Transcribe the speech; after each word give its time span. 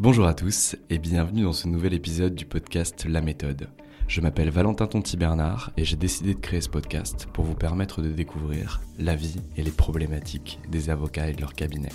Bonjour 0.00 0.26
à 0.26 0.32
tous 0.32 0.76
et 0.88 0.96
bienvenue 0.96 1.42
dans 1.42 1.52
ce 1.52 1.68
nouvel 1.68 1.92
épisode 1.92 2.34
du 2.34 2.46
podcast 2.46 3.04
La 3.06 3.20
méthode. 3.20 3.68
Je 4.08 4.22
m'appelle 4.22 4.48
Valentin 4.48 4.86
Tonti 4.86 5.18
Bernard 5.18 5.72
et 5.76 5.84
j'ai 5.84 5.96
décidé 5.96 6.32
de 6.32 6.40
créer 6.40 6.62
ce 6.62 6.70
podcast 6.70 7.28
pour 7.34 7.44
vous 7.44 7.54
permettre 7.54 8.00
de 8.00 8.10
découvrir 8.10 8.80
la 8.98 9.14
vie 9.14 9.36
et 9.58 9.62
les 9.62 9.70
problématiques 9.70 10.58
des 10.70 10.88
avocats 10.88 11.28
et 11.28 11.34
de 11.34 11.42
leur 11.42 11.52
cabinet. 11.52 11.90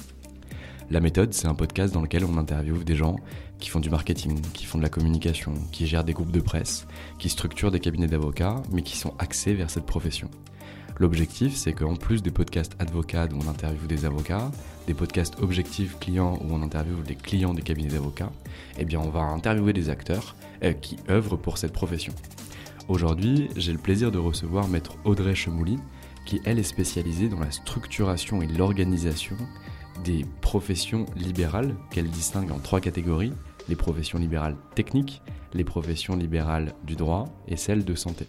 La 0.91 0.99
méthode, 0.99 1.33
c'est 1.33 1.47
un 1.47 1.55
podcast 1.55 1.95
dans 1.95 2.03
lequel 2.03 2.25
on 2.25 2.37
interviewe 2.37 2.83
des 2.83 2.95
gens 2.95 3.15
qui 3.57 3.71
font 3.71 3.79
du 3.79 3.89
marketing, 3.89 4.39
qui 4.53 4.65
font 4.65 4.77
de 4.77 4.83
la 4.83 4.89
communication, 4.89 5.55
qui 5.71 5.87
gèrent 5.87 6.03
des 6.03 6.13
groupes 6.13 6.31
de 6.31 6.41
presse, 6.41 6.85
qui 7.17 7.29
structurent 7.29 7.71
des 7.71 7.79
cabinets 7.79 8.05
d'avocats, 8.05 8.61
mais 8.71 8.83
qui 8.83 8.97
sont 8.97 9.15
axés 9.17 9.55
vers 9.55 9.71
cette 9.71 9.87
profession. 9.87 10.29
L'objectif, 10.97 11.55
c'est 11.55 11.73
qu'en 11.73 11.95
plus 11.95 12.23
des 12.23 12.31
podcasts 12.31 12.75
advocats 12.79 13.27
où 13.33 13.39
on 13.43 13.49
interviewe 13.49 13.85
des 13.85 14.05
avocats, 14.05 14.49
des 14.87 14.93
podcasts 14.93 15.37
objectifs 15.41 15.99
clients 15.99 16.39
où 16.41 16.53
on 16.53 16.61
interviewe 16.61 17.03
les 17.05 17.15
clients 17.15 17.53
des 17.53 17.61
cabinets 17.61 17.89
d'avocats, 17.89 18.31
eh 18.77 18.85
bien 18.85 19.01
on 19.01 19.09
va 19.09 19.21
interviewer 19.21 19.73
des 19.73 19.89
acteurs 19.89 20.35
euh, 20.63 20.71
qui 20.71 20.97
œuvrent 21.09 21.37
pour 21.37 21.57
cette 21.57 21.73
profession. 21.73 22.13
Aujourd'hui, 22.87 23.49
j'ai 23.57 23.73
le 23.73 23.77
plaisir 23.77 24.09
de 24.09 24.19
recevoir 24.19 24.69
maître 24.69 24.95
Audrey 25.03 25.35
Chemouli, 25.35 25.79
qui 26.25 26.39
elle 26.45 26.59
est 26.59 26.63
spécialisée 26.63 27.27
dans 27.27 27.39
la 27.39 27.51
structuration 27.51 28.41
et 28.41 28.47
l'organisation 28.47 29.35
des 30.05 30.25
professions 30.39 31.07
libérales 31.15 31.75
qu'elle 31.91 32.09
distingue 32.09 32.51
en 32.51 32.59
trois 32.59 32.79
catégories, 32.79 33.33
les 33.67 33.75
professions 33.75 34.19
libérales 34.19 34.55
techniques, 34.75 35.21
les 35.53 35.63
professions 35.63 36.15
libérales 36.15 36.73
du 36.83 36.95
droit 36.95 37.25
et 37.47 37.57
celles 37.57 37.83
de 37.83 37.95
santé. 37.95 38.27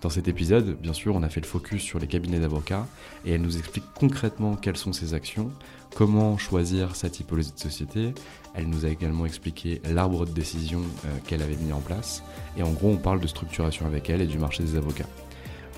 Dans 0.00 0.10
cet 0.10 0.28
épisode, 0.28 0.76
bien 0.80 0.92
sûr, 0.92 1.14
on 1.14 1.22
a 1.22 1.28
fait 1.28 1.40
le 1.40 1.46
focus 1.46 1.82
sur 1.82 1.98
les 1.98 2.06
cabinets 2.06 2.38
d'avocats 2.38 2.86
et 3.24 3.32
elle 3.32 3.42
nous 3.42 3.58
explique 3.58 3.84
concrètement 3.94 4.54
quelles 4.56 4.76
sont 4.76 4.92
ses 4.92 5.14
actions, 5.14 5.50
comment 5.94 6.38
choisir 6.38 6.94
sa 6.94 7.08
typologie 7.08 7.52
de 7.52 7.58
société. 7.58 8.14
Elle 8.54 8.68
nous 8.68 8.84
a 8.84 8.88
également 8.88 9.26
expliqué 9.26 9.80
l'arbre 9.90 10.26
de 10.26 10.32
décision 10.32 10.80
euh, 10.80 11.08
qu'elle 11.26 11.42
avait 11.42 11.56
mis 11.56 11.72
en 11.72 11.80
place 11.80 12.22
et 12.56 12.62
en 12.62 12.70
gros, 12.70 12.90
on 12.90 12.96
parle 12.96 13.20
de 13.20 13.26
structuration 13.26 13.86
avec 13.86 14.10
elle 14.10 14.20
et 14.20 14.26
du 14.26 14.38
marché 14.38 14.62
des 14.62 14.76
avocats. 14.76 15.08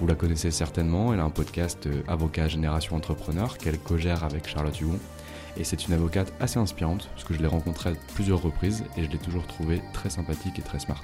Vous 0.01 0.07
la 0.07 0.15
connaissez 0.15 0.53
certainement, 0.53 1.13
elle 1.13 1.19
a 1.19 1.25
un 1.25 1.31
podcast 1.31 1.87
euh, 1.87 2.03
Avocat 2.07 2.47
Génération 2.47 2.95
Entrepreneur 2.95 3.59
qu'elle 3.59 3.79
co-gère 3.79 4.23
avec 4.23 4.47
Charlotte 4.47 4.81
Hugon. 4.81 4.99
Et 5.57 5.65
c'est 5.65 5.89
une 5.89 5.95
avocate 5.95 6.33
assez 6.39 6.59
inspirante, 6.59 7.09
parce 7.15 7.25
que 7.25 7.35
je 7.35 7.41
l'ai 7.41 7.49
rencontrée 7.49 7.91
à 7.91 7.93
plusieurs 8.15 8.41
reprises 8.41 8.85
et 8.97 9.03
je 9.03 9.11
l'ai 9.11 9.19
toujours 9.19 9.45
trouvée 9.49 9.83
très 9.93 10.09
sympathique 10.09 10.57
et 10.59 10.63
très 10.63 10.79
smart. 10.79 11.03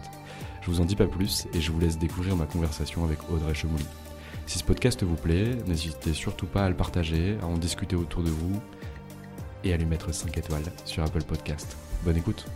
Je 0.64 0.70
vous 0.70 0.80
en 0.80 0.86
dis 0.86 0.96
pas 0.96 1.06
plus 1.06 1.46
et 1.52 1.60
je 1.60 1.70
vous 1.70 1.78
laisse 1.78 1.98
découvrir 1.98 2.36
ma 2.36 2.46
conversation 2.46 3.04
avec 3.04 3.18
Audrey 3.30 3.52
Chemouli. 3.52 3.84
Si 4.46 4.58
ce 4.58 4.64
podcast 4.64 5.02
vous 5.02 5.14
plaît, 5.14 5.58
n'hésitez 5.66 6.14
surtout 6.14 6.46
pas 6.46 6.64
à 6.64 6.70
le 6.70 6.74
partager, 6.74 7.36
à 7.42 7.46
en 7.46 7.58
discuter 7.58 7.96
autour 7.96 8.22
de 8.22 8.30
vous 8.30 8.62
et 9.62 9.74
à 9.74 9.76
lui 9.76 9.84
mettre 9.84 10.14
5 10.14 10.38
étoiles 10.38 10.64
sur 10.86 11.02
Apple 11.02 11.22
Podcast. 11.22 11.76
Bonne 12.02 12.16
écoute 12.16 12.46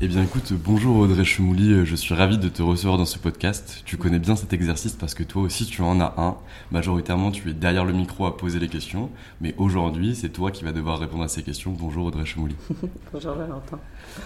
eh 0.00 0.08
bien 0.08 0.24
écoute, 0.24 0.52
bonjour 0.52 0.96
Audrey 0.96 1.24
Chemouli, 1.24 1.86
je 1.86 1.94
suis 1.94 2.14
ravi 2.14 2.36
de 2.36 2.48
te 2.48 2.62
recevoir 2.62 2.98
dans 2.98 3.04
ce 3.04 3.16
podcast. 3.16 3.82
Tu 3.86 3.96
connais 3.96 4.18
bien 4.18 4.34
cet 4.34 4.52
exercice 4.52 4.92
parce 4.92 5.14
que 5.14 5.22
toi 5.22 5.42
aussi 5.42 5.66
tu 5.66 5.82
en 5.82 6.00
as 6.00 6.14
un. 6.18 6.36
Majoritairement 6.72 7.30
tu 7.30 7.48
es 7.48 7.54
derrière 7.54 7.84
le 7.84 7.92
micro 7.92 8.26
à 8.26 8.36
poser 8.36 8.58
les 8.58 8.68
questions, 8.68 9.08
mais 9.40 9.54
aujourd'hui 9.56 10.16
c'est 10.16 10.30
toi 10.30 10.50
qui 10.50 10.64
vas 10.64 10.72
devoir 10.72 10.98
répondre 10.98 11.22
à 11.22 11.28
ces 11.28 11.44
questions. 11.44 11.70
Bonjour 11.70 12.06
Audrey 12.06 12.26
Chemouli. 12.26 12.56
bonjour 13.12 13.34
Valentin. 13.34 13.78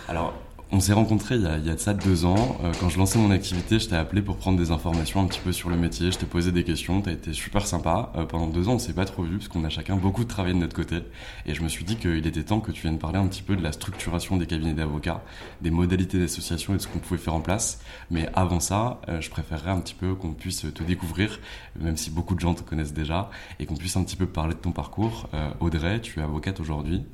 Alors 0.08 0.32
on 0.70 0.80
s'est 0.80 0.92
rencontrés 0.92 1.36
il 1.36 1.42
y, 1.42 1.70
a, 1.70 1.74
de 1.74 1.78
ça 1.78 1.94
deux 1.94 2.26
ans. 2.26 2.58
Euh, 2.62 2.72
quand 2.78 2.90
je 2.90 2.98
lançais 2.98 3.18
mon 3.18 3.30
activité, 3.30 3.78
je 3.78 3.88
t'ai 3.88 3.96
appelé 3.96 4.20
pour 4.20 4.36
prendre 4.36 4.58
des 4.58 4.70
informations 4.70 5.22
un 5.22 5.26
petit 5.26 5.40
peu 5.40 5.50
sur 5.50 5.70
le 5.70 5.76
métier. 5.76 6.12
Je 6.12 6.18
t'ai 6.18 6.26
posé 6.26 6.52
des 6.52 6.62
questions. 6.62 7.00
T'as 7.00 7.12
été 7.12 7.32
super 7.32 7.66
sympa. 7.66 8.12
Euh, 8.16 8.26
pendant 8.26 8.46
deux 8.48 8.68
ans, 8.68 8.74
on 8.74 8.78
s'est 8.78 8.92
pas 8.92 9.06
trop 9.06 9.22
vu 9.22 9.38
parce 9.38 9.48
qu'on 9.48 9.64
a 9.64 9.70
chacun 9.70 9.96
beaucoup 9.96 10.24
de 10.24 10.28
travail 10.28 10.52
de 10.52 10.58
notre 10.58 10.76
côté. 10.76 10.98
Et 11.46 11.54
je 11.54 11.62
me 11.62 11.68
suis 11.68 11.84
dit 11.84 11.96
qu'il 11.96 12.26
était 12.26 12.42
temps 12.42 12.60
que 12.60 12.70
tu 12.70 12.82
viennes 12.82 12.98
parler 12.98 13.18
un 13.18 13.26
petit 13.28 13.40
peu 13.40 13.56
de 13.56 13.62
la 13.62 13.72
structuration 13.72 14.36
des 14.36 14.44
cabinets 14.44 14.74
d'avocats, 14.74 15.22
des 15.62 15.70
modalités 15.70 16.18
d'association 16.18 16.74
et 16.74 16.76
de 16.76 16.82
ce 16.82 16.88
qu'on 16.88 16.98
pouvait 16.98 17.20
faire 17.20 17.34
en 17.34 17.40
place. 17.40 17.80
Mais 18.10 18.28
avant 18.34 18.60
ça, 18.60 19.00
euh, 19.08 19.22
je 19.22 19.30
préférerais 19.30 19.70
un 19.70 19.80
petit 19.80 19.94
peu 19.94 20.14
qu'on 20.14 20.34
puisse 20.34 20.66
te 20.74 20.82
découvrir, 20.82 21.40
même 21.80 21.96
si 21.96 22.10
beaucoup 22.10 22.34
de 22.34 22.40
gens 22.40 22.52
te 22.52 22.62
connaissent 22.62 22.92
déjà, 22.92 23.30
et 23.58 23.64
qu'on 23.64 23.76
puisse 23.76 23.96
un 23.96 24.04
petit 24.04 24.16
peu 24.16 24.26
parler 24.26 24.52
de 24.54 24.60
ton 24.60 24.72
parcours. 24.72 25.30
Audrey, 25.60 26.00
tu 26.00 26.20
es 26.20 26.22
avocate 26.22 26.60
aujourd'hui, 26.60 27.04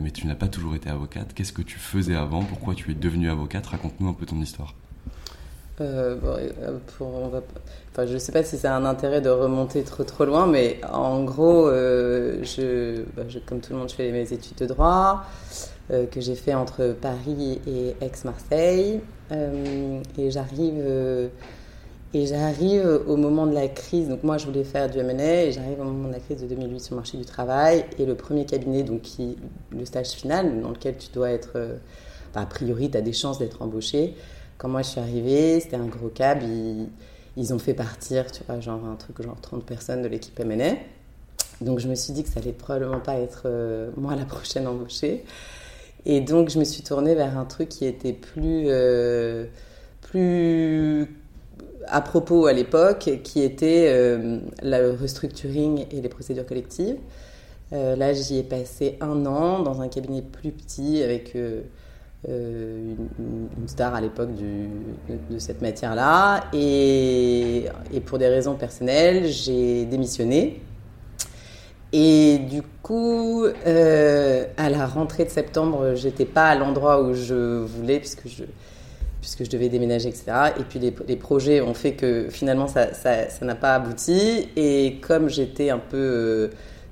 mais 0.00 0.10
tu 0.10 0.26
n'as 0.26 0.34
pas 0.34 0.48
toujours 0.48 0.74
été 0.74 0.90
avocate. 0.90 1.32
Qu'est-ce 1.32 1.52
que 1.52 1.62
tu 1.62 1.78
faisais 1.78 2.14
avant? 2.14 2.42
Pourquoi 2.42 2.74
tu 2.74 2.90
es 2.90 2.94
devenue 2.98 3.30
avocate 3.30 3.66
Raconte-nous 3.66 4.08
un 4.08 4.14
peu 4.14 4.26
ton 4.26 4.36
histoire. 4.40 4.74
Euh, 5.80 6.16
euh, 6.24 8.06
je 8.06 8.12
ne 8.12 8.18
sais 8.18 8.32
pas 8.32 8.42
si 8.42 8.56
c'est 8.56 8.68
un 8.68 8.84
intérêt 8.84 9.20
de 9.20 9.30
remonter 9.30 9.82
trop 9.82 10.04
trop 10.04 10.24
loin, 10.24 10.46
mais 10.46 10.80
en 10.90 11.22
gros, 11.22 11.68
euh, 11.68 12.42
bah, 13.16 13.22
comme 13.46 13.60
tout 13.60 13.72
le 13.72 13.78
monde, 13.78 13.88
je 13.88 13.94
fais 13.94 14.10
mes 14.10 14.32
études 14.32 14.58
de 14.58 14.66
droit 14.66 15.24
que 15.88 16.20
j'ai 16.20 16.34
fait 16.34 16.52
entre 16.52 16.94
Paris 17.00 17.62
et 17.66 17.96
Aix-Marseille, 18.04 19.00
et 19.30 20.30
j'arrive 20.30 21.30
et 22.14 22.26
j'arrive 22.26 23.02
au 23.06 23.16
moment 23.16 23.46
de 23.46 23.54
la 23.54 23.68
crise. 23.68 24.08
Donc 24.08 24.22
moi, 24.22 24.36
je 24.36 24.44
voulais 24.44 24.64
faire 24.64 24.90
du 24.90 24.98
M&A 24.98 25.44
et 25.44 25.52
j'arrive 25.52 25.80
au 25.80 25.84
moment 25.84 26.08
de 26.08 26.12
la 26.12 26.20
crise 26.20 26.42
de 26.42 26.46
2008 26.46 26.80
sur 26.80 26.94
le 26.94 26.96
marché 26.96 27.16
du 27.16 27.24
travail 27.24 27.86
et 27.98 28.04
le 28.04 28.14
premier 28.14 28.44
cabinet, 28.44 28.82
donc 28.82 29.00
qui 29.00 29.38
le 29.70 29.84
stage 29.86 30.08
final 30.08 30.60
dans 30.60 30.70
lequel 30.70 30.98
tu 30.98 31.08
dois 31.10 31.30
être 31.30 31.58
a 32.34 32.46
priori, 32.46 32.90
tu 32.90 32.96
as 32.96 33.00
des 33.00 33.12
chances 33.12 33.38
d'être 33.38 33.62
embauché. 33.62 34.14
Quand 34.58 34.68
moi 34.68 34.82
je 34.82 34.88
suis 34.88 35.00
arrivée, 35.00 35.60
c'était 35.60 35.76
un 35.76 35.86
gros 35.86 36.08
cab, 36.08 36.42
ils, 37.36 37.54
ont 37.54 37.58
fait 37.58 37.74
partir, 37.74 38.30
tu 38.32 38.42
vois, 38.44 38.58
genre 38.60 38.84
un 38.84 38.96
truc 38.96 39.22
genre 39.22 39.40
30 39.40 39.64
personnes 39.64 40.02
de 40.02 40.08
l'équipe 40.08 40.38
M&A. 40.40 40.74
Donc 41.60 41.78
je 41.78 41.88
me 41.88 41.94
suis 41.94 42.12
dit 42.12 42.24
que 42.24 42.28
ça 42.28 42.40
allait 42.40 42.52
probablement 42.52 43.00
pas 43.00 43.18
être 43.18 43.42
euh, 43.46 43.90
moi 43.96 44.16
la 44.16 44.24
prochaine 44.24 44.66
embauchée. 44.66 45.24
Et 46.06 46.20
donc 46.20 46.50
je 46.50 46.58
me 46.58 46.64
suis 46.64 46.82
tournée 46.82 47.14
vers 47.14 47.38
un 47.38 47.44
truc 47.44 47.68
qui 47.68 47.84
était 47.84 48.12
plus, 48.12 48.64
euh, 48.66 49.46
plus 50.02 51.16
à 51.86 52.00
propos 52.00 52.46
à 52.46 52.52
l'époque, 52.52 53.10
qui 53.22 53.42
était 53.42 53.86
euh, 53.88 54.40
le 54.62 54.90
restructuring 54.90 55.86
et 55.92 56.00
les 56.00 56.08
procédures 56.08 56.46
collectives. 56.46 56.96
là, 57.70 58.12
j'y 58.12 58.38
ai 58.38 58.42
passé 58.42 58.96
un 59.00 59.26
an 59.26 59.60
dans 59.60 59.82
un 59.82 59.88
cabinet 59.88 60.22
plus 60.22 60.50
petit 60.50 61.02
avec 61.02 61.36
euh, 62.28 62.94
une, 63.18 63.68
star 63.68 63.94
à 63.94 64.00
l'époque 64.00 64.30
de, 64.34 65.38
cette 65.38 65.62
matière-là. 65.62 66.44
Et, 66.52 67.68
pour 68.06 68.18
des 68.18 68.28
raisons 68.28 68.54
personnelles, 68.54 69.26
j'ai 69.26 69.84
démissionné. 69.86 70.60
Et 71.92 72.38
du 72.38 72.62
coup, 72.82 73.44
euh, 73.44 74.44
à 74.56 74.68
la 74.68 74.86
rentrée 74.86 75.24
de 75.24 75.30
septembre, 75.30 75.94
j'étais 75.94 76.26
pas 76.26 76.48
à 76.48 76.54
l'endroit 76.54 77.02
où 77.02 77.14
je 77.14 77.62
voulais 77.64 77.98
puisque 77.98 78.28
je, 78.28 78.44
puisque 79.20 79.44
je 79.44 79.50
devais 79.50 79.68
déménager, 79.68 80.08
etc. 80.08 80.24
Et 80.58 80.64
puis 80.64 80.78
les, 80.78 81.16
projets 81.16 81.60
ont 81.60 81.74
fait 81.74 81.92
que 81.92 82.28
finalement 82.30 82.66
ça 82.66 82.88
n'a 83.42 83.54
pas 83.54 83.74
abouti. 83.74 84.48
Et 84.56 84.98
comme 85.00 85.28
j'étais 85.28 85.70
un 85.70 85.78
peu 85.78 85.96
euh, 85.96 86.48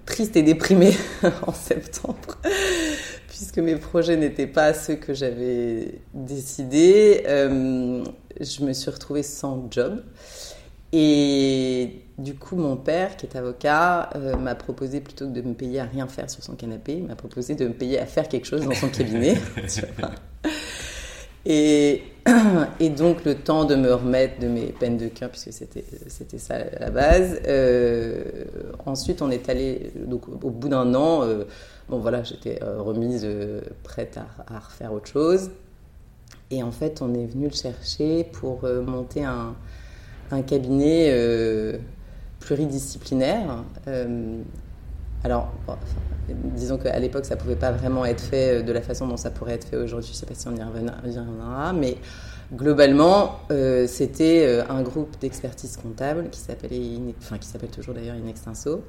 triste 0.06 0.37
et 0.37 0.43
déprimée 0.43 0.94
en 1.47 1.53
septembre, 1.53 2.38
puisque 3.29 3.58
mes 3.58 3.76
projets 3.76 4.17
n'étaient 4.17 4.47
pas 4.47 4.73
ceux 4.73 4.94
que 4.94 5.12
j'avais 5.12 6.00
décidé, 6.14 7.25
euh, 7.26 8.05
je 8.41 8.64
me 8.64 8.73
suis 8.73 8.91
retrouvée 8.91 9.23
sans 9.23 9.67
job. 9.70 10.03
Et 10.93 12.05
du 12.17 12.35
coup, 12.37 12.56
mon 12.56 12.76
père, 12.76 13.17
qui 13.17 13.26
est 13.26 13.37
avocat, 13.37 14.08
euh, 14.14 14.37
m'a 14.37 14.55
proposé 14.55 15.00
plutôt 15.00 15.26
que 15.26 15.32
de 15.32 15.43
me 15.43 15.53
payer 15.53 15.81
à 15.81 15.85
rien 15.85 16.06
faire 16.06 16.31
sur 16.31 16.43
son 16.43 16.55
canapé, 16.55 16.97
m'a 16.97 17.17
proposé 17.17 17.55
de 17.55 17.67
me 17.67 17.75
payer 17.75 17.99
à 17.99 18.06
faire 18.06 18.29
quelque 18.29 18.47
chose 18.47 18.64
dans 18.64 18.75
son 18.75 18.88
cabinet. 18.88 19.37
et, 21.44 22.02
et, 22.81 22.90
donc, 22.90 23.25
le 23.25 23.34
temps 23.34 23.64
de 23.64 23.75
me 23.75 23.93
remettre 23.93 24.40
de 24.40 24.49
mes 24.49 24.67
peines 24.67 24.96
de 24.96 25.08
cœur, 25.08 25.31
puisque 25.31 25.52
c'était, 25.52 26.38
ça 26.38 26.55
à 26.56 26.78
la 26.81 26.90
base. 26.90 27.40
Euh, 27.46 28.23
ensuite, 28.84 29.23
on 29.23 29.31
est 29.31 29.49
allé, 29.49 29.93
donc 30.06 30.28
au 30.28 30.50
bout 30.50 30.69
d'un 30.69 30.94
an, 30.94 31.23
euh, 31.23 31.44
bon 31.88 31.99
voilà, 31.99 32.23
j'étais 32.23 32.58
remise, 32.62 33.26
prête 33.82 34.19
à, 34.49 34.58
refaire 34.58 34.93
autre 34.93 35.08
chose. 35.08 35.50
Et 36.50 36.62
en 36.62 36.73
fait, 36.73 37.02
on 37.02 37.14
est 37.14 37.26
venu 37.26 37.46
le 37.46 37.55
chercher 37.55 38.25
pour 38.25 38.62
monter 38.62 39.25
un 39.25 39.55
cabinet 40.43 41.08
euh, 41.11 41.78
pluridisciplinaire. 42.40 43.64
Euh, 45.26 45.32
alors, 45.32 45.49
disons 46.28 46.78
qu'à 46.78 46.99
l'époque, 46.99 47.25
ça 47.25 47.34
ne 47.34 47.40
pouvait 47.40 47.56
pas 47.56 47.73
vraiment 47.73 48.05
être 48.05 48.20
fait 48.20 48.58
euh, 48.58 48.62
de 48.62 48.73
la 48.73 48.82
façon 48.82 49.06
dont 49.06 49.17
ça 49.17 49.31
pourrait 49.31 49.55
être 49.55 49.69
fait 49.69 49.76
aujourd'hui. 49.76 50.08
Je 50.12 50.17
ne 50.17 50.20
sais 50.20 50.26
pas 50.26 50.34
si 50.34 50.49
on 50.49 50.56
y 50.56 50.62
reviendra, 50.62 51.73
mais 51.73 51.96
globalement, 52.55 53.40
c'était 53.88 54.62
un 54.69 54.82
groupe 54.82 55.19
d'expertise 55.20 55.76
comptable 55.76 56.31
qui 56.31 56.40
enfin 57.19 57.37
s'appelle 57.40 57.70
toujours 57.70 57.93
d'ailleurs 57.94 58.14
Inextinso. 58.14 58.84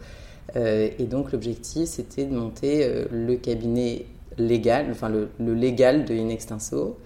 et 0.56 1.08
donc 1.10 1.32
l'objectif, 1.32 1.90
c'était 1.90 2.26
de 2.26 2.36
monter 2.36 3.08
le 3.12 3.36
cabinet 3.38 4.06
légal, 4.38 4.88
enfin 4.92 5.10
le, 5.10 5.30
légal 5.40 6.06
de 6.06 6.14
Inextinso. 6.14 6.98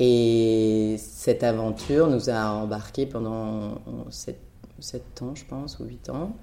Et 0.00 0.96
cette 0.98 1.42
aventure 1.42 2.08
nous 2.08 2.30
a 2.30 2.50
embarqués 2.50 3.06
pendant 3.06 3.80
7, 4.10 4.36
ans, 5.22 5.34
je 5.34 5.44
pense, 5.44 5.78
ou 5.78 5.84
8 5.84 6.10
ans. 6.10 6.36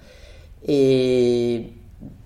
Et, 0.68 1.68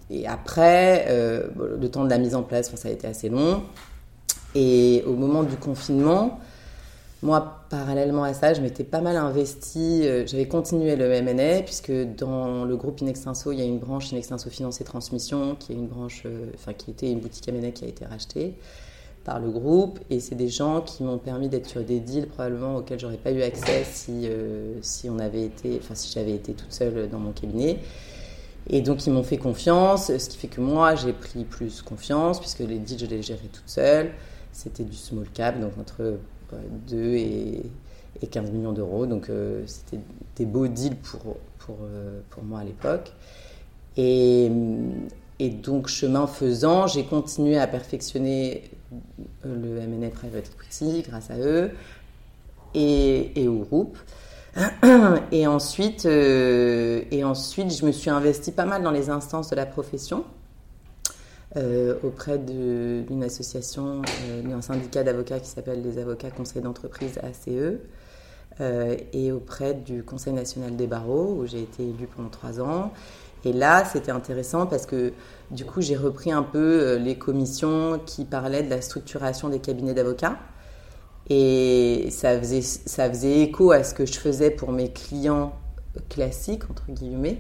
et 0.10 0.28
après, 0.28 1.06
euh, 1.10 1.48
le 1.80 1.90
temps 1.90 2.04
de 2.04 2.10
la 2.10 2.18
mise 2.18 2.36
en 2.36 2.44
place, 2.44 2.74
ça 2.76 2.88
a 2.88 2.92
été 2.92 3.08
assez 3.08 3.30
long. 3.30 3.62
Et 4.56 5.04
au 5.06 5.14
moment 5.14 5.44
du 5.44 5.56
confinement, 5.56 6.40
moi, 7.22 7.66
parallèlement 7.70 8.24
à 8.24 8.34
ça, 8.34 8.54
je 8.54 8.62
m'étais 8.62 8.84
pas 8.84 9.02
mal 9.02 9.18
investie. 9.18 10.02
Euh, 10.06 10.26
j'avais 10.26 10.48
continué 10.48 10.96
le 10.96 11.22
MNA, 11.22 11.62
puisque 11.62 11.92
dans 11.92 12.66
le 12.66 12.76
groupe 12.76 13.02
Inextinso, 13.02 13.52
il 13.52 13.60
y 13.60 13.62
a 13.62 13.66
une 13.66 13.78
branche 13.78 14.12
Inextinso 14.12 14.50
Finance 14.50 14.82
et 14.82 14.84
Transmission, 14.84 15.56
qui 15.60 15.74
est 15.74 15.76
une 15.76 15.88
branche, 15.88 16.24
euh, 16.26 16.48
enfin, 16.56 16.74
qui 16.74 16.90
était 16.90 17.12
une 17.12 17.20
boutique 17.20 17.48
MNA 17.48 17.72
qui 17.72 17.86
a 17.86 17.88
été 17.88 18.06
rachetée 18.06 18.56
par 19.26 19.40
le 19.40 19.50
groupe 19.52 20.00
et 20.10 20.22
c'est 20.22 20.36
des 20.36 20.48
gens 20.48 20.80
qui 20.80 21.04
m'ont 21.04 21.18
permis 21.18 21.50
d'être 21.50 21.68
sur 21.68 21.84
des 21.84 22.00
deals 22.00 22.28
probablement 22.28 22.78
auxquels 22.78 23.02
j'aurais 23.02 23.18
pas 23.18 23.32
eu 23.32 23.42
accès 23.42 23.84
si, 23.84 24.30
si 24.82 25.10
enfin 25.10 25.94
si 25.94 26.14
j'avais 26.14 26.34
été 26.34 26.54
toute 26.54 26.72
seule 26.72 27.10
dans 27.10 27.20
mon 27.20 27.34
cabinet. 27.34 27.80
Et 28.70 28.82
donc 28.82 29.06
ils 29.08 29.14
m'ont 29.14 29.24
fait 29.24 29.38
confiance, 29.38 30.16
ce 30.16 30.30
qui 30.30 30.38
fait 30.38 30.48
que 30.48 30.62
moi 30.62 30.96
j'ai 30.96 31.14
pris 31.14 31.44
plus 31.44 31.82
confiance 31.82 32.40
puisque 32.40 32.60
les 32.60 32.78
deals 32.78 33.00
je 33.00 33.06
les 33.06 33.22
gérais 33.22 33.50
toute 33.52 33.68
seule. 33.68 34.12
C'était 34.52 34.84
du 34.84 34.96
small 34.96 35.28
cap, 35.34 35.60
donc 35.60 35.72
entre 35.80 36.20
2 36.88 36.98
et, 36.98 37.62
et 38.22 38.28
15 38.28 38.52
millions 38.52 38.74
d'euros. 38.74 39.06
Donc 39.06 39.30
euh, 39.30 39.64
c'était 39.66 40.00
des 40.36 40.46
beaux 40.46 40.68
deals 40.68 40.98
pour, 40.98 41.38
pour, 41.60 41.78
euh, 41.84 42.20
pour 42.30 42.44
moi 42.44 42.60
à 42.60 42.64
l'époque. 42.64 43.12
Et, 43.98 44.52
et 45.40 45.50
donc, 45.50 45.88
chemin 45.88 46.28
faisant, 46.28 46.88
j'ai 46.88 47.06
continué 47.06 47.58
à 47.58 47.68
perfectionner 47.68 48.64
le 49.44 49.80
M&A 49.80 50.10
Private 50.10 50.52
Equity 50.54 51.04
grâce 51.08 51.32
à 51.32 51.38
eux 51.38 51.72
et, 52.74 53.42
et 53.42 53.48
au 53.48 53.60
groupe. 53.60 53.98
Et 55.32 55.48
ensuite, 55.48 56.06
euh, 56.06 57.02
et 57.12 57.24
ensuite, 57.24 57.72
je 57.74 57.86
me 57.86 57.92
suis 57.92 58.10
investie 58.10 58.52
pas 58.52 58.66
mal 58.66 58.84
dans 58.84 58.92
les 58.92 59.10
instances 59.10 59.50
de 59.50 59.56
la 59.56 59.66
profession. 59.66 60.26
Euh, 61.56 61.96
auprès 62.04 62.38
d'une 62.38 63.24
association, 63.24 64.04
euh, 64.28 64.42
d'un 64.44 64.62
syndicat 64.62 65.04
d'avocats 65.04 65.40
qui 65.40 65.50
s'appelle 65.50 65.82
les 65.82 65.98
avocats 65.98 66.30
conseils 66.30 66.62
d'entreprise 66.62 67.20
ACE, 67.24 67.80
et 69.14 69.32
auprès 69.32 69.74
du 69.74 70.04
Conseil 70.04 70.34
national 70.34 70.76
des 70.76 70.86
barreaux, 70.86 71.38
où 71.40 71.48
j'ai 71.48 71.62
été 71.62 71.84
élue 71.84 72.08
pendant 72.14 72.28
trois 72.28 72.60
ans. 72.60 72.92
Et 73.46 73.54
là, 73.54 73.86
c'était 73.86 74.12
intéressant 74.12 74.66
parce 74.66 74.86
que 74.86 75.14
du 75.52 75.66
coup, 75.66 75.82
j'ai 75.82 75.96
repris 75.96 76.32
un 76.32 76.44
peu 76.44 76.58
euh, 76.60 77.00
les 77.00 77.18
commissions 77.18 78.00
qui 78.06 78.26
parlaient 78.26 78.64
de 78.64 78.70
la 78.70 78.82
structuration 78.82 79.50
des 79.50 79.60
cabinets 79.60 79.94
d'avocats. 79.94 80.38
Et 81.30 82.08
ça 82.10 82.40
faisait, 82.40 82.62
ça 82.62 83.10
faisait 83.10 83.42
écho 83.42 83.72
à 83.72 83.84
ce 83.84 83.94
que 83.94 84.06
je 84.06 84.18
faisais 84.20 84.50
pour 84.50 84.72
mes 84.72 84.92
clients 84.92 85.54
classiques, 86.10 86.64
entre 86.70 86.92
guillemets. 86.92 87.40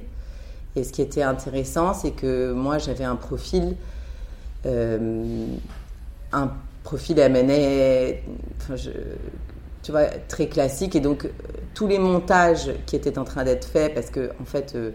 Et 0.75 0.83
ce 0.83 0.91
qui 0.91 1.01
était 1.01 1.23
intéressant, 1.23 1.93
c'est 1.93 2.11
que 2.11 2.51
moi, 2.51 2.77
j'avais 2.77 3.03
un 3.03 3.15
profil, 3.15 3.75
euh, 4.65 5.47
un 6.31 6.51
profil 6.83 7.19
amené, 7.19 8.23
enfin, 8.61 8.75
tu 9.81 9.91
vois, 9.91 10.05
très 10.27 10.47
classique. 10.47 10.95
Et 10.95 10.99
donc, 10.99 11.27
tous 11.73 11.87
les 11.87 11.97
montages 11.97 12.71
qui 12.85 12.95
étaient 12.95 13.17
en 13.17 13.23
train 13.23 13.43
d'être 13.43 13.65
faits, 13.65 13.95
parce 13.95 14.11
que, 14.11 14.29
en 14.39 14.45
fait, 14.45 14.73
euh, 14.75 14.91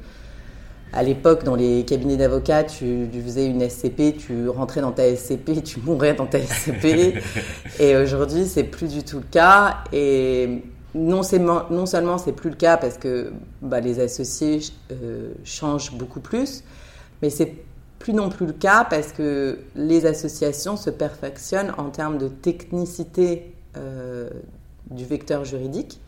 à 0.93 1.03
l'époque, 1.03 1.43
dans 1.43 1.57
les 1.57 1.85
cabinets 1.85 2.17
d'avocats, 2.17 2.65
tu, 2.65 3.09
faisais 3.25 3.47
une 3.47 3.69
SCP, 3.69 4.17
tu 4.17 4.49
rentrais 4.49 4.81
dans 4.81 4.93
ta 4.93 5.15
SCP, 5.15 5.63
tu 5.65 5.81
mourais 5.81 6.15
dans 6.15 6.27
ta 6.27 6.41
SCP. 6.41 7.15
et 7.81 7.97
aujourd'hui, 7.97 8.47
c'est 8.47 8.65
plus 8.65 8.89
du 8.89 9.03
tout 9.03 9.19
le 9.19 9.27
cas. 9.31 9.79
Et 9.93 10.63
non, 10.95 11.23
non 11.71 11.87
seulement 11.87 12.19
c'est 12.19 12.33
plus 12.33 12.51
le 12.51 12.57
cas 12.57 12.77
parce 12.77 12.99
que 12.99 13.33
bah, 13.61 13.81
les 13.81 14.01
associés 14.01 14.61
euh, 14.93 15.33
changent 15.45 15.93
beaucoup 15.93 16.21
plus, 16.21 16.63
mais 17.23 17.31
c'est 17.31 17.53
plus 17.99 18.13
non 18.13 18.29
plus 18.29 18.47
le 18.47 18.53
cas 18.53 18.87
parce 18.89 19.13
que 19.13 19.59
les 19.75 20.07
associations 20.07 20.77
se 20.77 20.91
perfectionnent 20.91 21.73
en 21.79 21.91
termes 21.91 22.19
de 22.19 22.29
technicité 22.29 23.55
euh, 23.77 24.29
du 24.91 25.05
vecteur 25.05 25.45
juridique. 25.45 26.01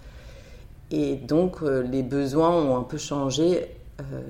Et 0.91 1.17
donc, 1.17 1.63
euh, 1.63 1.83
les 1.83 2.03
besoins 2.03 2.51
ont 2.51 2.77
un 2.77 2.83
peu 2.83 2.99
changé 2.99 3.76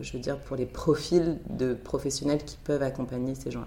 je 0.01 0.13
veux 0.13 0.19
dire, 0.19 0.39
pour 0.39 0.57
les 0.57 0.67
profils 0.67 1.39
de 1.51 1.75
professionnels 1.75 2.45
qui 2.45 2.57
peuvent 2.57 2.83
accompagner 2.83 3.35
ces 3.35 3.51
gens-là. 3.51 3.67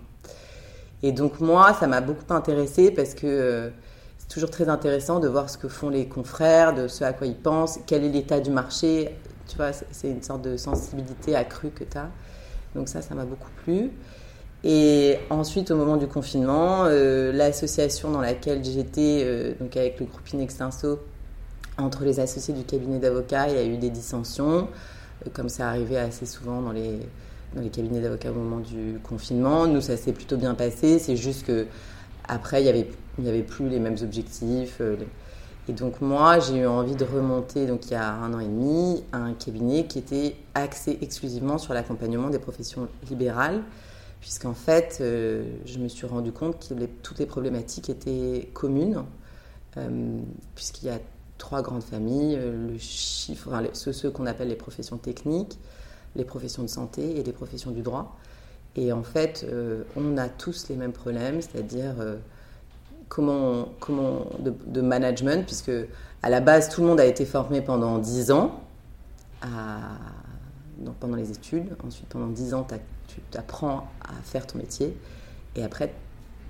Et 1.04 1.12
donc 1.12 1.40
moi, 1.40 1.74
ça 1.74 1.88
m'a 1.88 2.02
beaucoup 2.02 2.34
intéressé 2.34 2.92
parce 2.92 3.14
que 3.14 3.28
euh, 3.28 3.70
c'est 4.18 4.28
toujours 4.28 4.50
très 4.50 4.70
intéressant 4.70 5.20
de 5.20 5.28
voir 5.28 5.50
ce 5.50 5.58
que 5.58 5.68
font 5.68 5.90
les 5.90 6.08
confrères, 6.08 6.74
de 6.74 6.88
ce 6.88 7.04
à 7.04 7.14
quoi 7.14 7.28
ils 7.28 7.36
pensent, 7.36 7.80
quel 7.86 8.04
est 8.04 8.10
l'état 8.10 8.40
du 8.40 8.52
marché. 8.52 9.16
Tu 9.48 9.56
vois, 9.56 9.72
c'est 9.74 10.10
une 10.10 10.22
sorte 10.22 10.42
de 10.42 10.58
sensibilité 10.58 11.36
accrue 11.36 11.70
que 11.70 11.84
tu 11.84 11.98
as. 11.98 12.10
Donc 12.76 12.90
ça, 12.90 13.02
ça 13.02 13.16
m'a 13.16 13.26
beaucoup 13.26 13.50
plu. 13.64 13.92
Et 14.64 15.18
ensuite, 15.30 15.72
au 15.72 15.78
moment 15.78 15.96
du 15.96 16.08
confinement, 16.08 16.84
euh, 16.84 17.32
l'association 17.32 18.12
dans 18.12 18.20
laquelle 18.20 18.64
j'étais, 18.64 19.56
donc 19.60 19.78
avec 19.78 20.00
le 20.02 20.06
groupe 20.06 20.28
Inextinso, 20.30 21.00
entre 21.78 22.04
les 22.04 22.20
associés 22.20 22.54
du 22.54 22.66
cabinet 22.66 23.00
d'avocats, 23.00 23.48
il 23.48 23.56
y 23.56 23.58
a 23.58 23.64
eu 23.64 23.78
des 23.78 23.90
dissensions 23.90 24.68
comme 25.34 25.50
ça 25.50 25.70
arrivait 25.70 25.98
assez 25.98 26.26
souvent 26.26 26.62
dans 26.62 26.72
les, 26.72 27.00
dans 27.54 27.62
les 27.62 27.70
cabinets 27.70 28.02
d'avocats 28.02 28.32
au 28.32 28.36
moment 28.36 28.60
du 28.60 29.00
confinement. 29.04 29.68
Nous, 29.68 29.82
ça 29.82 29.98
s'est 29.98 30.14
plutôt 30.14 30.38
bien 30.38 30.56
passé. 30.56 31.00
C'est 31.00 31.16
juste 31.16 31.46
que 31.46 31.68
après, 32.28 32.62
il 32.62 32.64
n'y 32.66 32.70
avait, 32.70 32.88
y 33.22 33.28
avait 33.28 33.44
plus 33.44 33.70
les 33.70 33.80
mêmes 33.80 33.98
objectifs. 34.02 34.78
Euh, 34.82 34.96
et 35.68 35.74
donc 35.74 36.02
moi, 36.02 36.40
j'ai 36.40 36.60
eu 36.60 36.66
envie 36.66 36.96
de 36.96 37.06
remonter, 37.06 37.68
donc 37.68 37.86
il 37.86 37.92
y 37.92 37.96
a 37.96 38.12
un 38.12 38.34
an 38.34 38.40
et 38.40 38.48
demi, 38.48 39.04
un 39.14 39.34
cabinet 39.34 39.86
qui 39.86 40.00
était 40.00 40.36
axé 40.56 40.98
exclusivement 41.02 41.60
sur 41.60 41.76
l'accompagnement 41.76 42.32
des 42.32 42.40
professions 42.40 42.88
libérales, 43.08 43.62
puisqu'en 44.20 44.56
fait, 44.56 44.98
euh, 45.02 45.44
je 45.66 45.78
me 45.78 45.88
suis 45.88 46.08
rendu 46.08 46.32
compte 46.32 46.68
que 46.68 46.74
toutes 47.04 47.20
les 47.20 47.28
problématiques 47.28 47.90
étaient 47.90 48.50
communes, 48.54 49.04
euh, 49.78 50.20
puisqu'il 50.56 50.88
y 50.88 50.90
a 50.90 50.98
trois 51.40 51.64
grandes 51.64 51.82
familles, 51.82 52.36
euh, 52.38 52.70
le 52.72 52.78
ceux, 53.74 54.12
qu'on 54.12 54.28
appelle 54.28 54.50
les 54.50 54.56
professions 54.56 54.98
techniques, 54.98 55.58
les 56.16 56.26
professions 56.26 56.62
de 56.62 56.68
santé 56.68 57.18
et 57.18 57.24
les 57.24 57.34
professions 57.34 57.72
du 57.72 57.82
droit. 57.82 58.16
Et 58.76 58.94
en 58.94 59.02
fait, 59.02 59.48
euh, 59.50 59.84
on 59.96 60.18
a 60.18 60.30
tous 60.30 60.70
les 60.70 60.76
mêmes 60.76 60.92
problèmes, 60.92 61.42
c'est-à-dire 61.42 61.96
euh, 62.00 62.18
comment, 63.08 63.70
comment 63.80 64.28
de, 64.40 64.82
management, 64.82 65.44
puisque 65.46 65.72
à 66.22 66.30
la 66.30 66.42
base, 66.42 66.70
tout 66.70 66.82
le 66.82 66.88
monde 66.88 67.00
a 67.00 67.06
été 67.06 67.26
formé 67.26 67.62
pendant 67.62 67.98
dix 67.98 68.30
ans, 68.32 68.62
à, 69.42 69.80
pendant 71.00 71.16
les 71.16 71.32
études. 71.32 71.76
Ensuite, 71.86 72.08
pendant 72.10 72.28
dix 72.28 72.54
ans, 72.54 72.68
tu 73.08 73.38
apprends 73.38 73.88
à 74.04 74.14
faire 74.24 74.46
ton 74.46 74.60
métier. 74.60 74.96
Et 75.56 75.64
après, 75.64 75.94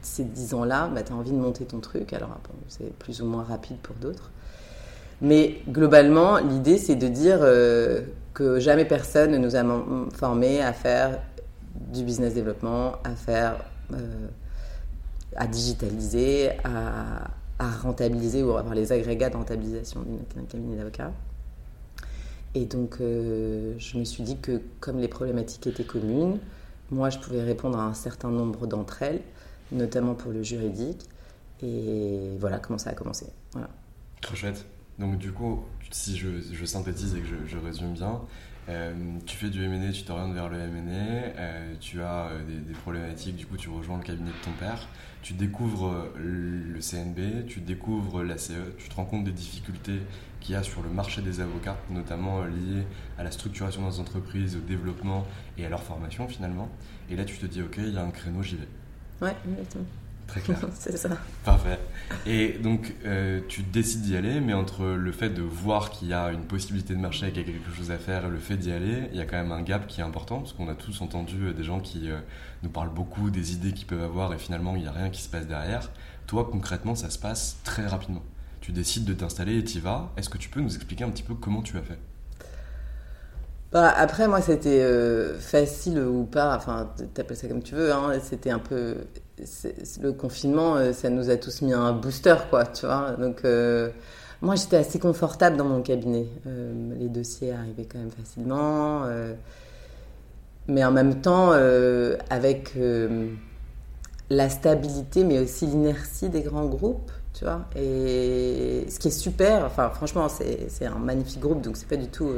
ces 0.02 0.24
10 0.24 0.54
ans-là, 0.54 0.88
bah, 0.88 1.04
tu 1.04 1.12
as 1.12 1.16
envie 1.16 1.32
de 1.32 1.38
monter 1.38 1.66
ton 1.66 1.80
truc. 1.80 2.14
Alors, 2.14 2.30
c'est 2.68 2.94
plus 2.98 3.22
ou 3.22 3.26
moins 3.26 3.44
rapide 3.44 3.78
pour 3.78 3.96
d'autres. 3.96 4.32
Mais 5.22 5.62
globalement, 5.68 6.38
l'idée, 6.38 6.78
c'est 6.78 6.96
de 6.96 7.08
dire 7.08 7.40
euh, 7.42 8.02
que 8.34 8.60
jamais 8.60 8.86
personne 8.86 9.32
ne 9.32 9.38
nous 9.38 9.56
a 9.56 9.64
formés 10.14 10.62
à 10.62 10.72
faire 10.72 11.20
du 11.92 12.04
business 12.04 12.34
développement, 12.34 12.94
à 13.04 13.16
faire, 13.16 13.64
euh, 13.94 14.28
à 15.36 15.48
digitaliser, 15.48 16.52
à, 16.64 17.32
rentabiliser 17.82 18.42
ou 18.42 18.54
à 18.54 18.60
avoir 18.60 18.74
les 18.74 18.94
agrégats 18.94 19.30
de 19.30 19.36
rentabilisation 19.36 20.06
d'un 20.36 20.44
cabinet 20.44 20.78
d'avocats. 20.78 21.12
Et 22.56 22.66
donc, 22.66 22.98
euh, 23.02 23.74
je 23.78 23.98
me 23.98 24.06
suis 24.06 24.24
dit 24.24 24.38
que 24.38 24.62
comme 24.80 25.00
les 25.00 25.10
problématiques 25.10 25.68
étaient 25.68 25.84
communes, 25.84 26.40
moi, 26.90 27.10
je 27.10 27.20
pouvais 27.20 27.44
répondre 27.44 27.78
à 27.78 27.84
un 27.84 27.94
certain 27.94 28.30
nombre 28.30 28.66
d'entre 28.66 29.04
elles, 29.04 29.22
notamment 29.72 30.16
pour 30.16 30.32
le 30.32 30.42
juridique. 30.42 31.06
Et 31.62 32.32
voilà 32.40 32.58
comment 32.60 32.80
ça 32.80 32.92
a 32.92 32.94
commencé. 32.94 33.28
Voilà. 33.52 33.68
Trop 34.22 34.36
chouette. 34.36 34.66
Donc 35.00 35.18
du 35.18 35.32
coup, 35.32 35.64
si 35.92 36.18
je, 36.18 36.66
synthétise 36.66 37.16
et 37.16 37.22
que 37.22 37.28
je, 37.48 37.58
résume 37.58 37.94
bien, 37.94 38.20
euh, 38.68 38.94
tu 39.26 39.38
fais 39.38 39.50
du 39.50 39.64
M&A, 39.64 39.92
tu 39.94 40.04
t'orientes 40.04 40.34
vers 40.34 40.50
le 40.50 40.60
M&A, 40.60 41.40
euh, 41.40 41.74
tu 41.80 42.02
as 42.02 42.28
euh, 42.28 42.44
des, 42.46 42.74
problématiques, 42.74 43.38
du 43.38 43.46
coup 43.46 43.56
tu 43.56 43.70
rejoins 43.70 43.98
le 43.98 44.04
cabinet 44.04 44.30
de 44.30 44.44
ton 44.44 44.52
père, 44.60 44.90
tu 45.22 45.34
découvres 45.34 46.10
le 46.18 46.80
CNB, 46.82 47.48
tu 47.48 47.62
découvres 47.62 48.24
la 48.24 48.38
CE, 48.38 48.76
tu 48.78 48.90
te 48.90 48.96
rends 48.96 49.06
compte 49.06 49.24
des 49.24 49.32
difficultés 49.32 50.02
qu'il 50.42 50.54
y 50.54 50.58
a 50.58 50.64
sur 50.64 50.84
le 50.84 50.90
marché 50.90 51.22
des 51.22 51.40
avocats, 51.40 51.78
notamment 51.90 52.44
liées 52.44 52.84
à 53.18 53.24
la 53.24 53.32
structuration 53.32 53.90
des 53.90 54.00
entreprises, 54.02 54.58
au 54.58 54.60
développement 54.60 55.26
et 55.58 55.66
à 55.66 55.70
leur 55.70 55.82
formation 55.82 56.28
finalement. 56.28 56.70
Et 57.10 57.16
là 57.16 57.24
tu 57.24 57.38
te 57.38 57.46
dis 57.46 57.62
ok, 57.62 57.78
il 57.78 57.94
y 57.94 57.98
a 57.98 58.04
un 58.04 58.12
créneau, 58.12 58.44
j'y 58.44 58.58
vais. 58.58 58.68
Ouais, 59.22 59.36
exactement. 59.50 59.86
Très 60.30 60.42
clair. 60.42 60.60
c'est 60.74 60.98
ça. 60.98 61.10
Parfait. 61.44 61.80
Et 62.26 62.60
donc, 62.62 62.94
euh, 63.06 63.42
tu 63.48 63.64
décides 63.64 64.02
d'y 64.02 64.16
aller, 64.16 64.40
mais 64.42 64.54
entre 64.54 64.86
le 64.86 65.12
fait 65.12 65.30
de 65.30 65.42
voir 65.42 65.90
qu'il 65.90 66.08
y 66.08 66.14
a 66.14 66.32
une 66.32 66.46
possibilité 66.46 66.94
de 66.94 67.00
marché, 67.00 67.30
qu'il 67.32 67.38
y 67.38 67.50
a 67.50 67.52
quelque 67.52 67.72
chose 67.76 67.92
à 67.92 67.98
faire, 67.98 68.26
et 68.26 68.30
le 68.30 68.38
fait 68.38 68.58
d'y 68.58 68.72
aller, 68.72 69.10
il 69.12 69.18
y 69.18 69.22
a 69.22 69.26
quand 69.26 69.38
même 69.38 69.52
un 69.52 69.62
gap 69.62 69.88
qui 69.88 70.02
est 70.02 70.04
important, 70.04 70.40
parce 70.40 70.54
qu'on 70.54 70.70
a 70.70 70.76
tous 70.76 71.02
entendu 71.02 71.48
euh, 71.48 71.54
des 71.54 71.64
gens 71.64 71.80
qui 71.80 72.10
euh, 72.10 72.20
nous 72.64 72.70
parlent 72.70 72.94
beaucoup 72.94 73.30
des 73.30 73.54
idées 73.54 73.74
qu'ils 73.74 73.88
peuvent 73.88 74.04
avoir, 74.04 74.34
et 74.34 74.38
finalement, 74.38 74.76
il 74.76 74.84
n'y 74.84 74.88
a 74.88 74.92
rien 74.92 75.10
qui 75.10 75.22
se 75.22 75.30
passe 75.30 75.48
derrière. 75.48 75.90
Toi, 76.28 76.48
concrètement, 76.52 76.96
ça 76.96 77.10
se 77.10 77.18
passe 77.18 77.58
très 77.64 77.88
rapidement. 77.88 78.24
Tu 78.62 78.72
décides 78.72 79.06
de 79.06 79.14
t'installer 79.14 79.58
et 79.58 79.64
y 79.64 79.80
vas. 79.80 80.12
Est-ce 80.18 80.30
que 80.30 80.38
tu 80.38 80.50
peux 80.50 80.62
nous 80.62 80.76
expliquer 80.76 81.04
un 81.04 81.10
petit 81.10 81.24
peu 81.24 81.34
comment 81.34 81.62
tu 81.62 81.78
as 81.78 81.82
fait? 81.82 81.98
Bah, 83.72 83.94
après, 83.96 84.28
moi, 84.28 84.42
c'était 84.42 84.84
facile 85.40 86.00
ou 86.00 86.26
pas, 86.26 86.56
enfin, 86.56 86.92
t'appelles 87.14 87.38
ça 87.38 87.48
comme 87.48 87.64
tu 87.64 87.76
veux, 87.76 87.94
hein, 87.94 88.14
c'était 88.22 88.50
un 88.50 88.60
peu 88.60 88.98
le 90.02 90.12
confinement, 90.14 90.76
euh, 90.76 90.94
ça 90.94 91.10
nous 91.10 91.30
a 91.30 91.38
tous 91.38 91.62
mis 91.62 91.74
un 91.74 91.94
booster, 91.94 92.36
quoi, 92.50 92.66
tu 92.66 92.86
vois. 92.86 93.12
Donc, 93.12 93.42
euh, 93.46 93.90
moi, 94.42 94.56
j'étais 94.56 94.78
assez 94.78 95.00
confortable 95.00 95.58
dans 95.58 95.66
mon 95.66 95.82
cabinet. 95.82 96.28
Euh, 96.48 96.94
les 96.98 97.10
dossiers 97.10 97.54
arrivaient 97.54 97.86
quand 97.86 98.00
même 98.00 98.12
facilement. 98.12 99.04
mais 100.68 100.84
en 100.84 100.92
même 100.92 101.22
temps, 101.22 101.52
avec 102.30 102.78
la 104.30 104.50
stabilité, 104.50 105.24
mais 105.24 105.40
aussi 105.40 105.66
l'inertie 105.66 106.30
des 106.30 106.42
grands 106.42 106.68
groupes, 106.68 107.12
tu 107.34 107.44
vois. 107.44 107.66
Et 107.76 108.86
ce 108.88 109.00
qui 109.00 109.08
est 109.08 109.12
super, 109.12 109.66
enfin, 109.66 109.90
franchement, 109.90 110.28
c'est 110.30 110.86
un 110.86 111.00
magnifique 111.00 111.40
groupe, 111.40 111.62
donc 111.62 111.76
c'est 111.76 111.88
pas 111.88 111.98
du 111.98 112.08
tout. 112.08 112.32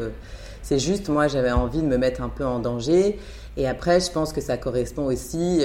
c'est 0.64 0.80
juste, 0.80 1.10
moi, 1.10 1.28
j'avais 1.28 1.52
envie 1.52 1.82
de 1.82 1.88
me 1.88 1.98
mettre 1.98 2.22
un 2.22 2.30
peu 2.30 2.46
en 2.46 2.60
danger. 2.60 3.20
Et 3.58 3.68
après, 3.68 4.00
je 4.00 4.10
pense 4.10 4.32
que 4.32 4.42
ça 4.42 4.58
correspond 4.58 5.06
aussi 5.06 5.64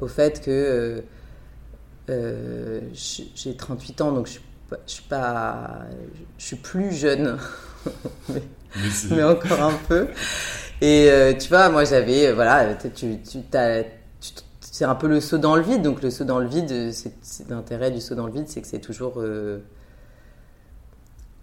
au 0.00 0.08
fait 0.08 0.44
que 0.44 0.50
euh, 0.50 1.00
euh, 2.10 2.80
j'ai 2.92 3.56
38 3.56 4.00
ans, 4.00 4.12
donc 4.12 4.26
je 4.26 4.38
je 4.86 4.92
suis 4.94 5.02
pas, 5.04 5.82
je 6.36 6.46
suis 6.46 6.56
plus 6.56 6.90
jeune, 6.90 7.38
mais, 9.10 9.22
encore 9.22 9.62
un 9.62 9.74
peu. 9.86 10.08
Et 10.80 11.08
euh, 11.10 11.32
tu 11.34 11.48
vois, 11.48 11.68
moi 11.68 11.84
j'avais, 11.84 12.32
voilà, 12.32 12.74
tu, 12.74 13.20
tu, 13.20 13.38
c'est 14.60 14.84
un 14.84 14.94
peu 14.96 15.06
le 15.06 15.20
saut 15.20 15.38
dans 15.38 15.54
le 15.54 15.62
vide. 15.62 15.82
Donc 15.82 16.02
le 16.02 16.10
saut 16.10 16.24
dans 16.24 16.40
le 16.40 16.48
vide, 16.48 16.92
c'est 16.92 17.48
l'intérêt 17.48 17.92
du 17.92 18.00
saut 18.00 18.16
dans 18.16 18.26
le 18.26 18.32
vide, 18.32 18.48
c'est 18.48 18.62
que 18.62 18.66
c'est 18.66 18.80
toujours 18.80 19.22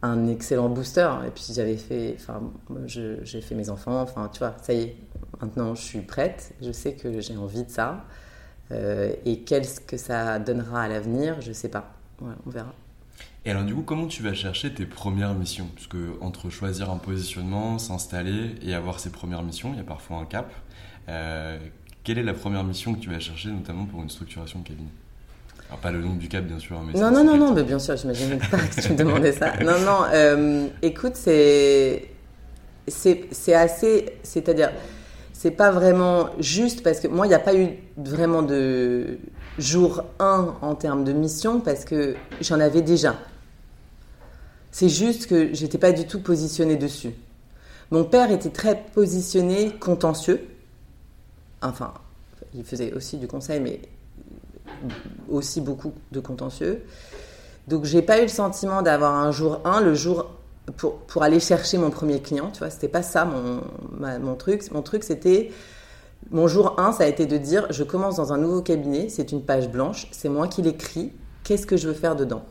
un 0.02 0.28
excellent 0.28 0.68
booster. 0.68 1.10
Et 1.26 1.30
puis 1.30 1.46
j'avais 1.54 1.78
fait, 1.78 2.18
enfin, 2.20 2.42
j'ai 2.86 3.42
fait 3.42 3.56
mes 3.56 3.70
enfants, 3.70 4.02
enfin, 4.02 4.30
tu 4.34 4.40
vois, 4.40 4.56
ça 4.62 4.74
y 4.74 4.82
est, 4.82 4.96
maintenant 5.40 5.74
je 5.74 5.82
suis 5.82 6.02
prête. 6.02 6.54
Je 6.62 6.72
sais 6.72 6.94
que 6.94 7.22
j'ai 7.22 7.38
envie 7.38 7.64
de 7.64 7.70
ça. 7.70 8.04
Euh, 8.72 9.14
et 9.26 9.40
qu'est-ce 9.40 9.80
que 9.82 9.98
ça 9.98 10.40
donnera 10.40 10.84
à 10.84 10.88
l'avenir, 10.88 11.42
je 11.42 11.50
ne 11.50 11.54
sais 11.54 11.70
pas. 11.70 11.94
on 12.22 12.50
verra. 12.50 12.74
Et 13.44 13.52
alors 13.52 13.64
du 13.64 13.74
coup, 13.74 13.82
comment 13.82 14.08
tu 14.08 14.22
vas 14.22 14.34
chercher 14.34 14.72
tes 14.72 14.86
premières 14.86 15.34
missions? 15.34 15.68
Parce 15.74 15.88
que 15.88 16.16
entre 16.22 16.50
choisir 16.50 16.92
un 16.92 16.98
positionnement, 16.98 17.80
s'installer 17.80 18.56
et 18.62 18.76
avoir 18.76 19.00
ses 19.00 19.10
premières 19.10 19.42
missions, 19.42 19.72
il 19.74 19.78
y 19.78 19.82
a 19.82 19.86
parfois 19.86 20.18
un 20.18 20.26
cap. 20.26 20.52
Euh, 21.10 21.58
quelle 22.04 22.20
est 22.20 22.24
la 22.24 22.34
première 22.34 22.64
mission 22.64 22.94
que 22.94 23.00
tu 23.00 23.10
vas 23.10 23.20
chercher, 23.20 23.50
notamment 23.50 23.86
pour 23.86 24.02
une 24.02 24.10
structuration 24.10 24.60
de 24.60 24.68
cabinet? 24.68 24.90
Alors, 25.70 25.80
pas 25.80 25.92
le 25.92 26.02
nom 26.02 26.16
du 26.16 26.28
cap, 26.28 26.44
bien 26.44 26.60
sûr. 26.60 26.80
Mais 26.82 27.00
non, 27.00 27.12
non, 27.12 27.24
non, 27.24 27.38
non, 27.38 27.54
mais 27.54 27.64
bien 27.64 27.80
sûr, 27.80 27.96
j'imagine 27.96 28.38
pas 28.38 28.58
que 28.58 28.82
tu 28.82 28.92
me 28.92 28.98
demandais 28.98 29.32
ça. 29.32 29.54
Non, 29.64 29.80
non, 29.80 30.04
euh, 30.14 30.68
écoute, 30.82 31.16
c'est, 31.16 32.10
c'est 32.88 33.54
assez, 33.54 34.18
c'est-à-dire, 34.22 34.72
c'est 35.42 35.50
pas 35.50 35.72
vraiment 35.72 36.30
juste 36.38 36.84
parce 36.84 37.00
que 37.00 37.08
moi, 37.08 37.26
il 37.26 37.30
n'y 37.30 37.36
a 37.36 37.40
pas 37.40 37.56
eu 37.56 37.70
vraiment 37.98 38.44
de 38.44 39.18
jour 39.58 40.04
1 40.20 40.58
en 40.62 40.76
termes 40.76 41.04
de 41.04 41.14
mission 41.14 41.62
parce 41.62 41.84
que 41.84 42.14
j'en 42.42 42.60
avais 42.60 42.84
déjà. 42.84 43.16
C'est 44.70 44.88
juste 44.88 45.26
que 45.26 45.52
j'étais 45.52 45.80
pas 45.80 45.94
du 45.94 46.06
tout 46.06 46.20
positionnée 46.20 46.76
dessus. 46.76 47.16
Mon 47.90 48.04
père 48.04 48.30
était 48.30 48.52
très 48.52 48.84
positionné 48.94 49.72
contentieux. 49.80 50.48
Enfin, 51.64 51.92
il 52.54 52.64
faisait 52.64 52.94
aussi 52.94 53.18
du 53.18 53.26
conseil, 53.26 53.62
mais 53.62 53.82
aussi 55.28 55.60
beaucoup 55.60 55.94
de 56.12 56.20
contentieux. 56.20 56.84
Donc, 57.68 57.86
j'ai 57.86 58.04
pas 58.04 58.20
eu 58.20 58.24
le 58.24 58.28
sentiment 58.28 58.84
d'avoir 58.84 59.16
un 59.16 59.32
jour 59.32 59.60
1. 59.66 59.82
Le 59.82 59.96
jour 59.96 60.30
pour, 60.78 61.00
pour, 61.00 61.24
aller 61.24 61.40
chercher 61.40 61.78
mon 61.78 61.90
premier 61.90 62.22
client, 62.22 62.52
tu 62.52 62.60
vois. 62.60 62.70
C'était 62.70 62.88
pas 62.88 63.04
ça 63.04 63.26
mon, 63.26 63.62
mon 64.20 64.36
truc. 64.36 64.70
Mon 64.72 64.82
truc, 64.82 65.04
c'était. 65.04 65.52
Mon 66.30 66.48
jour 66.48 66.80
1, 66.80 66.92
ça 66.94 67.04
a 67.06 67.08
été 67.08 67.26
de 67.26 67.38
dire 67.38 67.66
je 67.72 67.84
commence 67.84 68.18
dans 68.18 68.32
un 68.32 68.38
nouveau 68.38 68.62
cabinet, 68.62 69.10
c'est 69.10 69.32
une 69.32 69.44
page 69.44 69.70
blanche, 69.70 70.08
c'est 70.12 70.30
moi 70.30 70.48
qui 70.48 70.62
l'écris, 70.62 71.12
qu'est-ce 71.44 71.66
que 71.66 71.78
je 71.78 71.88
veux 71.88 71.96
faire 71.96 72.16
dedans? 72.16 72.44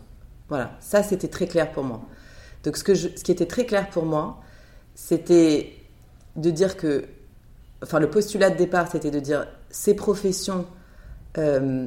Voilà, 0.49 0.73
ça 0.81 1.05
c'était 1.05 1.29
très 1.29 1.47
clair 1.47 1.71
pour 1.71 1.85
moi. 1.85 2.02
Donc 2.64 2.76
ce, 2.76 2.83
que 2.83 2.97
ce 2.97 3.09
qui 3.09 3.31
était 3.31 3.47
très 3.47 3.64
clair 3.64 3.88
pour 3.88 4.05
moi, 4.05 4.40
c'était 4.95 5.73
de 6.37 6.50
dire 6.50 6.76
que. 6.76 7.05
Enfin, 7.83 8.00
le 8.00 8.11
postulat 8.11 8.50
de 8.50 8.57
départ, 8.57 8.90
c'était 8.90 9.12
de 9.12 9.21
dire 9.21 9.47
ces 9.71 9.95
professions 9.95 10.67
euh, 11.38 11.87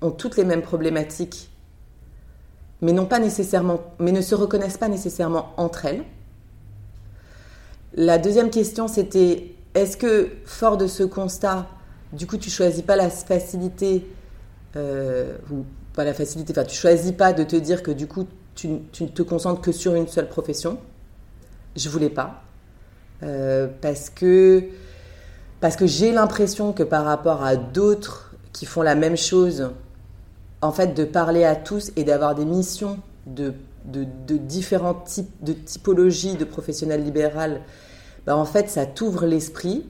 ont 0.00 0.10
toutes 0.10 0.36
les 0.36 0.44
mêmes 0.44 0.62
problématiques 0.62 1.50
mais, 2.80 2.94
pas 3.06 3.18
nécessairement, 3.18 3.80
mais 3.98 4.12
ne 4.12 4.20
se 4.20 4.34
reconnaissent 4.34 4.78
pas 4.78 4.88
nécessairement 4.88 5.52
entre 5.56 5.86
elles. 5.86 6.04
La 7.94 8.18
deuxième 8.18 8.50
question, 8.50 8.88
c'était 8.88 9.54
est-ce 9.74 9.96
que, 9.96 10.30
fort 10.44 10.76
de 10.76 10.86
ce 10.86 11.02
constat, 11.02 11.66
du 12.12 12.26
coup, 12.26 12.36
tu 12.36 12.50
choisis 12.50 12.82
pas 12.82 12.96
la 12.96 13.10
facilité, 13.10 14.06
euh, 14.76 15.36
ou 15.50 15.64
pas 15.94 16.04
la 16.04 16.14
facilité, 16.14 16.52
enfin, 16.52 16.64
tu 16.64 16.76
choisis 16.76 17.12
pas 17.12 17.32
de 17.32 17.44
te 17.44 17.56
dire 17.56 17.82
que 17.82 17.90
du 17.90 18.06
coup, 18.06 18.26
tu, 18.54 18.68
ne 18.68 19.08
te 19.08 19.22
concentres 19.22 19.60
que 19.60 19.72
sur 19.72 19.94
une 19.94 20.08
seule 20.08 20.28
profession? 20.28 20.78
Je 21.76 21.88
voulais 21.88 22.10
pas. 22.10 22.42
Euh, 23.22 23.68
parce 23.80 24.10
que, 24.10 24.64
parce 25.60 25.76
que 25.76 25.86
j'ai 25.86 26.12
l'impression 26.12 26.72
que 26.72 26.82
par 26.82 27.04
rapport 27.04 27.42
à 27.42 27.56
d'autres 27.56 28.34
qui 28.52 28.66
font 28.66 28.82
la 28.82 28.94
même 28.94 29.16
chose, 29.16 29.70
en 30.64 30.72
fait, 30.72 30.94
de 30.94 31.04
parler 31.04 31.44
à 31.44 31.56
tous 31.56 31.92
et 31.94 32.04
d'avoir 32.04 32.34
des 32.34 32.46
missions 32.46 32.98
de, 33.26 33.52
différents 33.84 34.94
types 34.94 35.30
de 35.42 35.52
typologies 35.52 36.36
de 36.36 36.44
professionnels 36.44 37.04
libérales, 37.04 37.60
bah, 38.24 38.34
en 38.34 38.46
fait, 38.46 38.70
ça 38.70 38.86
t'ouvre 38.86 39.26
l'esprit. 39.26 39.84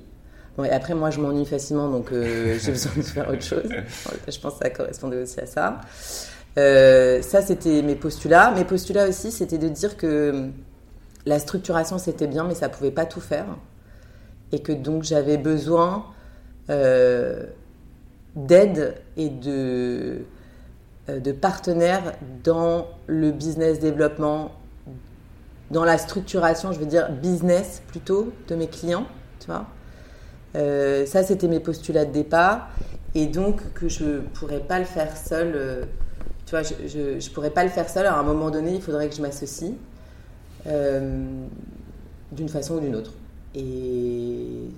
Bon, 0.56 0.64
et 0.64 0.70
après, 0.70 0.94
moi, 0.94 1.10
je 1.10 1.20
m'ennuie 1.20 1.46
facilement, 1.46 1.88
donc 1.88 2.12
euh, 2.12 2.58
j'ai 2.60 2.72
besoin 2.72 2.92
de 2.96 3.02
faire 3.02 3.28
autre 3.28 3.42
chose. 3.42 3.68
je 4.28 4.38
pense 4.40 4.54
que 4.54 4.64
ça 4.64 4.70
correspondait 4.70 5.22
aussi 5.22 5.38
à 5.38 5.46
ça. 5.46 5.80
Euh, 6.58 7.22
ça, 7.22 7.40
c'était 7.40 7.82
mes 7.82 7.94
postulats. 7.94 8.50
Mes 8.50 8.64
postulats 8.64 9.08
aussi, 9.08 9.30
c'était 9.30 9.58
de 9.58 9.68
dire 9.68 9.96
que 9.96 10.48
la 11.24 11.38
structuration, 11.38 11.98
c'était 11.98 12.26
bien, 12.26 12.44
mais 12.44 12.54
ça 12.56 12.68
pouvait 12.68 12.90
pas 12.90 13.06
tout 13.06 13.20
faire. 13.20 13.46
Et 14.50 14.60
que 14.60 14.72
donc, 14.72 15.04
j'avais 15.04 15.36
besoin 15.36 16.06
euh, 16.68 17.44
d'aide 18.34 18.96
et 19.16 19.28
de 19.28 20.24
de 21.08 21.32
partenaires 21.32 22.14
dans 22.42 22.86
le 23.06 23.30
business 23.30 23.78
développement, 23.78 24.52
dans 25.70 25.84
la 25.84 25.98
structuration, 25.98 26.72
je 26.72 26.78
veux 26.78 26.86
dire 26.86 27.10
business 27.10 27.82
plutôt, 27.88 28.32
de 28.48 28.54
mes 28.54 28.68
clients, 28.68 29.06
tu 29.40 29.46
vois. 29.46 29.66
Euh, 30.56 31.06
ça, 31.06 31.22
c'était 31.22 31.48
mes 31.48 31.60
postulats 31.60 32.04
de 32.04 32.12
départ. 32.12 32.68
Et 33.14 33.26
donc, 33.26 33.72
que 33.74 33.88
je 33.88 34.04
ne 34.04 34.20
pourrais 34.20 34.60
pas 34.60 34.78
le 34.78 34.84
faire 34.84 35.16
seul. 35.16 35.52
Euh, 35.54 35.84
tu 36.46 36.50
vois, 36.50 36.62
je 36.62 37.14
ne 37.16 37.34
pourrais 37.34 37.50
pas 37.50 37.64
le 37.64 37.70
faire 37.70 37.88
seul. 37.88 38.06
À 38.06 38.16
un 38.16 38.22
moment 38.22 38.50
donné, 38.50 38.74
il 38.74 38.82
faudrait 38.82 39.08
que 39.08 39.14
je 39.14 39.22
m'associe 39.22 39.72
euh, 40.66 41.24
d'une 42.32 42.48
façon 42.48 42.74
ou 42.74 42.80
d'une 42.80 42.96
autre. 42.96 43.12
Et, 43.54 44.68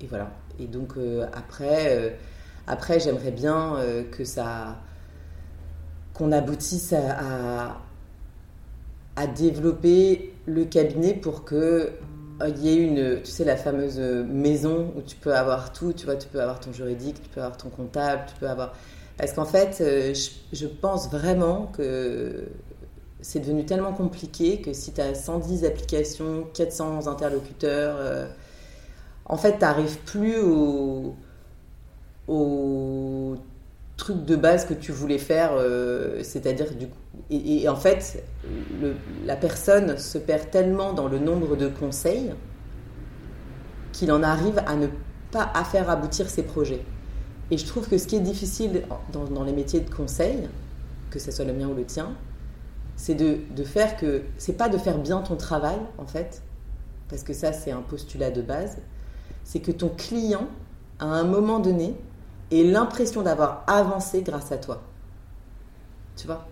et, 0.00 0.06
voilà. 0.08 0.30
Et 0.60 0.66
donc, 0.66 0.94
après, 1.32 2.18
après 2.66 2.98
j'aimerais 2.98 3.30
bien 3.30 3.76
que 4.10 4.24
ça. 4.24 4.76
Qu'on 6.18 6.32
aboutisse 6.32 6.92
à, 6.92 7.76
développer 9.36 10.32
le 10.46 10.64
cabinet 10.64 11.12
pour 11.12 11.44
que 11.44 11.92
euh, 12.40 12.48
il 12.48 12.64
y 12.64 12.68
a 12.68 12.72
une, 12.80 13.22
tu 13.22 13.30
sais, 13.30 13.44
la 13.44 13.56
fameuse 13.56 13.98
maison 13.98 14.92
où 14.96 15.02
tu 15.02 15.16
peux 15.16 15.34
avoir 15.34 15.72
tout, 15.72 15.92
tu 15.92 16.04
vois, 16.06 16.14
tu 16.14 16.28
peux 16.28 16.40
avoir 16.40 16.60
ton 16.60 16.72
juridique, 16.72 17.20
tu 17.20 17.28
peux 17.28 17.40
avoir 17.40 17.56
ton 17.56 17.68
comptable, 17.68 18.22
tu 18.28 18.34
peux 18.38 18.48
avoir... 18.48 18.74
Parce 19.16 19.32
qu'en 19.32 19.44
fait, 19.44 19.78
euh, 19.80 20.14
je, 20.52 20.66
pense 20.66 21.10
vraiment 21.10 21.66
que 21.66 22.44
c'est 23.20 23.40
devenu 23.40 23.66
tellement 23.66 23.92
compliqué 23.92 24.60
que 24.60 24.72
si 24.72 24.92
tu 24.92 25.00
as 25.00 25.16
110 25.16 25.64
applications, 25.64 26.46
400 26.54 27.08
interlocuteurs, 27.08 27.96
euh, 27.98 28.28
en 29.24 29.36
fait, 29.36 29.54
tu 29.54 29.60
n'arrives 29.60 29.98
plus 30.04 30.38
au 30.38 31.16
truc 33.98 34.24
de 34.24 34.36
base 34.36 34.64
que 34.64 34.74
tu 34.74 34.92
voulais 34.92 35.18
faire, 35.18 35.52
c'est-à-dire 36.22 36.72
du 36.74 36.86
coup, 36.86 36.96
et, 37.30 37.68
en 37.68 37.76
fait, 37.76 38.24
la 39.26 39.36
personne 39.36 39.98
se 39.98 40.16
perd 40.16 40.50
tellement 40.50 40.94
dans 40.94 41.08
le 41.08 41.18
nombre 41.18 41.56
de 41.56 41.68
conseils 41.68 42.32
qu'il 43.92 44.10
en 44.12 44.22
arrive 44.22 44.62
à 44.66 44.76
ne 44.76 44.86
pas 45.30 45.52
faire 45.64 45.90
aboutir 45.90 46.30
ses 46.30 46.42
projets. 46.42 46.82
Et 47.50 47.58
je 47.58 47.66
trouve 47.66 47.88
que 47.88 47.98
ce 47.98 48.06
qui 48.06 48.16
est 48.16 48.20
difficile 48.20 48.82
dans, 49.12 49.44
les 49.44 49.52
métiers 49.52 49.80
de 49.80 49.90
conseil, 49.90 50.48
que 51.10 51.18
ce 51.18 51.30
soit 51.30 51.44
le 51.44 51.52
mien 51.52 51.68
ou 51.68 51.74
le 51.74 51.84
tien, 51.84 52.14
c'est 52.96 53.14
de, 53.14 53.38
de, 53.54 53.64
faire 53.64 53.96
que. 53.96 54.22
C'est 54.38 54.54
pas 54.54 54.68
de 54.68 54.78
faire 54.78 54.98
bien 54.98 55.20
ton 55.20 55.36
travail, 55.36 55.78
en 55.98 56.06
fait, 56.06 56.42
parce 57.08 57.22
que 57.22 57.32
ça, 57.32 57.52
c'est 57.52 57.72
un 57.72 57.82
postulat 57.82 58.30
de 58.30 58.42
base. 58.42 58.78
C'est 59.44 59.60
que 59.60 59.72
ton 59.72 59.88
client, 59.88 60.48
à 60.98 61.06
un 61.06 61.24
moment 61.24 61.58
donné, 61.58 61.94
ait 62.50 62.64
l'impression 62.64 63.22
d'avoir 63.22 63.64
avancé 63.66 64.22
grâce 64.22 64.52
à 64.52 64.58
toi. 64.58 64.82
Tu 66.16 66.26
vois? 66.26 66.46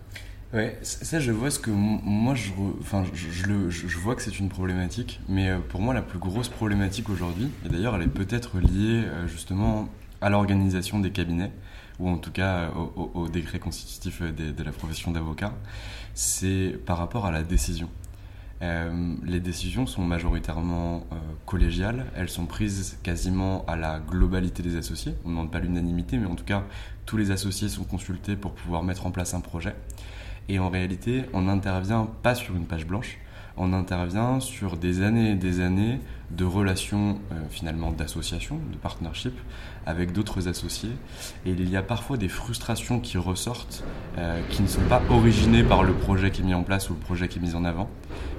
Ouais, 0.53 0.79
ça 0.83 1.19
je 1.19 1.33
vois 1.33 1.51
ce 1.51 1.59
que 1.59 1.71
moi 1.71 2.35
je, 2.37 2.51
je 3.69 3.99
vois 3.99 4.15
que 4.15 4.23
c'est 4.23 4.39
une 4.39 4.49
problématique, 4.49 5.21
mais 5.29 5.51
euh, 5.51 5.59
pour 5.59 5.81
moi 5.81 5.93
la 5.93 6.03
plus 6.03 6.21
grosse 6.21 6.49
problématique 6.49 7.11
aujourd'hui, 7.11 7.51
et 7.65 7.69
d'ailleurs 7.69 7.97
elle 7.97 8.03
est 8.03 8.07
peut-être 8.07 8.59
liée 8.59 9.05
euh, 9.05 9.27
justement 9.27 9.89
à 10.21 10.31
l'organisation 10.31 11.01
des 11.01 11.11
cabinets, 11.11 11.51
ou 11.99 12.09
en 12.09 12.17
tout 12.19 12.31
cas 12.31 12.71
euh, 12.71 12.71
au, 13.15 13.29
décret 13.29 13.59
constitutif 13.59 14.23
de, 14.23 14.63
la 14.63 14.71
profession 14.71 15.11
d'avocat, 15.11 15.53
c'est 16.15 16.79
par 16.87 16.99
rapport 16.99 17.27
à 17.27 17.33
la 17.33 17.43
décision. 17.43 17.89
Les 18.61 19.41
décisions 19.41 19.87
sont 19.87 20.03
majoritairement 20.03 21.07
collégiales, 21.45 22.07
elles 22.17 22.29
sont 22.29 22.47
prises 22.47 22.99
quasiment 23.03 23.65
à 23.67 23.77
la 23.77 24.01
globalité 24.01 24.63
des 24.63 24.77
associés. 24.77 25.15
On 25.25 25.29
ne 25.29 25.35
demande 25.35 25.51
pas 25.51 25.61
l'unanimité, 25.61 26.19
mais 26.19 26.27
en 26.27 26.35
tout 26.35 26.45
cas, 26.45 26.65
tous 27.05 27.17
les 27.17 27.31
associés 27.31 27.69
sont 27.69 27.85
consultés 27.85 28.35
pour 28.37 28.53
pouvoir 28.53 28.83
mettre 28.83 29.07
en 29.07 29.11
place 29.11 29.35
un 29.35 29.41
projet. 29.41 29.75
Et 30.49 30.59
en 30.59 30.71
réalité, 30.71 31.25
on 31.33 31.43
n'intervient 31.43 32.09
pas 32.23 32.35
sur 32.35 32.57
une 32.57 32.67
page 32.67 32.87
blanche, 32.87 33.19
on 33.57 33.73
intervient 33.73 34.41
sur 34.41 34.77
des 34.77 35.03
années 35.03 35.33
et 35.33 35.35
des 35.35 35.61
années 35.61 36.01
de 36.31 36.45
relations 36.45 37.21
euh, 37.33 37.37
finalement 37.51 37.93
d'association, 37.93 38.59
de 38.73 38.77
partnership 38.77 39.35
avec 39.87 40.13
d'autres 40.13 40.49
associés. 40.49 40.91
Et 41.47 41.51
il 41.51 41.71
y 41.71 41.77
a 41.77 41.83
parfois 41.83 42.17
des 42.17 42.29
frustrations 42.29 42.99
qui 42.99 43.17
ressortent, 43.17 43.85
euh, 44.19 44.41
qui 44.51 44.63
ne 44.63 44.67
sont 44.67 44.83
pas 44.89 45.01
originées 45.09 45.63
par 45.63 45.85
le 45.85 45.93
projet 45.93 46.33
qui 46.33 46.43
est 46.43 46.45
mis 46.45 46.55
en 46.55 46.65
place 46.65 46.91
ou 46.91 46.95
le 46.95 46.99
projet 46.99 47.29
qui 47.29 47.39
est 47.39 47.43
mis 47.43 47.55
en 47.55 47.65
avant, 47.65 47.89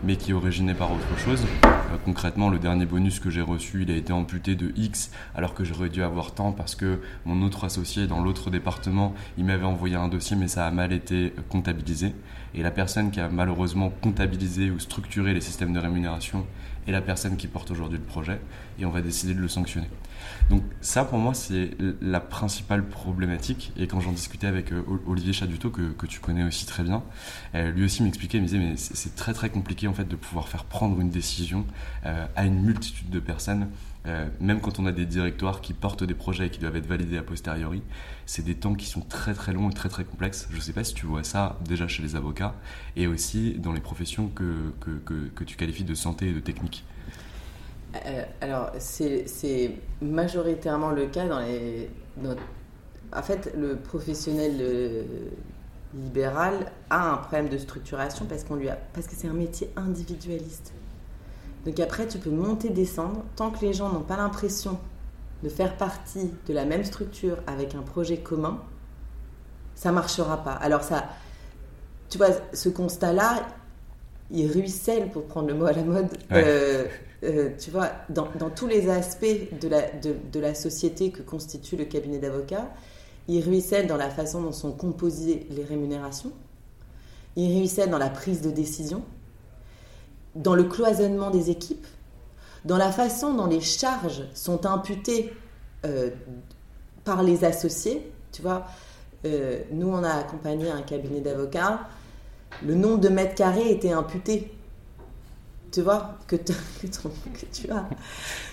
mais 0.04 0.18
qui 0.18 0.32
est 0.32 0.34
originé 0.34 0.74
par 0.74 0.91
autre 0.91 1.18
chose. 1.18 1.46
Euh, 1.63 1.96
concrètement, 2.04 2.50
le 2.50 2.60
dernier 2.60 2.86
bonus 2.86 3.22
que 3.22 3.30
j'ai 3.30 3.41
reçu, 3.41 3.84
il 3.84 3.91
a 3.91 3.96
été 3.96 4.12
amputé 4.12 4.56
de 4.56 4.74
X, 4.76 5.12
alors 5.36 5.54
que 5.54 5.63
j'aurais 5.63 5.89
dû 5.89 6.04
avoir 6.04 6.34
tant 6.34 6.52
parce 6.52 6.76
que 6.76 7.00
mon 7.26 7.41
autre 7.41 7.63
associé 7.63 8.08
dans 8.08 8.22
l'autre 8.22 8.50
département, 8.50 9.15
il 9.38 9.46
m'avait 9.46 9.65
envoyé 9.65 9.96
un 9.96 10.10
dossier, 10.10 10.36
mais 10.36 10.50
ça 10.50 10.68
a 10.68 10.72
mal 10.72 10.91
été 10.91 11.34
comptabilisé. 11.50 12.13
Et 12.58 12.63
la 12.63 12.72
personne 12.72 13.12
qui 13.12 13.20
a 13.20 13.30
malheureusement 13.30 13.91
comptabilisé 14.02 14.72
ou 14.72 14.80
structuré 14.80 15.36
les 15.36 15.41
systèmes 15.41 15.74
de 15.74 15.80
rémunération 15.80 16.43
est 16.88 16.91
la 16.91 17.02
personne 17.02 17.38
qui 17.38 17.46
porte 17.46 17.70
aujourd'hui 17.70 18.00
le 18.00 18.04
projet, 18.04 18.39
et 18.80 18.86
on 18.86 18.89
va 18.89 19.02
décider 19.02 19.36
de 19.36 19.39
le 19.39 19.48
sanctionner. 19.48 19.89
Donc 20.50 20.63
ça, 20.82 21.06
pour 21.06 21.20
moi, 21.20 21.36
c'est 21.36 21.72
la 22.02 22.20
principale 22.20 22.88
problématique. 22.88 23.74
Et 23.78 23.86
quand 23.86 24.00
j'en 24.00 24.12
discutais 24.12 24.48
avec 24.48 24.72
euh, 24.72 24.82
Olivier 25.06 25.34
Chaduto, 25.34 25.70
que, 25.70 25.91
que, 25.91 26.08
tu 26.08 26.20
connais 26.20 26.43
aussi 26.43 26.65
très 26.65 26.84
bien, 26.84 27.04
euh, 27.54 27.70
lui 27.72 27.86
aussi 27.86 28.02
m'expliquait, 28.02 28.39
il 28.39 28.41
me 28.41 28.48
disait, 28.48 28.60
mais 28.60 28.74
c'est 28.76 29.15
très 29.15 29.34
très 29.34 29.50
compliqué 29.50 29.88
en 29.88 29.93
fait 29.93 30.08
de 30.08 30.15
pouvoir 30.15 30.48
faire 30.48 30.63
prendre 30.63 31.00
une 31.00 31.10
décision 31.10 31.65
euh, 32.06 32.26
à 32.36 32.46
une 32.46 32.63
multitude 32.63 33.12
de 33.12 33.20
personnes. 33.20 33.67
Même 34.39 34.62
quand 34.62 34.80
on 34.80 34.86
a 34.86 34.91
des 34.91 35.06
directoires 35.06 35.62
qui 35.62 35.74
portent 35.74 36.04
des 36.04 36.13
projets 36.13 36.48
et 36.48 36.50
qui 36.50 36.60
doivent 36.60 36.76
être 36.76 36.86
validés 36.86 37.17
a 37.17 37.24
posteriori, 37.24 37.82
c'est 38.26 38.43
des 38.43 38.56
temps 38.56 38.74
qui 38.74 38.86
sont 38.86 39.02
très 39.02 39.34
très 39.34 39.54
longs 39.54 39.70
et 39.70 39.74
très 39.74 39.89
très 39.89 40.04
complexes. 40.04 40.48
Je 40.52 40.58
ne 40.58 40.62
sais 40.62 40.74
pas 40.74 40.84
si 40.84 40.93
tu 40.93 41.06
vois 41.06 41.24
ça 41.24 41.58
déjà 41.65 41.88
chez 41.88 42.04
les 42.04 42.15
avocats 42.15 42.56
et 42.96 43.08
aussi 43.08 43.54
dans 43.54 43.74
les 43.74 43.82
professions 43.82 44.28
que, 44.28 44.72
que, 44.80 45.30
que, 45.30 45.43
tu 45.43 45.56
qualifies 45.56 45.84
de 45.84 45.96
santé 45.96 46.30
et 46.30 46.34
de 46.34 46.39
technique. 46.39 46.86
Euh, 48.06 48.24
alors, 48.41 48.72
c'est 48.80 49.72
majoritairement 50.02 50.91
le 50.91 51.08
cas 51.08 51.28
dans 51.28 51.39
les. 51.39 51.89
en 53.13 53.24
fait, 53.24 53.54
le 53.58 53.78
professionnel 53.78 54.58
euh, 54.60 55.04
libéral 55.93 56.72
a 56.89 57.13
un 57.13 57.17
problème 57.17 57.50
de 57.50 57.58
structuration 57.58 58.26
parce, 58.26 58.43
a, 58.43 58.76
parce 58.93 59.08
que 59.08 59.15
c'est 59.15 59.28
un 59.28 59.34
métier 59.34 59.70
individualiste. 59.76 60.74
Donc 61.65 61.80
après, 61.80 62.08
tu 62.08 62.17
peux 62.17 62.30
monter, 62.30 62.70
descendre. 62.70 63.24
Tant 63.36 63.52
que 63.52 63.65
les 63.65 63.74
gens 63.74 63.89
n'ont 63.91 64.02
pas 64.02 64.17
l'impression 64.17 64.80
de 65.43 65.50
faire 65.50 65.78
partie 65.78 66.32
de 66.48 66.54
la 66.54 66.65
même 66.65 66.84
structure 66.84 67.38
avec 67.46 67.76
un 67.76 67.82
projet 67.82 68.17
commun, 68.17 68.62
ça 69.76 69.91
marchera 69.91 70.43
pas. 70.43 70.54
Alors 70.54 70.84
ça, 70.84 71.10
tu 72.10 72.17
vois, 72.17 72.30
ce 72.54 72.70
constat-là, 72.70 73.48
il 74.32 74.52
ruisselle, 74.52 75.10
pour 75.10 75.26
prendre 75.26 75.48
le 75.48 75.54
mot 75.54 75.65
à 75.65 75.74
la 75.74 75.84
mode, 75.84 76.10
euh, 76.32 76.86
euh, 77.24 77.50
tu 77.58 77.72
vois, 77.72 77.91
dans, 78.10 78.28
tous 78.50 78.67
les 78.67 78.89
aspects 78.89 79.26
de 79.62 79.67
la, 79.67 79.84
de, 79.91 80.39
la 80.39 80.54
société 80.54 81.12
que 81.12 81.22
constitue 81.22 81.78
le 81.78 81.86
cabinet 81.86 82.17
d'avocats, 82.17 82.70
il 83.28 83.43
ruisselle 83.43 83.88
dans 83.88 83.98
la 83.98 84.10
façon 84.10 84.41
dont 84.41 84.52
sont 84.52 84.72
composées 84.72 85.48
les 85.50 85.63
rémunérations, 85.63 86.32
il 87.36 87.58
ruisselle 87.58 87.89
dans 87.89 87.98
la 87.98 88.10
prise 88.10 88.41
de 88.41 88.52
décision, 88.52 89.04
dans 90.38 90.56
le 90.56 90.63
cloisonnement 90.63 91.30
des 91.30 91.50
équipes, 91.50 91.86
dans 92.65 92.78
la 92.78 92.91
façon 92.91 93.34
dont 93.34 93.47
les 93.47 93.62
charges 93.62 94.23
sont 94.34 94.65
imputées 94.65 95.34
euh, 95.86 96.10
par 97.04 97.23
les 97.23 97.43
associés. 97.43 98.12
Tu 98.32 98.41
vois, 98.41 98.65
euh, 99.26 99.60
nous, 99.71 99.88
on 99.88 100.04
a 100.04 100.12
accompagné 100.12 100.69
un 100.69 100.82
cabinet 100.82 101.21
d'avocats, 101.21 101.82
le 102.65 102.76
nombre 102.76 103.00
de 103.00 103.10
mètres 103.10 103.36
carrés 103.36 103.71
était 103.71 103.91
imputé 103.91 104.52
tu 105.69 105.82
vois, 105.82 106.17
que, 106.28 106.36
que, 106.38 107.45
tu 107.52 107.69
as. 107.69 107.86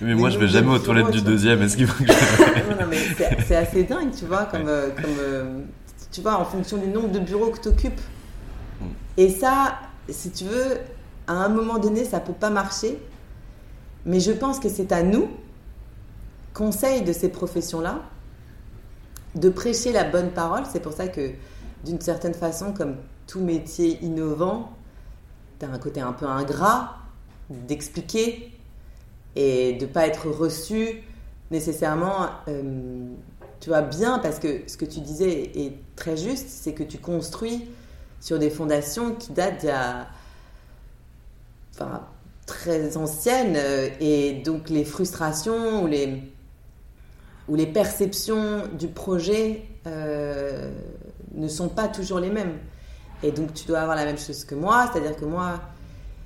Mais 0.01 0.15
moi, 0.15 0.31
je 0.31 0.39
vais 0.39 0.49
jamais 0.49 0.73
aux 0.73 0.79
toilettes 0.79 1.11
du 1.11 1.23
deuxième. 1.23 1.63
Est-ce 1.63 1.77
qu'il 1.77 1.87
faut 1.87 2.03
que 2.03 2.13
je... 2.13 2.71
non, 2.81 2.87
mais 2.89 2.99
c'est 3.47 3.57
assez 3.57 3.85
dingue, 3.85 4.11
tu 4.17 4.25
vois, 4.25 4.45
comme, 4.45 4.65
comme 4.65 5.17
euh, 5.21 5.61
tu 6.11 6.21
vois, 6.21 6.39
en 6.39 6.45
fonction 6.45 6.77
du 6.77 6.89
nombre 6.89 7.13
de 7.13 7.21
bureaux 7.21 7.51
que 7.51 7.61
tu 7.61 7.69
occupes. 7.69 8.01
Mm. 8.81 8.85
Et 9.17 9.31
ça, 9.31 9.79
si 10.09 10.33
tu 10.33 10.45
veux, 10.45 10.79
à 11.27 11.33
un 11.33 11.49
moment 11.49 11.79
donné, 11.79 12.05
ça 12.05 12.21
peut 12.21 12.33
pas 12.33 12.51
marcher. 12.51 13.01
Mais 14.07 14.21
je 14.21 14.33
pense 14.33 14.61
que 14.61 14.69
c'est 14.69 14.93
à 14.93 15.03
nous, 15.03 15.29
conseil 16.53 17.03
de 17.03 17.13
ces 17.13 17.29
professions-là, 17.29 18.03
de 19.35 19.49
prêcher 19.49 19.93
la 19.93 20.05
bonne 20.05 20.31
parole. 20.31 20.65
C'est 20.71 20.81
pour 20.81 20.93
ça 20.93 21.09
que, 21.09 21.33
d'une 21.85 22.01
certaine 22.01 22.35
façon, 22.35 22.73
comme 22.73 22.97
tout 23.27 23.41
métier 23.41 23.99
innovant, 24.03 24.73
tu 25.59 25.67
as 25.67 25.71
un 25.71 25.79
côté 25.79 26.01
un 26.01 26.13
peu 26.13 26.27
ingrat 26.27 26.97
d'expliquer 27.51 28.53
et 29.37 29.75
de 29.75 29.87
pas 29.87 30.07
être 30.07 30.29
reçu 30.29 31.03
nécessairement, 31.51 32.29
euh, 32.49 33.07
tu 33.61 33.71
vois, 33.71 33.83
bien, 33.83 34.19
parce 34.19 34.39
que 34.39 34.63
ce 34.67 34.77
que 34.77 34.85
tu 34.85 35.01
disais 35.01 35.51
est 35.55 35.75
très 35.97 36.17
juste, 36.17 36.49
c'est 36.49 36.73
que 36.73 36.83
tu 36.83 36.99
construis 36.99 37.69
sur 38.21 38.39
des 38.39 38.51
fondations 38.51 39.15
qui 39.15 39.33
datent 39.33 39.61
d'il 39.61 39.73
très 42.47 42.97
anciennes, 42.97 43.57
euh, 43.57 43.89
et 44.01 44.43
donc 44.45 44.69
les 44.69 44.85
frustrations 44.85 45.83
ou 45.83 45.87
les, 45.87 46.23
ou 47.49 47.55
les 47.55 47.67
perceptions 47.67 48.63
du 48.79 48.89
projet 48.89 49.63
euh, 49.87 50.71
ne 51.33 51.49
sont 51.49 51.69
pas 51.69 51.89
toujours 51.89 52.21
les 52.21 52.31
mêmes. 52.31 52.59
Et 53.23 53.33
donc 53.33 53.55
tu 53.55 53.67
dois 53.67 53.81
avoir 53.81 53.97
la 53.97 54.05
même 54.05 54.19
chose 54.19 54.45
que 54.45 54.55
moi, 54.55 54.91
c'est-à-dire 54.93 55.17
que 55.17 55.25
moi, 55.25 55.61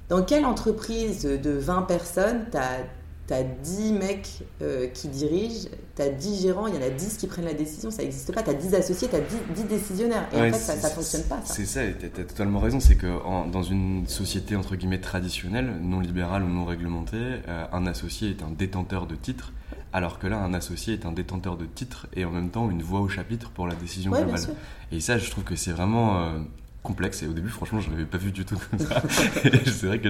dans 0.08 0.22
quelle 0.22 0.44
entreprise 0.44 1.22
de 1.22 1.50
20 1.50 1.82
personnes, 1.82 2.46
tu 2.50 2.56
as 2.56 2.80
tu 3.28 3.34
as 3.34 3.42
10 3.42 3.92
mecs 3.92 4.42
euh, 4.62 4.86
qui 4.86 5.08
dirigent, 5.08 5.68
tu 5.94 6.02
as 6.02 6.08
10 6.08 6.42
gérants, 6.42 6.66
il 6.66 6.74
y 6.74 6.78
en 6.78 6.82
a 6.82 6.88
10 6.88 7.18
qui 7.18 7.26
prennent 7.26 7.44
la 7.44 7.52
décision, 7.52 7.90
ça 7.90 8.02
n'existe 8.02 8.34
pas. 8.34 8.42
Tu 8.42 8.50
as 8.50 8.54
10 8.54 8.74
associés, 8.74 9.08
tu 9.08 9.16
as 9.16 9.20
10, 9.54 9.64
décisionnaires. 9.64 10.26
Et 10.32 10.36
en 10.36 10.52
fait, 10.52 10.54
ça 10.54 10.76
ne 10.76 10.94
fonctionne 10.94 11.24
pas. 11.24 11.38
C'est 11.44 11.66
ça, 11.66 11.82
tu 11.92 12.06
as, 12.06 12.24
totalement 12.24 12.58
raison. 12.58 12.80
C'est 12.80 12.96
que 12.96 13.06
dans 13.50 13.62
une 13.62 14.06
société 14.06 14.56
entre 14.56 14.76
guillemets 14.76 15.00
traditionnelle, 15.00 15.70
non 15.82 16.00
libérale 16.00 16.42
ou 16.42 16.48
non 16.48 16.64
réglementée, 16.64 17.16
euh, 17.16 17.66
un 17.70 17.86
associé 17.86 18.30
est 18.30 18.42
un 18.42 18.50
détenteur 18.50 19.06
de 19.06 19.14
titres, 19.14 19.52
alors 19.92 20.18
que 20.18 20.26
là, 20.26 20.38
un 20.38 20.54
associé 20.54 20.94
est 20.94 21.04
un 21.04 21.12
détenteur 21.12 21.58
de 21.58 21.66
titres 21.66 22.06
et 22.16 22.24
en 22.24 22.30
même 22.30 22.48
temps 22.48 22.70
une 22.70 22.82
voix 22.82 23.00
au 23.00 23.08
chapitre 23.08 23.50
pour 23.50 23.66
la 23.66 23.74
décision 23.74 24.10
globale. 24.10 24.40
Et 24.90 25.00
ça, 25.00 25.18
je 25.18 25.30
trouve 25.30 25.44
que 25.44 25.56
c'est 25.56 25.72
vraiment. 25.72 26.22
Euh, 26.22 26.38
complexe. 26.82 27.22
Et 27.22 27.26
au 27.26 27.32
début 27.32 27.48
franchement 27.48 27.80
je 27.80 27.90
l'avais 27.90 28.04
pas 28.04 28.18
vu 28.18 28.32
du 28.32 28.44
tout 28.44 28.58
comme 28.70 28.78
ça. 28.78 29.02
C'est 29.42 29.86
vrai 29.86 29.98
que 29.98 30.08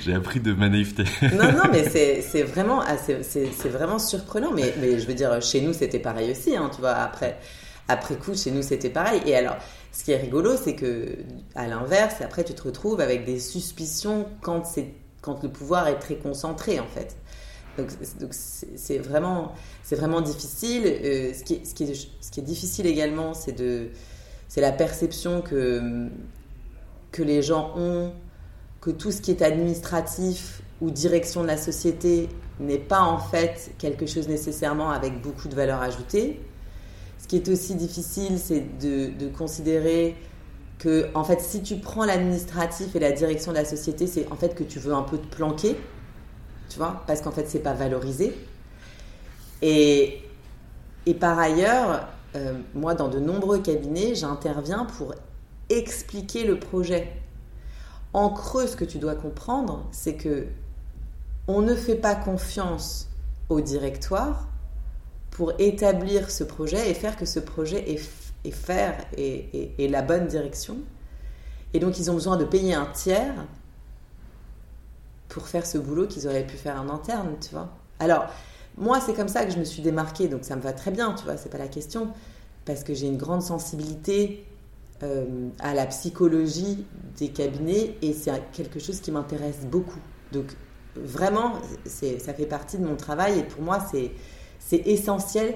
j'ai 0.00 0.14
appris 0.14 0.40
de 0.40 0.52
ma 0.52 0.68
naïveté. 0.68 1.04
Non 1.22 1.52
non 1.52 1.64
mais 1.70 1.88
c'est 1.88 2.42
vraiment 2.42 2.82
ah, 2.82 2.96
c'est 2.96 3.68
vraiment 3.68 3.98
surprenant. 3.98 4.52
Mais, 4.52 4.74
mais 4.80 4.98
je 4.98 5.06
veux 5.06 5.14
dire 5.14 5.40
chez 5.42 5.60
nous 5.60 5.72
c'était 5.72 5.98
pareil 5.98 6.30
aussi 6.30 6.56
hein, 6.56 6.70
tu 6.74 6.80
vois. 6.80 6.92
Après 6.92 7.38
après 7.88 8.16
coup 8.16 8.34
chez 8.34 8.50
nous 8.50 8.62
c'était 8.62 8.90
pareil. 8.90 9.22
Et 9.26 9.36
alors 9.36 9.56
ce 9.92 10.04
qui 10.04 10.12
est 10.12 10.16
rigolo 10.16 10.56
c'est 10.56 10.74
que 10.74 11.16
à 11.54 11.66
l'inverse 11.66 12.20
après 12.20 12.44
tu 12.44 12.54
te 12.54 12.62
retrouves 12.62 13.00
avec 13.00 13.24
des 13.24 13.38
suspicions 13.38 14.26
quand 14.40 14.64
c'est 14.64 14.94
quand 15.20 15.42
le 15.42 15.50
pouvoir 15.50 15.88
est 15.88 15.98
très 15.98 16.16
concentré 16.16 16.80
en 16.80 16.86
fait. 16.86 17.16
Donc 17.76 18.32
c'est 18.32 18.98
vraiment 18.98 19.52
c'est 19.82 19.96
vraiment 19.96 20.20
difficile. 20.20 20.82
Euh, 20.86 21.32
ce, 21.32 21.44
qui 21.44 21.64
ce, 21.64 21.74
qui 21.74 21.94
ce 21.94 22.30
qui 22.30 22.40
est 22.40 22.44
difficile 22.44 22.86
également 22.86 23.34
c'est 23.34 23.52
de 23.52 23.90
c'est 24.48 24.60
la 24.60 24.72
perception 24.72 25.42
que, 25.42 26.08
que 27.12 27.22
les 27.22 27.42
gens 27.42 27.72
ont 27.76 28.12
que 28.80 28.90
tout 28.90 29.10
ce 29.10 29.20
qui 29.20 29.30
est 29.30 29.42
administratif 29.42 30.62
ou 30.80 30.90
direction 30.90 31.42
de 31.42 31.46
la 31.46 31.56
société 31.56 32.28
n'est 32.60 32.78
pas 32.78 33.02
en 33.02 33.18
fait 33.18 33.72
quelque 33.78 34.06
chose 34.06 34.28
nécessairement 34.28 34.90
avec 34.90 35.20
beaucoup 35.20 35.48
de 35.48 35.54
valeur 35.54 35.82
ajoutée. 35.82 36.40
Ce 37.18 37.26
qui 37.26 37.36
est 37.36 37.48
aussi 37.48 37.74
difficile, 37.74 38.38
c'est 38.38 38.78
de, 38.78 39.10
de, 39.18 39.28
considérer 39.28 40.16
que, 40.78 41.08
en 41.14 41.24
fait, 41.24 41.40
si 41.40 41.62
tu 41.62 41.76
prends 41.76 42.04
l'administratif 42.04 42.94
et 42.94 43.00
la 43.00 43.12
direction 43.12 43.50
de 43.50 43.56
la 43.56 43.64
société, 43.64 44.06
c'est 44.06 44.30
en 44.30 44.36
fait 44.36 44.54
que 44.54 44.62
tu 44.62 44.78
veux 44.78 44.94
un 44.94 45.02
peu 45.02 45.18
te 45.18 45.26
planquer, 45.26 45.76
tu 46.68 46.78
vois, 46.78 47.02
parce 47.06 47.20
qu'en 47.20 47.32
fait, 47.32 47.48
c'est 47.48 47.58
pas 47.58 47.74
valorisé. 47.74 48.34
Et, 49.60 50.22
et 51.06 51.14
par 51.14 51.38
ailleurs, 51.38 52.08
euh, 52.36 52.58
moi, 52.74 52.94
dans 52.94 53.08
de 53.08 53.18
nombreux 53.18 53.58
cabinets, 53.58 54.14
j'interviens 54.14 54.84
pour 54.84 55.14
expliquer 55.70 56.44
le 56.44 56.58
projet. 56.58 57.12
En 58.12 58.30
creux, 58.30 58.66
ce 58.66 58.76
que 58.76 58.84
tu 58.84 58.98
dois 58.98 59.14
comprendre, 59.14 59.86
c'est 59.92 60.14
que 60.14 60.46
on 61.46 61.62
ne 61.62 61.74
fait 61.74 61.94
pas 61.94 62.14
confiance 62.14 63.08
au 63.48 63.60
directoire 63.60 64.48
pour 65.30 65.52
établir 65.58 66.30
ce 66.30 66.44
projet 66.44 66.90
et 66.90 66.94
faire 66.94 67.16
que 67.16 67.24
ce 67.24 67.40
projet 67.40 67.90
est, 67.90 68.50
faire 68.50 68.96
et, 69.16 69.88
la 69.88 70.02
bonne 70.02 70.26
direction. 70.26 70.76
Et 71.74 71.80
donc, 71.80 71.98
ils 71.98 72.10
ont 72.10 72.14
besoin 72.14 72.36
de 72.36 72.44
payer 72.44 72.74
un 72.74 72.86
tiers 72.86 73.34
pour 75.28 75.46
faire 75.48 75.66
ce 75.66 75.78
boulot 75.78 76.06
qu'ils 76.06 76.26
auraient 76.26 76.46
pu 76.46 76.56
faire 76.56 76.80
en 76.80 76.88
interne, 76.88 77.36
tu 77.40 77.50
vois. 77.50 77.68
Alors, 77.98 78.26
moi, 78.78 79.00
c'est 79.00 79.14
comme 79.14 79.28
ça 79.28 79.44
que 79.44 79.52
je 79.52 79.58
me 79.58 79.64
suis 79.64 79.82
démarquée, 79.82 80.28
donc 80.28 80.44
ça 80.44 80.56
me 80.56 80.60
va 80.60 80.72
très 80.72 80.90
bien, 80.90 81.12
tu 81.14 81.24
vois, 81.24 81.36
c'est 81.36 81.50
pas 81.50 81.58
la 81.58 81.68
question, 81.68 82.08
parce 82.64 82.84
que 82.84 82.94
j'ai 82.94 83.06
une 83.06 83.16
grande 83.16 83.42
sensibilité 83.42 84.44
euh, 85.02 85.48
à 85.60 85.74
la 85.74 85.86
psychologie 85.86 86.84
des 87.18 87.28
cabinets 87.28 87.96
et 88.02 88.12
c'est 88.12 88.32
quelque 88.52 88.78
chose 88.78 89.00
qui 89.00 89.10
m'intéresse 89.10 89.60
beaucoup. 89.64 90.00
Donc, 90.32 90.46
vraiment, 90.96 91.54
ça 91.86 92.34
fait 92.34 92.46
partie 92.46 92.78
de 92.78 92.84
mon 92.84 92.96
travail 92.96 93.38
et 93.38 93.42
pour 93.42 93.62
moi, 93.62 93.78
c'est 93.90 94.12
essentiel. 94.86 95.54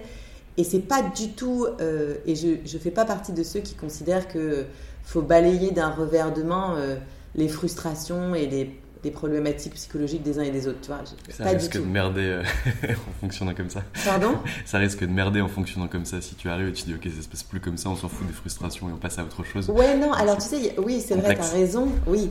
Et 0.59 0.65
c'est 0.65 0.81
pas 0.81 1.03
du 1.03 1.33
tout, 1.33 1.67
euh, 1.81 2.17
et 2.27 2.35
je 2.35 2.49
ne 2.49 2.79
fais 2.79 2.91
pas 2.91 3.07
partie 3.07 3.33
de 3.33 3.43
ceux 3.43 3.61
qui 3.61 3.75
considèrent 3.75 4.29
qu'il 4.29 4.67
faut 5.03 5.23
balayer 5.23 5.71
d'un 5.71 5.89
revers 5.89 6.33
de 6.33 6.43
main 6.43 6.77
euh, 6.77 6.99
les 7.35 7.49
frustrations 7.49 8.35
et 8.35 8.47
les 8.47 8.79
des 9.03 9.11
problématiques 9.11 9.75
psychologiques 9.75 10.23
des 10.23 10.39
uns 10.39 10.43
et 10.43 10.51
des 10.51 10.69
autres, 10.69 10.81
tu 10.81 10.89
vois. 10.89 11.01
Ça 11.29 11.45
risque 11.45 11.75
de 11.75 11.85
merder 11.85 12.23
euh, 12.23 12.43
en 12.85 13.21
fonctionnant 13.21 13.55
comme 13.55 13.71
ça. 13.71 13.83
Pardon? 14.05 14.39
Ça 14.65 14.79
risque 14.79 15.01
de 15.01 15.13
merder 15.13 15.41
en 15.41 15.49
fonctionnant 15.49 15.89
comme 15.89 16.05
ça. 16.05 16.21
Si 16.21 16.37
tu 16.37 16.49
arrives 16.49 16.69
et 16.69 16.73
tu 16.73 16.85
dis, 16.85 16.95
ok, 16.95 17.09
ça 17.17 17.23
se 17.23 17.29
passe 17.29 17.43
plus 17.43 17.61
comme 17.61 17.77
ça, 17.77 17.91
on 17.91 17.97
s'en 17.97 18.09
fout 18.09 18.27
des 18.27 18.33
frustrations 18.33 18.89
et 18.89 18.93
on 18.93 18.99
passe 18.99 19.19
à 19.19 19.25
autre 19.25 19.45
chose. 19.45 19.69
Ouais, 19.71 19.97
non, 19.97 20.13
alors 20.13 20.39
tu 20.39 20.49
sais, 20.49 20.75
oui, 20.79 21.03
c'est 21.05 21.17
vrai, 21.17 21.35
tu 21.35 21.41
as 21.41 21.49
raison, 21.49 21.89
oui. 22.07 22.31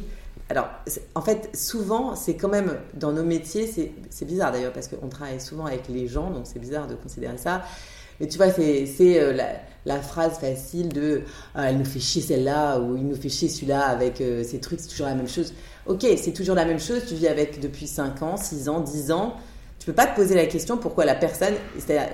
Alors, 0.50 0.70
en 1.16 1.22
fait, 1.22 1.50
souvent, 1.56 2.16
c'est 2.16 2.36
quand 2.36 2.50
même 2.50 2.78
dans 2.94 3.12
nos 3.12 3.24
métiers, 3.24 3.70
c'est 4.10 4.26
bizarre 4.26 4.52
d'ailleurs, 4.52 4.74
parce 4.74 4.88
qu'on 4.88 5.08
travaille 5.08 5.40
souvent 5.40 5.66
avec 5.66 5.88
les 5.90 6.08
gens, 6.08 6.30
donc 6.30 6.44
c'est 6.46 6.60
bizarre 6.60 6.88
de 6.88 6.96
considérer 6.96 7.38
ça. 7.38 7.64
Mais 8.20 8.28
tu 8.28 8.38
vois, 8.38 8.52
c'est 8.52 9.20
euh, 9.20 9.34
la, 9.34 9.48
la, 9.86 10.00
phrase 10.00 10.38
facile 10.38 10.90
de 10.90 11.24
ah, 11.56 11.72
elle 11.72 11.80
nous 11.80 11.86
fait 11.86 12.00
chier 12.00 12.22
celle-là 12.22 12.80
ou 12.80 12.96
il 12.96 13.08
nous 13.08 13.16
fait 13.16 13.30
chier 13.30 13.50
celui-là 13.50 13.82
avec 13.82 14.22
euh, 14.22 14.44
ces 14.44 14.60
trucs, 14.60 14.80
c'est 14.80 14.90
toujours 14.90 15.08
la 15.08 15.16
même 15.16 15.28
chose. 15.28 15.54
Ok, 15.88 16.06
c'est 16.18 16.34
toujours 16.34 16.56
la 16.56 16.66
même 16.66 16.80
chose, 16.80 17.02
tu 17.08 17.16
vis 17.16 17.28
avec 17.28 17.60
depuis 17.60 17.88
5 17.88 18.22
ans, 18.22 18.38
6 18.38 18.70
ans, 18.70 18.82
10 18.82 19.12
ans. 19.12 19.36
Tu 19.80 19.88
peux 19.88 19.94
pas 19.94 20.06
te 20.06 20.16
poser 20.16 20.36
la 20.36 20.46
question 20.46 20.78
pourquoi 20.78 21.06
la 21.06 21.16
personne, 21.16 21.56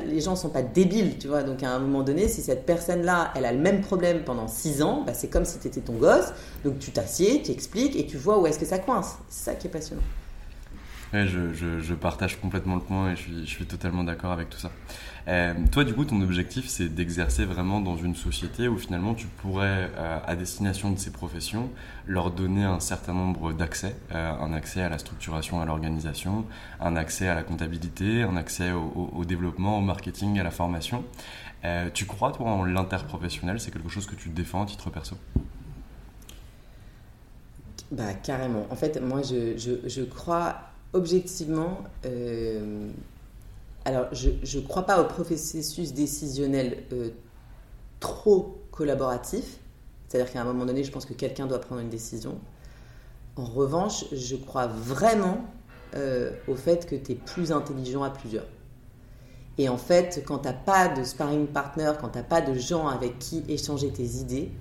les 0.06 0.21
gens 0.21 0.38
sont 0.38 0.47
pas 0.47 0.62
débiles, 0.62 1.17
tu 1.19 1.27
vois. 1.27 1.43
Donc 1.43 1.63
à 1.63 1.69
un 1.69 1.80
moment 1.80 2.01
donné, 2.01 2.30
si 2.30 2.41
cette 2.41 2.65
personne-là, 2.65 3.34
elle 3.36 3.43
a 3.43 3.51
le 3.51 3.60
même 3.60 3.82
problème 3.82 4.23
pendant 4.23 4.47
6 4.47 4.82
ans, 4.84 5.03
bah, 5.06 5.13
c'est 5.13 5.27
comme 5.27 5.43
si 5.43 5.60
tu 5.60 5.67
étais 5.67 5.82
ton 5.82 5.93
gosse. 5.93 6.32
Donc 6.63 6.80
tu 6.80 6.91
t'assieds, 6.91 7.41
tu 7.41 7.51
expliques 7.51 7.97
et 7.97 8.06
tu 8.06 8.15
vois 8.15 8.39
où 8.39 8.47
est-ce 8.47 8.58
que 8.58 8.65
ça 8.65 8.80
coince. 8.80 9.17
C'est 9.27 9.51
ça 9.51 9.56
qui 9.56 9.67
est 9.67 9.69
passionnant. 9.69 10.03
Ouais, 11.13 11.26
je, 11.26 11.54
je, 11.54 11.93
partage 11.93 12.39
complètement 12.39 12.76
le 12.76 12.82
point 12.82 13.12
et 13.12 13.15
je 13.15 13.46
suis, 13.46 13.65
totalement 13.65 14.04
d'accord 14.04 14.34
avec 14.34 14.50
tout 14.50 14.58
ça. 14.58 14.72
Euh, 15.30 15.54
toi, 15.72 15.86
du 15.86 15.93
coup, 15.93 16.04
ton 16.04 16.20
objectif, 16.22 16.67
c'est 16.67 16.89
d'exercer 16.89 17.46
vraiment 17.46 17.80
dans 17.80 17.96
une 17.96 18.15
société 18.15 18.67
où 18.67 18.78
finalement 18.78 19.13
tu 19.13 19.28
pourrais, 19.28 19.89
euh, 19.96 20.20
à 20.26 20.36
destination 20.36 20.91
de 20.91 21.00
ces 21.00 21.12
professions, 21.12 21.70
leur 22.08 22.32
donner 22.32 22.65
un 22.65 22.82
certain 22.82 23.13
nombre 23.13 23.54
d'accès, 23.54 23.96
euh, 24.12 24.34
un 24.34 24.52
accès 24.52 24.82
à 24.82 24.89
la 24.89 24.98
structuration, 24.98 25.62
à 25.62 25.65
l'organisation, 25.65 26.46
un 26.82 26.98
accès 26.98 27.30
à 27.30 27.36
la 27.36 27.43
comptabilité, 27.43 28.24
un 28.24 28.36
accès 28.36 28.72
au, 28.74 29.10
au 29.15 29.24
développement, 29.24 29.78
au 29.78 29.82
marketing, 29.82 30.39
à 30.39 30.43
la 30.43 30.52
formation. 30.52 31.06
tu 31.93 32.06
crois, 32.06 32.34
toi, 32.34 32.52
en 32.52 32.65
l'interprofessionnel? 32.65 33.62
C'est 33.62 33.72
quelque 33.72 33.89
chose 33.89 34.06
que 34.08 34.15
tu 34.15 34.30
défends 34.30 34.63
à 34.63 34.65
titre 34.65 34.89
perso? 34.89 35.15
Bah, 37.91 38.13
carrément. 38.13 38.67
En 38.70 38.76
fait, 38.76 39.02
moi, 39.02 39.22
je, 39.22 39.58
je, 39.58 39.88
je 39.88 40.02
crois 40.02 40.66
objectivement 40.93 41.84
alors, 43.88 44.08
je 44.12 44.58
ne 44.58 44.63
crois 44.65 44.84
pas 44.84 45.00
au 45.00 45.06
processus 45.06 45.93
décisionnel 45.93 46.84
euh, 46.91 47.12
trop 48.02 48.62
collaboratif. 48.69 49.60
C'est-à-dire 50.08 50.30
qu'à 50.30 50.41
un 50.41 50.43
moment 50.43 50.65
donné, 50.65 50.84
je 50.84 50.91
pense 50.91 51.06
que 51.06 51.13
quelqu'un 51.13 51.47
doit 51.47 51.62
prendre 51.62 51.80
une 51.80 51.88
décision. 51.88 52.38
En 53.38 53.45
revanche, 53.45 54.04
je 54.12 54.36
crois 54.36 54.67
vraiment 54.67 55.38
euh, 55.95 56.32
au 56.50 56.56
fait 56.56 56.86
que 56.86 56.97
tu 56.97 57.13
es 57.13 57.15
plus 57.15 57.54
intelligent 57.54 58.04
à 58.04 58.10
plusieurs. 58.10 58.47
Et 59.58 59.69
en 59.69 59.78
fait, 59.78 60.21
quand 60.28 60.39
tu 60.39 60.50
pas 60.65 60.89
de 60.89 61.06
sparring 61.06 61.47
partner, 61.47 61.93
quand 62.02 62.10
tu 62.10 62.21
pas 62.23 62.41
de 62.41 62.56
gens 62.56 62.89
avec 62.89 63.19
qui 63.19 63.45
échanger 63.47 63.89
tes 63.91 64.04
idées, 64.04 64.52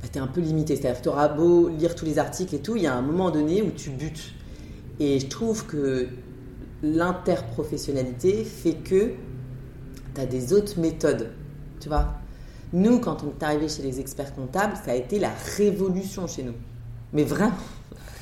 bah, 0.00 0.08
tu 0.10 0.16
es 0.16 0.22
un 0.22 0.26
peu 0.26 0.40
limité. 0.40 0.74
C'est-à-dire 0.74 1.00
que 1.00 1.04
tu 1.04 1.10
auras 1.10 1.28
beau 1.28 1.68
lire 1.68 1.94
tous 1.94 2.06
les 2.06 2.18
articles 2.18 2.54
et 2.54 2.62
tout, 2.62 2.76
il 2.76 2.84
y 2.84 2.86
a 2.86 2.94
un 2.94 3.02
moment 3.02 3.30
donné 3.30 3.60
où 3.60 3.72
tu 3.72 3.90
butes. 3.90 4.32
Et 5.00 5.20
je 5.20 5.26
trouve 5.26 5.66
que 5.66 6.08
l'interprofessionnalité 6.82 8.44
fait 8.44 8.74
que 8.74 9.12
tu 10.14 10.20
as 10.20 10.26
des 10.26 10.52
autres 10.52 10.78
méthodes. 10.80 11.32
Tu 11.80 11.88
vois 11.88 12.14
Nous, 12.72 12.98
quand 13.00 13.22
on 13.22 13.28
est 13.28 13.42
arrivé 13.42 13.68
chez 13.68 13.82
les 13.82 14.00
experts 14.00 14.34
comptables, 14.34 14.76
ça 14.84 14.92
a 14.92 14.94
été 14.94 15.18
la 15.18 15.30
révolution 15.56 16.26
chez 16.26 16.42
nous. 16.42 16.54
Mais 17.12 17.24
vraiment, 17.24 17.56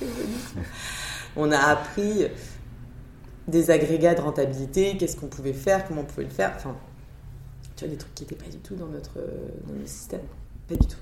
on 1.37 1.51
a 1.51 1.59
appris 1.59 2.27
des 3.49 3.71
agrégats 3.71 4.15
de 4.15 4.21
rentabilité, 4.21 4.97
qu'est-ce 4.97 5.17
qu'on 5.17 5.29
pouvait 5.29 5.53
faire, 5.53 5.87
comment 5.87 6.03
on 6.03 6.05
pouvait 6.05 6.25
le 6.25 6.31
faire. 6.31 6.53
Enfin, 6.57 6.77
tu 7.77 7.85
vois, 7.85 7.93
des 7.93 7.99
trucs 7.99 8.15
qui 8.15 8.25
n'étaient 8.25 8.45
pas 8.45 8.51
du 8.51 8.59
tout 8.59 8.75
dans 8.75 8.87
notre, 8.87 9.15
dans 9.67 9.75
notre 9.75 9.89
système. 9.89 10.23
Pas 10.69 10.75
du 10.75 10.87
tout. 10.87 10.99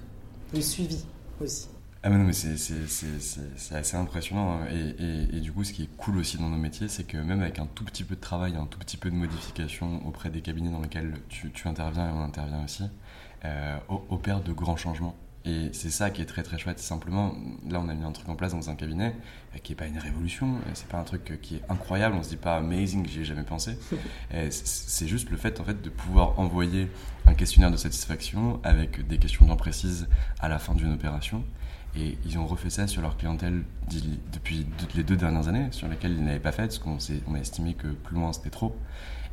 Le 0.52 0.60
suivi 0.60 1.04
aussi. 1.40 1.68
Ah 2.06 2.10
mais 2.10 2.18
non, 2.18 2.24
mais 2.24 2.34
c'est 2.34 3.74
assez 3.74 3.96
impressionnant. 3.96 4.58
Hein. 4.60 4.66
Et, 4.70 5.38
et, 5.38 5.40
du 5.40 5.52
coup, 5.52 5.64
ce 5.64 5.72
qui 5.72 5.84
est 5.84 5.96
cool 5.96 6.18
aussi 6.18 6.36
dans 6.36 6.50
nos 6.50 6.58
métiers, 6.58 6.86
c'est 6.86 7.04
que 7.04 7.16
même 7.16 7.40
avec 7.40 7.58
un 7.58 7.64
tout 7.64 7.82
petit 7.82 8.04
peu 8.04 8.14
de 8.14 8.20
travail, 8.20 8.56
un 8.56 8.66
tout 8.66 8.78
petit 8.78 8.98
peu 8.98 9.10
de 9.10 9.14
modification 9.14 10.06
auprès 10.06 10.28
des 10.28 10.42
cabinets 10.42 10.70
dans 10.70 10.82
lesquels 10.82 11.14
tu, 11.30 11.50
tu 11.50 11.66
interviens 11.66 12.06
et 12.06 12.12
on 12.12 12.20
intervient 12.22 12.62
aussi, 12.62 12.84
euh, 13.46 13.78
opère 14.10 14.42
de 14.42 14.52
grands 14.52 14.76
changements. 14.76 15.16
Et 15.46 15.70
c'est 15.72 15.88
ça 15.88 16.10
qui 16.10 16.20
est 16.20 16.26
très 16.26 16.42
très 16.42 16.58
chouette. 16.58 16.78
Simplement, 16.78 17.34
là, 17.66 17.80
on 17.80 17.88
a 17.88 17.94
mis 17.94 18.04
un 18.04 18.12
truc 18.12 18.28
en 18.28 18.36
place 18.36 18.52
dans 18.52 18.68
un 18.68 18.74
cabinet 18.74 19.16
euh, 19.54 19.58
qui 19.62 19.72
n'est 19.72 19.76
pas 19.76 19.86
une 19.86 19.98
révolution, 19.98 20.56
euh, 20.56 20.70
c'est 20.74 20.88
pas 20.88 20.98
un 20.98 21.04
truc 21.04 21.40
qui 21.40 21.56
est 21.56 21.62
incroyable, 21.70 22.16
on 22.16 22.22
se 22.22 22.28
dit 22.28 22.36
pas 22.36 22.58
amazing, 22.58 23.06
j'y 23.06 23.22
ai 23.22 23.24
jamais 23.24 23.44
pensé. 23.44 23.78
c'est 24.50 25.08
juste 25.08 25.30
le 25.30 25.38
fait 25.38 25.58
en 25.58 25.64
fait 25.64 25.80
de 25.80 25.88
pouvoir 25.88 26.38
envoyer 26.38 26.90
un 27.24 27.32
questionnaire 27.32 27.70
de 27.70 27.78
satisfaction 27.78 28.60
avec 28.62 29.06
des 29.06 29.16
questions 29.16 29.46
bien 29.46 29.56
précises 29.56 30.06
à 30.38 30.50
la 30.50 30.58
fin 30.58 30.74
d'une 30.74 30.92
opération 30.92 31.42
Et 31.96 32.18
ils 32.26 32.38
ont 32.38 32.46
refait 32.46 32.70
ça 32.70 32.86
sur 32.86 33.02
leur 33.02 33.16
clientèle 33.16 33.62
depuis 34.32 34.66
les 34.94 35.04
deux 35.04 35.16
dernières 35.16 35.48
années, 35.48 35.68
sur 35.70 35.88
lesquelles 35.88 36.12
ils 36.12 36.24
n'avaient 36.24 36.40
pas 36.40 36.52
fait, 36.52 36.62
parce 36.62 36.78
qu'on 36.78 36.98
on 37.28 37.34
a 37.34 37.38
estimé 37.38 37.74
que 37.74 37.88
plus 37.88 38.16
loin 38.16 38.32
c'était 38.32 38.50
trop. 38.50 38.76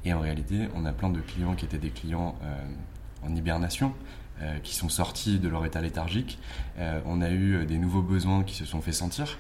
Et 0.06 0.14
en 0.14 0.20
réalité, 0.20 0.68
on 0.76 0.86
a 0.86 0.92
plein 0.92 1.10
de 1.10 1.20
clients 1.20 1.56
qui 1.56 1.66
étaient 1.66 1.78
des 1.78 1.90
clients 1.90 2.36
euh, 2.44 3.28
en 3.28 3.36
hibernation, 3.36 3.94
euh, 4.42 4.58
qui 4.60 4.76
sont 4.76 4.90
sortis 4.90 5.40
de 5.40 5.48
leur 5.48 5.66
état 5.66 5.82
léthargique. 5.82 6.40
Euh, 6.80 7.02
on 7.06 7.22
a 7.22 7.30
eu 7.30 7.66
des 7.66 7.78
nouveaux 7.78 8.02
besoins 8.02 8.44
qui 8.44 8.56
se 8.56 8.66
sont 8.66 8.82
fait 8.82 8.94
sentir. 8.94 9.38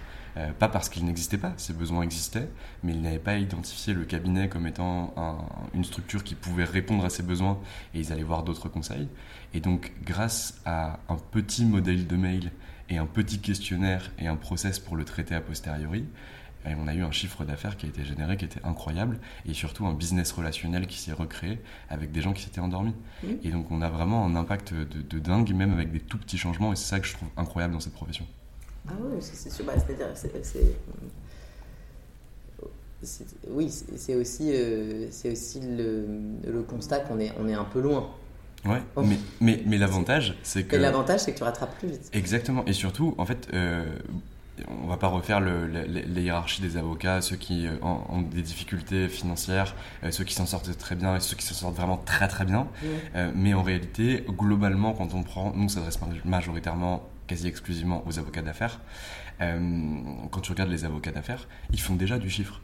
pas 0.60 0.70
parce 0.70 0.88
qu'ils 0.88 1.04
n'existaient 1.04 1.38
pas, 1.38 1.54
ces 1.58 1.74
besoins 1.74 2.04
existaient, 2.04 2.48
mais 2.84 2.94
ils 2.94 3.02
n'avaient 3.02 3.20
pas 3.20 3.38
identifié 3.38 3.94
le 3.94 4.06
cabinet 4.06 4.48
comme 4.48 4.66
étant 4.66 5.14
une 5.74 5.84
structure 5.84 6.24
qui 6.24 6.36
pouvait 6.36 6.64
répondre 6.64 7.04
à 7.04 7.10
ces 7.10 7.22
besoins 7.22 7.60
et 7.94 8.00
ils 8.00 8.14
allaient 8.14 8.24
voir 8.24 8.44
d'autres 8.44 8.70
conseils. 8.70 9.10
Et 9.54 9.60
donc, 9.60 9.92
grâce 10.06 10.62
à 10.64 11.00
un 11.10 11.18
petit 11.18 11.66
modèle 11.66 12.08
de 12.08 12.16
mail 12.16 12.52
et 12.92 12.98
un 12.98 13.06
petit 13.06 13.40
questionnaire 13.40 14.12
et 14.20 14.28
un 14.28 14.36
process 14.36 14.78
pour 14.78 14.96
le 14.96 15.06
traiter 15.06 15.34
a 15.34 15.42
posteriori, 15.42 16.06
et 16.70 16.76
on 16.76 16.88
a 16.88 16.94
eu 16.94 17.02
un 17.02 17.12
chiffre 17.12 17.44
d'affaires 17.44 17.76
qui 17.76 17.88
a 17.88 17.90
été 17.90 18.04
généré 18.04 18.38
qui 18.38 18.46
était 18.46 18.64
incroyable 18.64 19.20
et 19.48 19.54
surtout 19.54 19.88
un 19.88 19.94
business 19.94 20.32
relationnel 20.32 20.86
qui 20.86 21.00
s'est 21.00 21.14
recréé 21.14 21.60
avec 21.90 22.12
des 22.12 22.22
gens 22.22 22.34
qui 22.34 22.44
s'étaient 22.44 22.60
endormis. 22.60 22.94
Et 23.44 23.50
donc 23.50 23.72
on 23.72 23.82
a 23.82 23.90
vraiment 23.90 24.24
un 24.26 24.36
impact 24.36 24.74
de, 24.74 25.20
dingue, 25.20 25.52
même 25.56 25.72
avec 25.72 25.92
des 25.92 26.02
tout 26.02 26.20
petits 26.20 26.38
changements, 26.38 26.72
et 26.72 26.76
c'est 26.76 26.90
ça 26.90 27.00
que 27.00 27.08
je 27.08 27.14
trouve 27.14 27.30
incroyable 27.38 27.74
dans 27.74 27.80
cette 27.80 27.94
profession. 27.94 28.28
Ah 28.88 28.94
oui, 29.00 29.18
c'est 29.22 29.50
super. 29.50 29.74
C'est-à-dire, 29.80 30.08
oui, 33.50 33.72
c'est 33.96 34.16
aussi, 34.16 34.52
euh, 34.54 35.08
c'est 35.10 35.32
aussi 35.32 35.62
le, 35.62 36.06
le 36.46 36.62
constat 36.62 37.00
qu'on 37.00 37.20
est, 37.20 37.32
on 37.40 37.48
est 37.48 37.56
un 37.56 37.64
peu 37.64 37.82
loin. 37.82 38.12
Ouais, 38.66 38.82
oh. 38.96 39.02
mais, 39.02 39.18
mais, 39.40 39.64
mais 39.66 39.78
l'avantage, 39.78 40.36
c'est 40.44 40.64
que. 40.64 40.76
l'avantage, 40.76 41.22
c'est 41.22 41.34
que 41.34 41.38
tu 41.38 41.44
rattrapes 41.44 41.78
plus 41.80 41.90
vite. 41.90 42.10
Exactement. 42.14 42.64
Et 42.66 42.74
surtout, 42.74 43.16
en 43.18 43.26
fait, 43.26 43.48
euh, 43.54 43.86
on 44.68 44.88
va 44.88 44.98
pas 44.98 45.08
refaire 45.08 45.40
le, 45.40 45.68
les 45.68 46.22
hiérarchies 46.22 46.62
des 46.62 46.78
avocats, 46.78 47.22
ceux 47.22 47.36
qui 47.36 47.68
euh, 47.68 47.76
ont, 47.82 48.22
des 48.22 48.42
difficultés 48.42 49.08
financières, 49.08 49.76
euh, 50.04 50.12
ceux 50.12 50.24
qui 50.24 50.34
s'en 50.34 50.46
sortent 50.46 50.76
très 50.78 50.96
bien 50.96 51.16
et 51.16 51.20
ceux 51.20 51.36
qui 51.36 51.46
s'en 51.46 51.54
sortent 51.54 51.76
vraiment 51.76 51.98
très 51.98 52.28
très 52.28 52.46
bien. 52.46 52.68
Euh, 53.16 53.32
mais 53.36 53.54
en 53.54 53.64
réalité, 53.64 54.26
globalement, 54.28 54.94
quand 54.94 55.14
on 55.14 55.24
prend, 55.24 55.54
nous, 55.56 55.70
ça 55.70 55.82
s'adresse 55.82 56.00
majoritairement, 56.26 57.08
quasi 57.28 57.48
exclusivement 57.48 58.04
aux 58.08 58.20
avocats 58.20 58.42
d'affaires. 58.42 58.80
quand 59.40 60.42
tu 60.42 60.52
regardes 60.52 60.70
les 60.70 60.86
avocats 60.86 61.12
d'affaires, 61.12 61.48
ils 61.72 61.80
font 61.80 61.96
déjà 61.96 62.20
du 62.20 62.30
chiffre. 62.30 62.62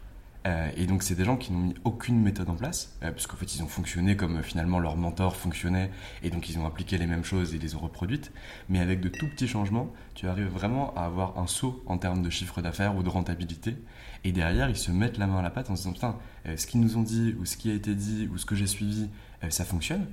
Euh, 0.48 0.70
et 0.78 0.86
donc, 0.86 1.04
c'est 1.04 1.16
des 1.16 1.26
gens 1.26 1.36
qui 1.36 1.52
n'ont 1.52 1.60
mis 1.60 1.76
aucune 1.84 2.22
méthode 2.22 2.50
en 2.50 2.56
place, 2.56 2.96
euh, 3.04 3.12
parce 3.12 3.28
qu'en 3.28 3.36
fait, 3.36 3.54
ils 3.56 3.64
ont 3.64 3.68
fonctionné 3.68 4.16
comme 4.16 4.38
euh, 4.38 4.42
finalement 4.42 4.80
leur 4.80 4.96
mentor 4.96 5.36
fonctionnait, 5.36 5.92
et 6.24 6.30
donc 6.30 6.50
ils 6.50 6.58
ont 6.58 6.66
appliqué 6.66 6.98
les 6.98 7.06
mêmes 7.06 7.26
choses 7.26 7.54
et 7.54 7.58
les 7.58 7.76
ont 7.76 7.80
reproduites. 7.80 8.32
Mais 8.70 8.80
avec 8.80 9.02
de 9.02 9.10
tout 9.10 9.28
petits 9.28 9.48
changements, 9.48 9.92
tu 10.16 10.28
arrives 10.28 10.48
vraiment 10.48 10.94
à 10.96 11.02
avoir 11.02 11.38
un 11.38 11.48
saut 11.48 11.84
en 11.86 11.98
termes 11.98 12.22
de 12.22 12.30
chiffre 12.30 12.62
d'affaires 12.62 12.96
ou 12.96 13.04
de 13.04 13.10
rentabilité. 13.10 13.76
Et 14.24 14.32
derrière, 14.32 14.70
ils 14.70 14.78
se 14.78 14.92
mettent 14.92 15.18
la 15.18 15.28
main 15.28 15.40
à 15.40 15.42
la 15.42 15.50
pâte 15.50 15.70
en 15.70 15.76
se 15.76 15.82
disant 15.82 15.94
Putain, 15.94 16.16
ce 16.56 16.66
qu'ils 16.66 16.82
nous 16.82 16.98
ont 16.98 17.04
dit, 17.04 17.36
ou 17.40 17.46
ce 17.46 17.58
qui 17.58 17.70
a 17.70 17.74
été 17.74 17.94
dit, 17.94 18.30
ou 18.32 18.38
ce 18.38 18.46
que 18.46 18.56
j'ai 18.56 18.68
suivi, 18.68 19.10
ça 19.50 19.64
fonctionne. 19.64 20.06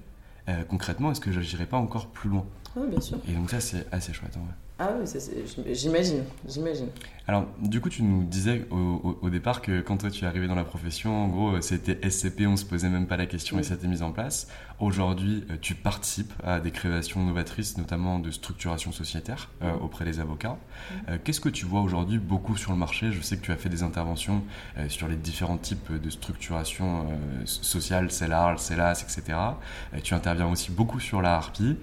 concrètement, 0.69 1.11
est-ce 1.11 1.21
que 1.21 1.33
je 1.33 1.41
n'irai 1.41 1.67
pas 1.67 1.79
encore 1.79 2.09
plus 2.09 2.29
loin? 2.29 2.45
Oui, 2.77 2.87
bien 2.89 3.01
sûr. 3.01 3.19
Et 3.29 3.33
donc, 3.33 3.51
ça, 3.51 3.61
c'est 3.61 3.87
assez 3.93 4.13
chouette 4.13 4.37
en 4.37 4.45
vrai. 4.45 4.55
Ah 4.87 4.91
oui, 5.01 5.07
j'imagine, 5.73 6.25
j'imagine. 6.47 6.89
Alors, 7.27 7.47
du 7.59 7.81
coup, 7.81 7.89
tu 7.89 8.03
nous 8.03 8.23
disais 8.23 8.67
au, 8.71 9.31
départ 9.31 9.63
que 9.63 9.81
quand 9.81 9.97
toi 9.97 10.11
tu 10.11 10.25
es 10.25 10.29
arrivé 10.29 10.47
dans 10.47 10.55
la 10.55 10.65
profession, 10.65 11.25
en 11.25 11.29
gros, 11.29 11.59
c'était 11.63 11.99
SCP, 12.07 12.47
on 12.47 12.59
se 12.59 12.67
posait 12.67 12.91
même 12.91 13.07
pas 13.07 13.17
la 13.17 13.25
question 13.25 13.59
et 13.59 13.63
ça 13.63 13.79
t'est 13.79 13.87
mis 13.87 14.03
en 14.03 14.13
place. 14.13 14.47
Aujourd'hui, 14.79 15.45
euh, 15.51 15.57
tu 15.59 15.75
participes 15.75 16.33
à 16.45 16.61
des 16.61 16.71
créations 16.71 17.25
novatrices, 17.25 17.79
notamment 17.79 18.19
de 18.19 18.31
structuration 18.31 18.93
sociétaire 18.93 19.49
euh, 19.63 19.73
auprès 19.77 20.05
des 20.05 20.21
avocats. 20.21 20.59
Euh, 21.09 21.17
qu'est-ce 21.23 21.41
que 21.41 21.49
tu 21.49 21.65
vois 21.65 21.81
aujourd'hui 21.81 22.19
beaucoup 22.19 22.57
sur 22.57 22.73
le 22.73 22.79
marché? 22.79 23.11
Je 23.11 23.23
sais 23.23 23.39
que 23.39 23.43
tu 23.43 23.53
as 23.53 23.57
fait 23.57 23.71
des 23.71 23.83
interventions 23.83 24.43
sur 24.89 25.09
les 25.09 25.17
différents 25.17 25.57
types 25.57 25.93
de 25.93 26.11
structuration 26.11 27.07
sociale, 27.45 28.11
CELAR, 28.11 28.59
CELAS, 28.59 29.03
etc. 29.03 29.39
tu 30.03 30.15
interviens 30.15 30.49
aussi 30.49 30.71
beaucoup 30.71 31.01
sur 31.01 31.23
la 31.23 31.37
harpie. 31.37 31.77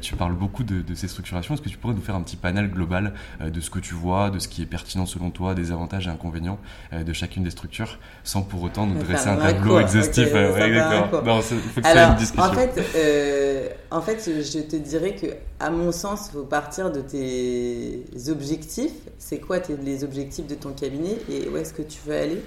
tu 0.00 0.16
parles 0.16 0.34
beaucoup 0.34 0.64
de, 0.64 0.82
de 0.82 0.94
ces 0.94 1.08
structurations. 1.08 1.54
Est-ce 1.54 1.62
que 1.62 1.68
tu 1.68 1.78
pourrais 1.78 1.94
nous 1.94 2.00
faire 2.00 2.15
un 2.16 2.22
petit 2.22 2.36
panel 2.36 2.70
global 2.70 3.12
de 3.40 3.60
ce 3.60 3.70
que 3.70 3.78
tu 3.78 3.94
vois, 3.94 4.30
de 4.30 4.38
ce 4.38 4.48
qui 4.48 4.62
est 4.62 4.66
pertinent 4.66 5.06
selon 5.06 5.30
toi, 5.30 5.54
des 5.54 5.72
avantages 5.72 6.06
et 6.06 6.10
inconvénients 6.10 6.58
de 6.92 7.12
chacune 7.12 7.42
des 7.42 7.50
structures, 7.50 7.98
sans 8.24 8.42
pour 8.42 8.62
autant 8.62 8.86
nous 8.86 8.98
dresser 9.02 9.28
un 9.28 9.36
tableau 9.36 9.78
exhaustif. 9.78 10.32
Non, 10.32 11.40
faut 11.40 11.80
que 11.80 11.86
Alors, 11.86 12.16
en 12.38 12.52
fait, 12.52 12.84
euh, 12.94 13.68
en 13.90 14.00
fait, 14.00 14.22
je 14.26 14.60
te 14.60 14.76
dirais 14.76 15.14
que, 15.14 15.26
à 15.60 15.70
mon 15.70 15.92
sens, 15.92 16.28
il 16.28 16.32
faut 16.32 16.44
partir 16.44 16.90
de 16.90 17.00
tes 17.00 18.04
objectifs. 18.28 18.92
C'est 19.18 19.38
quoi 19.38 19.60
tes, 19.60 19.76
les 19.76 20.04
objectifs 20.04 20.46
de 20.46 20.54
ton 20.54 20.72
cabinet 20.72 21.16
et 21.30 21.48
où 21.48 21.56
est-ce 21.56 21.72
que 21.72 21.82
tu 21.82 21.98
veux 22.06 22.16
aller? 22.16 22.42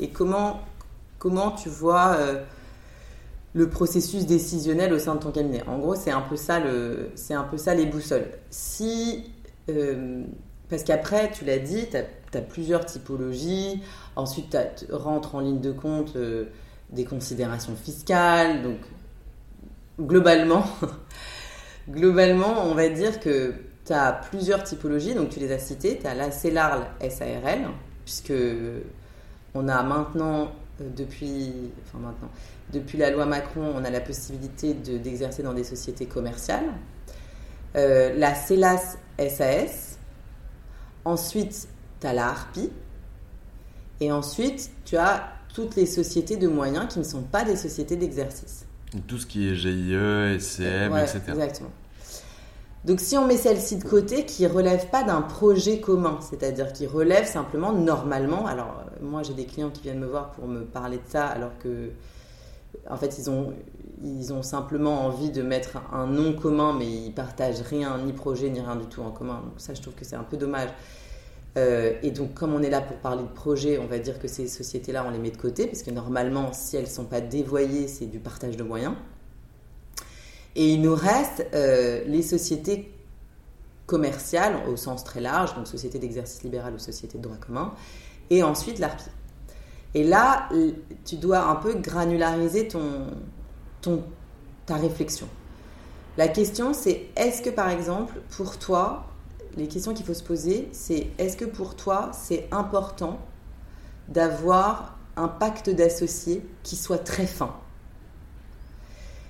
Et 0.00 0.08
comment, 0.08 0.60
comment 1.18 1.50
tu 1.50 1.68
vois 1.68 2.16
euh, 2.18 2.42
le 3.56 3.70
processus 3.70 4.26
décisionnel 4.26 4.92
au 4.92 4.98
sein 4.98 5.14
de 5.14 5.20
ton 5.20 5.30
cabinet. 5.30 5.62
En 5.66 5.78
gros, 5.78 5.94
c'est 5.94 6.10
un 6.10 6.20
peu 6.20 6.36
ça 6.36 6.60
c'est 7.14 7.32
un 7.32 7.44
peu 7.44 7.56
ça 7.56 7.74
les 7.74 7.86
boussoles. 7.86 8.28
Si 8.50 9.24
euh, 9.70 10.24
parce 10.68 10.84
qu'après, 10.84 11.30
tu 11.30 11.46
l'as 11.46 11.58
dit, 11.58 11.86
tu 11.90 11.96
as, 11.96 12.40
plusieurs 12.42 12.84
typologies. 12.84 13.80
Ensuite, 14.14 14.54
tu 14.76 14.92
rentres 14.92 15.36
en 15.36 15.40
ligne 15.40 15.60
de 15.60 15.72
compte 15.72 16.18
des 16.90 17.04
considérations 17.06 17.74
fiscales. 17.76 18.62
Donc, 18.62 18.80
globalement, 19.98 20.64
globalement, 21.88 22.62
on 22.66 22.74
va 22.74 22.90
dire 22.90 23.20
que 23.20 23.54
tu 23.86 23.92
as 23.94 24.12
plusieurs 24.12 24.64
typologies, 24.64 25.14
donc 25.14 25.30
tu 25.30 25.40
les 25.40 25.50
as 25.50 25.58
citées. 25.58 25.98
Tu 25.98 26.06
as 26.06 26.14
la 26.14 26.30
CELARL 26.30 26.88
SARL, 27.08 27.70
puisque 28.04 28.34
on 29.54 29.66
a 29.66 29.82
maintenant, 29.82 30.50
euh, 30.82 30.90
depuis, 30.94 31.52
enfin 31.86 32.04
maintenant, 32.04 32.28
depuis 32.72 32.98
la 32.98 33.10
loi 33.10 33.26
Macron, 33.26 33.72
on 33.74 33.84
a 33.84 33.90
la 33.90 34.00
possibilité 34.00 34.74
d'exercer 34.74 35.42
dans 35.42 35.54
des 35.54 35.64
sociétés 35.64 36.06
commerciales. 36.06 36.66
Euh, 37.76 38.14
la 38.16 38.34
CELAS 38.34 38.96
SAS. 39.18 39.98
Ensuite, 41.04 41.68
tu 42.00 42.06
as 42.06 42.12
la 42.12 42.28
HARPI. 42.28 42.70
Et 44.00 44.12
ensuite, 44.12 44.70
tu 44.84 44.96
as 44.96 45.32
toutes 45.54 45.76
les 45.76 45.86
sociétés 45.86 46.36
de 46.36 46.48
moyens 46.48 46.92
qui 46.92 46.98
ne 46.98 47.04
sont 47.04 47.22
pas 47.22 47.44
des 47.44 47.56
sociétés 47.56 47.96
d'exercice. 47.96 48.66
Tout 49.06 49.18
ce 49.18 49.26
qui 49.26 49.48
est 49.48 49.54
GIE, 49.54 50.38
SCM, 50.38 50.96
etc. 50.96 51.20
Exactement. 51.28 51.70
Donc 52.84 53.00
si 53.00 53.16
on 53.16 53.26
met 53.26 53.36
celle-ci 53.36 53.78
de 53.78 53.84
côté, 53.84 54.24
qui 54.24 54.46
relève 54.46 54.88
pas 54.90 55.02
d'un 55.02 55.20
projet 55.20 55.80
commun, 55.80 56.20
c'est-à-dire 56.20 56.72
qui 56.72 56.86
relève 56.86 57.26
simplement 57.26 57.72
normalement. 57.72 58.46
Alors 58.46 58.80
euh, 58.80 59.04
moi 59.04 59.24
j'ai 59.24 59.34
des 59.34 59.44
clients 59.44 59.70
qui 59.70 59.82
viennent 59.82 59.98
me 59.98 60.06
voir 60.06 60.30
pour 60.30 60.46
me 60.46 60.60
parler 60.64 60.98
de 60.98 61.08
ça, 61.08 61.26
alors 61.26 61.58
que 61.58 61.90
en 62.88 62.96
fait 62.96 63.18
ils 63.18 64.32
ont 64.32 64.42
simplement 64.42 65.06
envie 65.06 65.30
de 65.30 65.42
mettre 65.42 65.78
un 65.92 66.06
nom 66.06 66.34
commun, 66.34 66.74
mais 66.78 66.86
ils 66.86 67.12
partagent 67.12 67.62
rien, 67.62 67.98
ni 67.98 68.12
projet, 68.12 68.50
ni 68.50 68.60
rien 68.60 68.76
du 68.76 68.86
tout 68.86 69.02
en 69.02 69.10
commun. 69.10 69.42
Donc 69.44 69.54
ça 69.58 69.74
je 69.74 69.82
trouve 69.82 69.94
que 69.94 70.04
c'est 70.04 70.16
un 70.16 70.24
peu 70.24 70.36
dommage. 70.36 70.70
Euh, 71.56 71.94
et 72.02 72.10
donc, 72.10 72.34
comme 72.34 72.54
on 72.54 72.62
est 72.62 72.70
là 72.70 72.80
pour 72.80 72.96
parler 72.98 73.22
de 73.22 73.28
projet, 73.28 73.78
on 73.78 73.86
va 73.86 73.98
dire 73.98 74.18
que 74.18 74.28
ces 74.28 74.46
sociétés-là, 74.46 75.04
on 75.06 75.10
les 75.10 75.18
met 75.18 75.30
de 75.30 75.36
côté, 75.36 75.66
parce 75.66 75.82
que 75.82 75.90
normalement, 75.90 76.52
si 76.52 76.76
elles 76.76 76.84
ne 76.84 76.88
sont 76.88 77.06
pas 77.06 77.20
dévoyées, 77.20 77.88
c'est 77.88 78.06
du 78.06 78.18
partage 78.18 78.56
de 78.56 78.62
moyens. 78.62 78.94
Et 80.54 80.72
il 80.72 80.82
nous 80.82 80.94
reste 80.94 81.46
euh, 81.54 82.04
les 82.06 82.22
sociétés 82.22 82.92
commerciales 83.86 84.56
au 84.68 84.76
sens 84.76 85.04
très 85.04 85.20
large, 85.20 85.54
donc 85.54 85.66
société 85.66 85.98
d'exercice 85.98 86.42
libéral 86.42 86.74
ou 86.74 86.78
société 86.78 87.18
de 87.18 87.22
droit 87.22 87.36
commun, 87.36 87.72
et 88.30 88.42
ensuite. 88.42 88.78
Et 89.96 90.04
là, 90.04 90.50
tu 91.06 91.16
dois 91.16 91.48
un 91.48 91.54
peu 91.54 91.72
granulariser 91.72 92.68
ton, 92.68 94.04
ta 94.66 94.74
réflexion. 94.74 95.26
La 96.18 96.28
question, 96.28 96.74
c'est 96.74 97.06
est-ce 97.16 97.40
que 97.40 97.48
par 97.48 97.70
exemple, 97.70 98.20
pour 98.36 98.58
toi, 98.58 99.06
les 99.56 99.68
questions 99.68 99.94
qu'il 99.94 100.04
faut 100.04 100.12
se 100.12 100.22
poser, 100.22 100.68
c'est 100.72 101.06
est-ce 101.16 101.38
que 101.38 101.46
pour 101.46 101.76
toi, 101.76 102.10
c'est 102.12 102.46
important 102.50 103.18
d'avoir 104.08 104.98
un 105.16 105.28
pacte 105.28 105.70
d'associés 105.70 106.46
qui 106.62 106.76
soit 106.76 107.02
très 107.02 107.26
fin? 107.26 107.54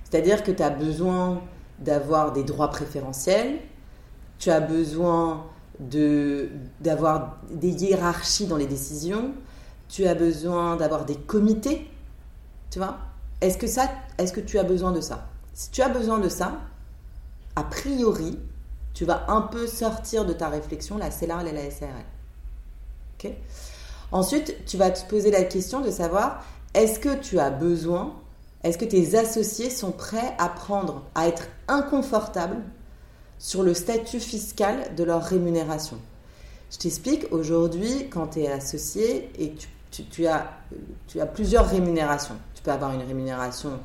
C'est-à-dire 0.03 0.43
que 0.43 0.51
tu 0.51 0.63
as 0.63 0.69
besoin 0.69 1.43
d'avoir 1.79 2.33
des 2.33 2.43
droits 2.43 2.71
préférentiels, 2.71 3.59
tu 4.37 4.51
as 4.51 4.59
besoin 4.59 5.45
d'avoir 5.79 7.37
des 7.49 7.85
hiérarchies 7.85 8.47
dans 8.47 8.57
les 8.57 8.67
décisions, 8.67 9.33
tu 9.89 10.05
as 10.05 10.15
besoin 10.15 10.75
d'avoir 10.75 11.05
des 11.05 11.15
comités, 11.15 11.89
tu 12.69 12.79
vois? 12.79 12.97
Est-ce 13.41 13.57
que, 13.57 13.67
ça, 13.67 13.89
est 14.17 14.25
-ce 14.25 14.33
que 14.33 14.41
tu 14.41 14.57
as 14.59 14.63
besoin 14.63 14.91
de 14.91 15.01
ça? 15.01 15.27
Si 15.53 15.69
tu 15.71 15.81
as 15.81 15.89
besoin 15.89 16.19
de 16.19 16.29
ça, 16.29 16.59
a 17.55 17.63
priori, 17.63 18.37
tu 18.93 19.05
vas 19.05 19.25
un 19.27 19.41
peu 19.41 19.67
sortir 19.67 20.25
de 20.25 20.33
ta 20.33 20.49
réflexion 20.49 20.97
la 20.97 21.11
CELARL 21.11 21.47
et 21.47 21.51
la 21.51 21.69
SRL. 21.69 22.05
Ensuite, 24.11 24.65
tu 24.65 24.77
vas 24.77 24.91
te 24.91 25.07
poser 25.07 25.31
la 25.31 25.43
question 25.43 25.81
de 25.81 25.91
savoir 25.91 26.43
est-ce 26.73 26.99
que 26.99 27.15
tu 27.15 27.39
as 27.39 27.49
besoin, 27.49 28.15
est-ce 28.63 28.77
que 28.77 28.85
tes 28.85 29.15
associés 29.17 29.69
sont 29.69 29.91
prêts 29.91 30.35
à 30.37 30.49
prendre, 30.49 31.03
à 31.15 31.27
être 31.27 31.47
inconfortables 31.67 32.61
sur 33.39 33.63
le 33.63 33.73
statut 33.73 34.19
fiscal 34.19 34.95
de 34.95 35.03
leur 35.03 35.23
rémunération? 35.23 35.97
Je 36.71 36.77
t'explique, 36.77 37.25
aujourd'hui, 37.31 38.09
quand 38.09 38.27
tu 38.27 38.39
es 38.41 38.51
associé 38.51 39.31
et 39.39 39.53
tu, 39.53 39.67
tu 40.03 40.27
as 40.27 41.25
plusieurs 41.33 41.67
rémunérations. 41.67 42.35
Tu 42.53 42.61
peux 42.61 42.71
avoir 42.71 42.93
une 42.93 43.01
rémunération 43.01 43.79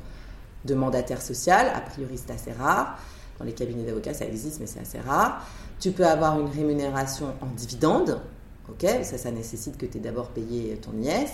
de 0.65 0.75
mandataire 0.75 1.21
social, 1.21 1.71
a 1.75 1.81
priori 1.81 2.17
c'est 2.17 2.33
assez 2.33 2.51
rare. 2.51 2.97
Dans 3.39 3.45
les 3.45 3.53
cabinets 3.53 3.83
d'avocats, 3.83 4.13
ça 4.13 4.25
existe, 4.25 4.59
mais 4.59 4.67
c'est 4.67 4.79
assez 4.79 4.99
rare. 4.99 5.45
Tu 5.79 5.91
peux 5.91 6.05
avoir 6.05 6.39
une 6.39 6.49
rémunération 6.49 7.33
en 7.41 7.47
dividende, 7.47 8.21
ok 8.69 8.87
Ça, 9.03 9.17
ça 9.17 9.31
nécessite 9.31 9.77
que 9.77 9.85
tu 9.85 9.97
aies 9.97 10.01
d'abord 10.01 10.29
payé 10.29 10.77
ton 10.77 10.91
IS, 11.01 11.29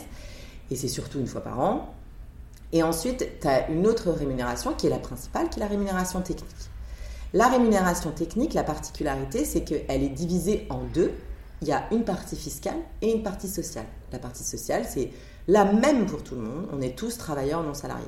et 0.71 0.75
c'est 0.75 0.87
surtout 0.87 1.19
une 1.19 1.27
fois 1.27 1.41
par 1.41 1.59
an. 1.59 1.93
Et 2.71 2.83
ensuite, 2.83 3.27
tu 3.41 3.47
as 3.47 3.69
une 3.69 3.87
autre 3.87 4.11
rémunération 4.11 4.73
qui 4.73 4.87
est 4.87 4.89
la 4.89 4.99
principale, 4.99 5.49
qui 5.49 5.59
est 5.59 5.63
la 5.63 5.67
rémunération 5.67 6.21
technique. 6.21 6.69
La 7.33 7.47
rémunération 7.47 8.11
technique, 8.11 8.53
la 8.53 8.63
particularité, 8.63 9.45
c'est 9.45 9.63
qu'elle 9.63 10.03
est 10.03 10.09
divisée 10.09 10.65
en 10.69 10.81
deux. 10.93 11.13
Il 11.61 11.67
y 11.67 11.71
a 11.71 11.87
une 11.91 12.03
partie 12.03 12.35
fiscale 12.35 12.77
et 13.01 13.11
une 13.13 13.23
partie 13.23 13.49
sociale. 13.49 13.85
La 14.11 14.19
partie 14.19 14.43
sociale, 14.43 14.85
c'est 14.87 15.11
la 15.47 15.65
même 15.65 16.05
pour 16.05 16.23
tout 16.23 16.35
le 16.35 16.41
monde. 16.41 16.67
On 16.71 16.81
est 16.81 16.97
tous 16.97 17.17
travailleurs 17.17 17.63
non 17.63 17.73
salariés. 17.73 18.05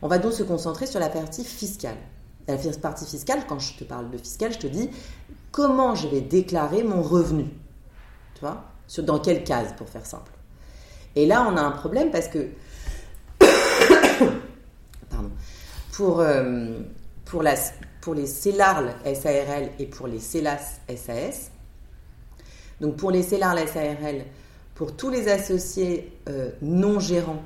On 0.00 0.08
va 0.08 0.18
donc 0.18 0.32
se 0.32 0.42
concentrer 0.42 0.86
sur 0.86 1.00
la 1.00 1.08
partie 1.08 1.44
fiscale. 1.44 1.96
La 2.48 2.56
partie 2.56 3.06
fiscale, 3.06 3.44
quand 3.48 3.58
je 3.58 3.78
te 3.78 3.84
parle 3.84 4.10
de 4.10 4.18
fiscal, 4.18 4.52
je 4.52 4.58
te 4.58 4.66
dis 4.66 4.90
comment 5.52 5.94
je 5.94 6.08
vais 6.08 6.20
déclarer 6.20 6.82
mon 6.82 7.02
revenu. 7.02 7.44
Tu 8.34 8.40
vois? 8.40 8.64
Dans 8.98 9.20
quelle 9.20 9.44
case, 9.44 9.74
pour 9.78 9.88
faire 9.88 10.04
simple. 10.04 10.32
Et 11.14 11.24
là, 11.24 11.46
on 11.48 11.56
a 11.56 11.62
un 11.62 11.70
problème 11.70 12.10
parce 12.10 12.28
que 12.28 12.48
Pardon. 15.08 15.30
Pour, 15.92 16.20
euh, 16.20 16.80
pour, 17.24 17.44
pour 18.00 18.14
les 18.14 18.26
CELARL 18.26 18.94
SARL 19.04 19.70
et 19.78 19.86
pour 19.86 20.08
les 20.08 20.20
CELAS 20.20 20.80
SAS, 20.88 21.51
donc 22.80 22.96
pour 22.96 23.10
les 23.10 23.22
CELARL 23.22 23.66
SARL, 23.68 24.24
pour 24.74 24.96
tous 24.96 25.10
les 25.10 25.28
associés 25.28 26.12
euh, 26.28 26.50
non 26.62 26.98
gérants, 26.98 27.42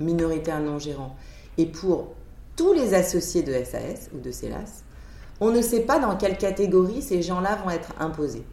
minoritaires 0.00 0.60
non 0.60 0.78
gérants, 0.78 1.16
et 1.56 1.66
pour 1.66 2.14
tous 2.56 2.72
les 2.72 2.94
associés 2.94 3.42
de 3.42 3.52
SAS 3.64 4.10
ou 4.14 4.20
de 4.20 4.30
CELAS, 4.30 4.82
on 5.40 5.50
ne 5.50 5.62
sait 5.62 5.80
pas 5.80 5.98
dans 5.98 6.16
quelle 6.16 6.38
catégorie 6.38 7.02
ces 7.02 7.22
gens-là 7.22 7.56
vont 7.56 7.70
être 7.70 7.92
imposés. 7.98 8.44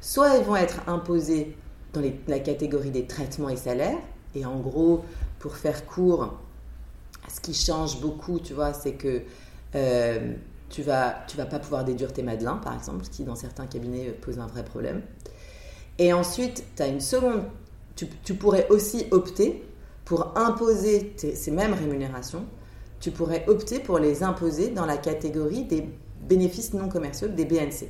Soit 0.00 0.36
ils 0.36 0.44
vont 0.44 0.56
être 0.56 0.80
imposés 0.86 1.56
dans 1.92 2.02
la 2.28 2.38
catégorie 2.38 2.90
des 2.90 3.06
traitements 3.06 3.48
et 3.48 3.56
salaires, 3.56 3.98
et 4.34 4.44
en 4.44 4.58
gros, 4.60 5.04
pour 5.38 5.56
faire 5.56 5.86
court, 5.86 6.34
ce 7.28 7.40
qui 7.40 7.54
change 7.54 8.00
beaucoup, 8.00 8.38
tu 8.38 8.54
vois, 8.54 8.72
c'est 8.72 8.92
que 8.92 9.22
euh, 9.74 10.32
tu 10.70 10.82
vas, 10.82 11.16
tu 11.26 11.36
vas 11.36 11.46
pas 11.46 11.58
pouvoir 11.58 11.84
déduire 11.84 12.12
tes 12.12 12.22
madelins, 12.22 12.56
par 12.56 12.74
exemple, 12.74 13.04
ce 13.04 13.10
qui 13.10 13.24
dans 13.24 13.34
certains 13.34 13.66
cabinets 13.66 14.10
pose 14.10 14.38
un 14.38 14.46
vrai 14.46 14.64
problème. 14.64 15.02
Et 15.98 16.12
ensuite, 16.12 16.64
tu 16.76 16.82
as 16.82 16.86
une 16.86 17.00
seconde, 17.00 17.42
tu, 17.96 18.34
pourrais 18.34 18.68
aussi 18.68 19.06
opter 19.10 19.64
pour 20.04 20.38
imposer 20.38 21.14
ces 21.16 21.50
mêmes 21.50 21.74
rémunérations, 21.74 22.44
tu 23.00 23.10
pourrais 23.10 23.44
opter 23.48 23.80
pour 23.80 23.98
les 23.98 24.22
imposer 24.22 24.68
dans 24.68 24.86
la 24.86 24.96
catégorie 24.96 25.64
des 25.64 25.88
bénéfices 26.22 26.72
non 26.72 26.88
commerciaux, 26.88 27.28
des 27.28 27.44
BNC. 27.44 27.88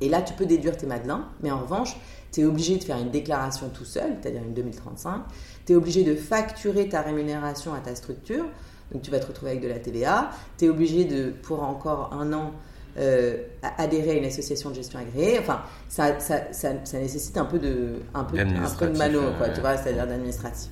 Et 0.00 0.08
là, 0.08 0.22
tu 0.22 0.32
peux 0.34 0.46
déduire 0.46 0.76
tes 0.76 0.86
madelins, 0.86 1.28
mais 1.42 1.50
en 1.50 1.60
revanche, 1.60 1.96
tu 2.32 2.40
es 2.40 2.44
obligé 2.44 2.76
de 2.76 2.84
faire 2.84 2.98
une 2.98 3.10
déclaration 3.10 3.68
tout 3.68 3.84
seul, 3.84 4.16
c'est-à-dire 4.20 4.42
une 4.42 4.54
2035. 4.54 5.22
Tu 5.66 5.72
es 5.72 5.76
obligé 5.76 6.04
de 6.04 6.14
facturer 6.14 6.88
ta 6.88 7.02
rémunération 7.02 7.74
à 7.74 7.80
ta 7.80 7.94
structure, 7.94 8.44
donc 8.92 9.02
tu 9.02 9.10
vas 9.10 9.18
te 9.18 9.26
retrouver 9.26 9.52
avec 9.52 9.62
de 9.62 9.68
la 9.68 9.78
TVA. 9.78 10.30
Tu 10.56 10.66
es 10.66 10.68
obligé 10.68 11.04
de, 11.04 11.30
pour 11.30 11.62
encore 11.62 12.12
un 12.12 12.32
an, 12.32 12.52
euh, 12.98 13.44
adhérer 13.76 14.10
à 14.10 14.14
une 14.14 14.24
association 14.24 14.70
de 14.70 14.74
gestion 14.74 14.98
agréée. 14.98 15.38
Enfin, 15.38 15.62
ça, 15.88 16.18
ça, 16.18 16.40
ça, 16.52 16.98
nécessite 16.98 17.36
un 17.36 17.44
peu 17.44 17.58
de, 17.58 18.00
un 18.14 18.24
peu, 18.24 18.38
un 18.38 18.70
peu 18.76 18.88
de 18.88 18.98
mano, 18.98 19.20
quoi, 19.38 19.50
tu 19.50 19.60
vois, 19.60 19.76
c'est-à-dire 19.76 20.06
d'administratif. 20.06 20.70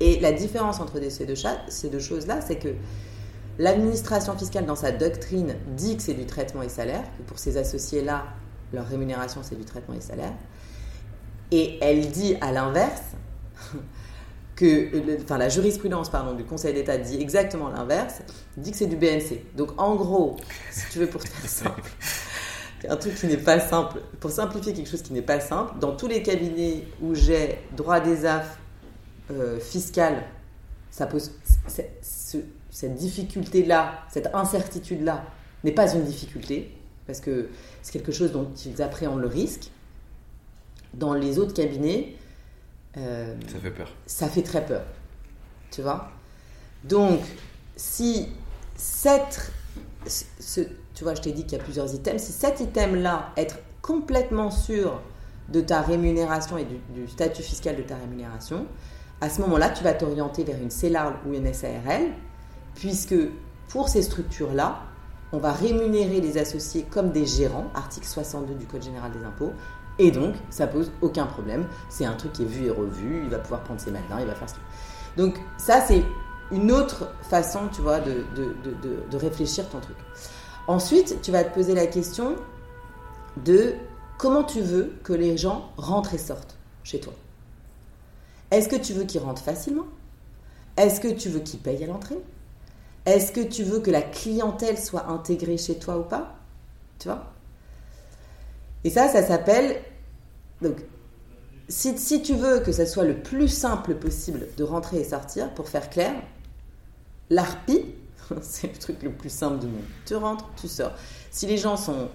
Et 0.00 0.20
la 0.20 0.32
différence 0.32 0.80
entre 0.80 1.00
ces 1.08 1.24
deux, 1.24 1.34
ces 1.68 1.88
deux 1.88 2.00
choses-là, 2.00 2.40
c'est 2.40 2.56
que 2.56 2.68
l'administration 3.58 4.36
fiscale, 4.36 4.66
dans 4.66 4.76
sa 4.76 4.92
doctrine, 4.92 5.54
dit 5.76 5.96
que 5.96 6.02
c'est 6.02 6.14
du 6.14 6.26
traitement 6.26 6.62
et 6.62 6.68
salaire, 6.68 7.04
que 7.16 7.22
pour 7.22 7.38
ces 7.38 7.56
associés-là, 7.56 8.24
leur 8.72 8.86
rémunération, 8.86 9.40
c'est 9.42 9.56
du 9.56 9.64
traitement 9.64 9.94
et 9.94 10.00
salaire. 10.00 10.32
Et 11.50 11.78
elle 11.80 12.10
dit 12.10 12.36
à 12.40 12.52
l'inverse 12.52 13.02
que, 14.56 15.22
enfin, 15.22 15.38
la 15.38 15.48
jurisprudence 15.48 16.10
pardon, 16.10 16.34
du 16.34 16.44
Conseil 16.44 16.74
d'État 16.74 16.96
dit 16.96 17.20
exactement 17.20 17.68
l'inverse, 17.68 18.22
dit 18.56 18.70
que 18.70 18.76
c'est 18.76 18.86
du 18.86 18.96
BNC. 18.96 19.56
Donc, 19.56 19.70
en 19.80 19.94
gros, 19.96 20.36
si 20.70 20.84
tu 20.90 20.98
veux 21.00 21.08
pour 21.08 21.22
faire 21.22 21.50
simple, 21.50 21.90
un 22.88 22.96
truc 22.96 23.14
qui 23.14 23.26
n'est 23.26 23.36
pas 23.36 23.58
simple, 23.60 24.00
pour 24.20 24.30
simplifier 24.30 24.72
quelque 24.72 24.88
chose 24.88 25.02
qui 25.02 25.12
n'est 25.12 25.22
pas 25.22 25.40
simple, 25.40 25.78
dans 25.80 25.96
tous 25.96 26.06
les 26.06 26.22
cabinets 26.22 26.86
où 27.00 27.14
j'ai 27.14 27.58
droit 27.76 28.00
des 28.00 28.26
affres 28.26 28.58
euh, 29.30 29.58
fiscales, 29.58 30.22
ça 30.90 31.06
pose 31.06 31.32
cette 31.66 32.94
difficulté-là, 32.94 34.04
cette 34.10 34.32
incertitude-là 34.34 35.24
n'est 35.64 35.72
pas 35.72 35.92
une 35.92 36.04
difficulté 36.04 36.72
parce 37.06 37.20
que 37.20 37.48
c'est 37.82 37.92
quelque 37.92 38.12
chose 38.12 38.32
dont 38.32 38.50
ils 38.64 38.80
appréhendent 38.82 39.20
le 39.20 39.28
risque. 39.28 39.70
Dans 40.94 41.14
les 41.14 41.38
autres 41.38 41.54
cabinets, 41.54 42.14
euh, 42.96 43.34
ça 43.46 43.58
fait 43.58 43.70
peur. 43.70 43.88
Ça 44.06 44.28
fait 44.28 44.42
très 44.42 44.64
peur, 44.64 44.84
tu 45.70 45.82
vois. 45.82 46.10
Donc, 46.84 47.20
si 47.76 48.28
cette, 48.76 49.50
ce, 50.06 50.60
tu 50.94 51.04
vois, 51.04 51.14
je 51.14 51.22
t'ai 51.22 51.32
dit 51.32 51.44
qu'il 51.44 51.58
y 51.58 51.60
a 51.60 51.64
plusieurs 51.64 51.92
items. 51.94 52.22
Si 52.22 52.32
cet 52.32 52.60
item-là, 52.60 53.32
être 53.36 53.58
complètement 53.82 54.50
sûr 54.50 55.00
de 55.48 55.60
ta 55.60 55.82
rémunération 55.82 56.56
et 56.56 56.64
du, 56.64 57.08
statut 57.08 57.42
fiscal 57.42 57.76
de 57.76 57.82
ta 57.82 57.96
rémunération, 57.96 58.66
à 59.20 59.28
ce 59.28 59.40
moment-là, 59.42 59.70
tu 59.70 59.84
vas 59.84 59.92
t'orienter 59.92 60.44
vers 60.44 60.60
une 60.60 60.70
CELARL 60.70 61.14
ou 61.26 61.34
une 61.34 61.52
SARL, 61.52 62.12
puisque 62.74 63.16
pour 63.68 63.88
ces 63.88 64.02
structures-là, 64.02 64.82
on 65.32 65.38
va 65.38 65.52
rémunérer 65.52 66.20
les 66.20 66.38
associés 66.38 66.86
comme 66.88 67.10
des 67.10 67.26
gérants, 67.26 67.66
article 67.74 68.06
62 68.06 68.54
du 68.54 68.66
Code 68.66 68.82
général 68.82 69.10
des 69.12 69.24
impôts, 69.24 69.52
et 69.98 70.10
donc 70.10 70.34
ça 70.50 70.66
pose 70.66 70.90
aucun 71.00 71.26
problème. 71.26 71.66
C'est 71.88 72.04
un 72.04 72.14
truc 72.14 72.32
qui 72.32 72.42
est 72.42 72.46
vu 72.46 72.66
et 72.66 72.70
revu, 72.70 73.22
il 73.24 73.30
va 73.30 73.38
pouvoir 73.38 73.62
prendre 73.62 73.80
ses 73.80 73.90
matins, 73.90 74.18
il 74.20 74.26
va 74.26 74.34
faire 74.34 74.48
ce 74.48 74.56
Donc 75.16 75.38
ça, 75.56 75.80
c'est 75.80 76.02
une 76.50 76.70
autre 76.72 77.08
façon, 77.22 77.68
tu 77.72 77.80
vois, 77.80 78.00
de, 78.00 78.24
de, 78.34 79.16
réfléchir 79.16 79.68
ton 79.68 79.80
truc. 79.80 79.96
Ensuite, 80.66 81.20
tu 81.22 81.30
vas 81.30 81.44
te 81.44 81.54
poser 81.54 81.74
la 81.74 81.86
question 81.86 82.36
de 83.44 83.74
comment 84.18 84.44
tu 84.44 84.60
veux 84.60 84.92
que 85.02 85.12
les 85.12 85.36
gens 85.36 85.70
rentrent 85.76 86.14
et 86.14 86.18
sortent 86.18 86.56
chez 86.82 87.00
toi. 87.00 87.12
Est-ce 88.50 88.68
que 88.68 88.76
tu 88.76 88.92
veux 88.92 89.04
qu'ils 89.04 89.20
rentrent 89.20 89.42
facilement? 89.42 89.86
Est-ce 90.76 91.00
que 91.00 91.08
tu 91.08 91.28
veux 91.28 91.40
qu'ils 91.40 91.60
payent 91.60 91.84
à 91.84 91.86
l'entrée? 91.86 92.18
Est-ce 93.06 93.32
que 93.32 93.40
tu 93.40 93.64
veux 93.64 93.80
que 93.80 93.90
la 93.90 94.02
clientèle 94.02 94.78
soit 94.78 95.08
intégrée 95.08 95.58
chez 95.58 95.78
toi 95.78 95.98
ou 95.98 96.02
pas? 96.02 96.36
Tu 96.98 97.08
vois? 97.08 97.32
Et 98.84 98.90
ça, 98.90 99.08
ça 99.08 99.22
s'appelle. 99.22 99.80
Donc, 100.60 100.84
si, 101.68 102.22
tu 102.22 102.34
veux 102.34 102.60
que 102.60 102.72
ça 102.72 102.86
soit 102.86 103.04
le 103.04 103.16
plus 103.16 103.48
simple 103.48 103.94
possible 103.94 104.46
de 104.56 104.64
rentrer 104.64 104.98
et 104.98 105.04
sortir, 105.04 105.52
pour 105.54 105.68
faire 105.68 105.88
clair, 105.90 106.14
l'ARPI, 107.30 107.94
c'est 108.42 108.72
le 108.72 108.78
truc 108.78 109.02
le 109.02 109.10
plus 109.10 109.30
simple 109.30 109.58
du 109.58 109.66
monde. 109.66 109.84
Tu 110.06 110.14
rentres, 110.14 110.48
tu 110.56 110.68
sors. 110.68 110.92
Si 111.30 111.46
les 111.46 111.56
gens 111.56 111.76
sont, 111.76 112.08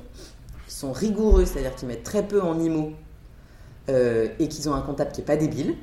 sont 0.68 0.92
rigoureux, 0.92 1.46
c'est-à-dire 1.46 1.76
qu'ils 1.76 1.88
mettent 1.88 2.04
très 2.04 2.28
peu 2.28 2.42
en 2.42 2.60
IMO 2.60 2.94
euh, 3.90 4.30
et 4.38 4.48
qu'ils 4.48 4.70
ont 4.70 4.74
un 4.74 4.82
comptable 4.82 5.12
qui 5.12 5.22
n'est 5.22 5.26
pas 5.26 5.38
débile, 5.38 5.76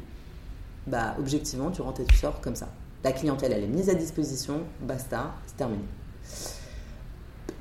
bah 0.86 1.16
objectivement, 1.18 1.70
tu 1.72 1.82
rentres 1.82 2.00
et 2.00 2.06
tu 2.06 2.16
sors 2.16 2.40
comme 2.40 2.54
ça. 2.54 2.68
La 3.02 3.12
clientèle, 3.12 3.52
elle 3.52 3.64
est 3.64 3.68
mise 3.68 3.90
à 3.90 3.94
disposition, 3.94 4.62
basta, 4.80 5.34
c'est 5.46 5.56
terminé. 5.56 5.84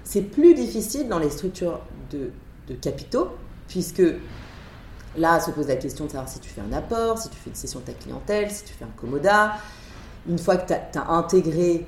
C'est 0.03 0.21
plus 0.21 0.53
difficile 0.53 1.07
dans 1.07 1.19
les 1.19 1.29
structures 1.29 1.81
de, 2.11 2.31
capitaux, 2.73 3.29
puisque 3.67 4.03
là 5.17 5.39
se 5.39 5.51
pose 5.51 5.67
la 5.67 5.75
question 5.75 6.05
de 6.05 6.11
savoir 6.11 6.29
si 6.29 6.39
tu 6.39 6.49
fais 6.49 6.61
un 6.61 6.73
apport, 6.73 7.17
si 7.17 7.29
tu 7.29 7.37
fais 7.37 7.49
une 7.49 7.55
session 7.55 7.79
de 7.79 7.85
ta 7.85 7.93
clientèle, 7.93 8.51
si 8.51 8.63
tu 8.63 8.73
fais 8.73 8.85
un 8.85 8.99
commoda. 8.99 9.55
Une 10.27 10.39
fois 10.39 10.57
que 10.57 10.67
tu 10.67 10.73
as, 10.73 11.09
intégré 11.09 11.85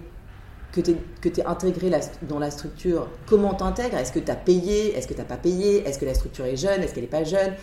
que 0.71 0.81
tu 0.81 0.91
es, 1.39 1.45
intégré 1.45 1.91
dans 2.21 2.39
la 2.39 2.51
structure, 2.51 3.07
comment 3.25 3.53
t'intègres? 3.55 3.97
Est-ce 3.97 4.11
que 4.11 4.19
tu 4.19 4.31
as 4.31 4.35
payé? 4.35 4.95
Est-ce 4.95 5.07
que 5.07 5.13
tu 5.13 5.19
n'as 5.19 5.25
pas 5.25 5.37
payé? 5.37 5.87
Est-ce 5.87 5.97
que 5.97 6.05
la 6.05 6.13
structure 6.13 6.45
est 6.45 6.57
jeune? 6.57 6.83
Est-ce 6.83 6.93
qu'elle 6.93 7.03
n'est 7.03 7.09
pas 7.09 7.23
jeune? 7.23 7.53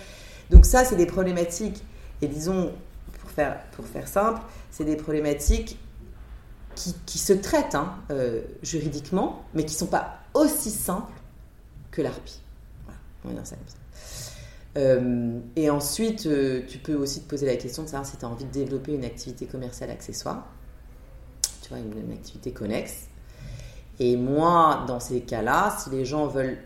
Donc 0.51 0.66
ça, 0.66 0.84
c'est 0.84 0.97
des 0.97 1.07
problématiques. 1.07 1.84
Et 2.22 2.26
disons, 2.26 2.72
pour 3.20 3.30
faire, 3.30 3.62
pour 3.72 3.86
faire 3.86 4.09
simple, 4.09 4.41
c'est 4.70 4.84
des 4.84 4.97
problématiques 4.97 5.78
qui, 6.74 7.18
se 7.18 7.32
traitent 7.32 7.76
hein, 7.76 7.95
euh, 8.11 8.43
juridiquement, 8.62 9.45
mais 9.55 9.64
qui 9.64 9.74
ne 9.74 9.78
sont 9.78 9.86
pas 9.86 10.18
aussi 10.34 10.70
simples 10.70 11.12
que 11.93 12.03
l'ARPI. 12.03 12.41
Voilà, 13.25 13.25
on 13.25 13.29
va 13.29 13.35
dire 13.35 13.47
ça 13.47 13.57
comme 13.57 13.68
ça. 13.68 13.77
Euh, 14.77 15.41
et 15.55 15.70
ensuite, 15.70 16.27
euh, 16.27 16.62
tu 16.66 16.79
peux 16.79 16.95
aussi 16.95 17.22
te 17.22 17.29
poser 17.29 17.47
la 17.47 17.57
question 17.57 17.85
de 17.85 17.89
savoir 17.89 18.09
si 18.09 18.16
tu 18.16 18.25
as 18.25 18.29
envie 18.29 18.45
de 18.45 18.51
développer 18.51 18.93
une 18.93 19.05
activité 19.05 19.47
commerciale 19.47 19.91
accessoire, 19.91 20.47
tu 21.62 21.68
vois, 21.68 21.79
une, 21.79 22.12
activité 22.12 22.53
connexe. 22.53 23.07
Et 24.01 24.16
moi, 24.16 24.85
dans 24.89 24.99
ces 24.99 25.20
cas-là, 25.20 25.77
si 25.79 25.91
les 25.91 26.05
gens 26.05 26.27
veulent 26.27 26.59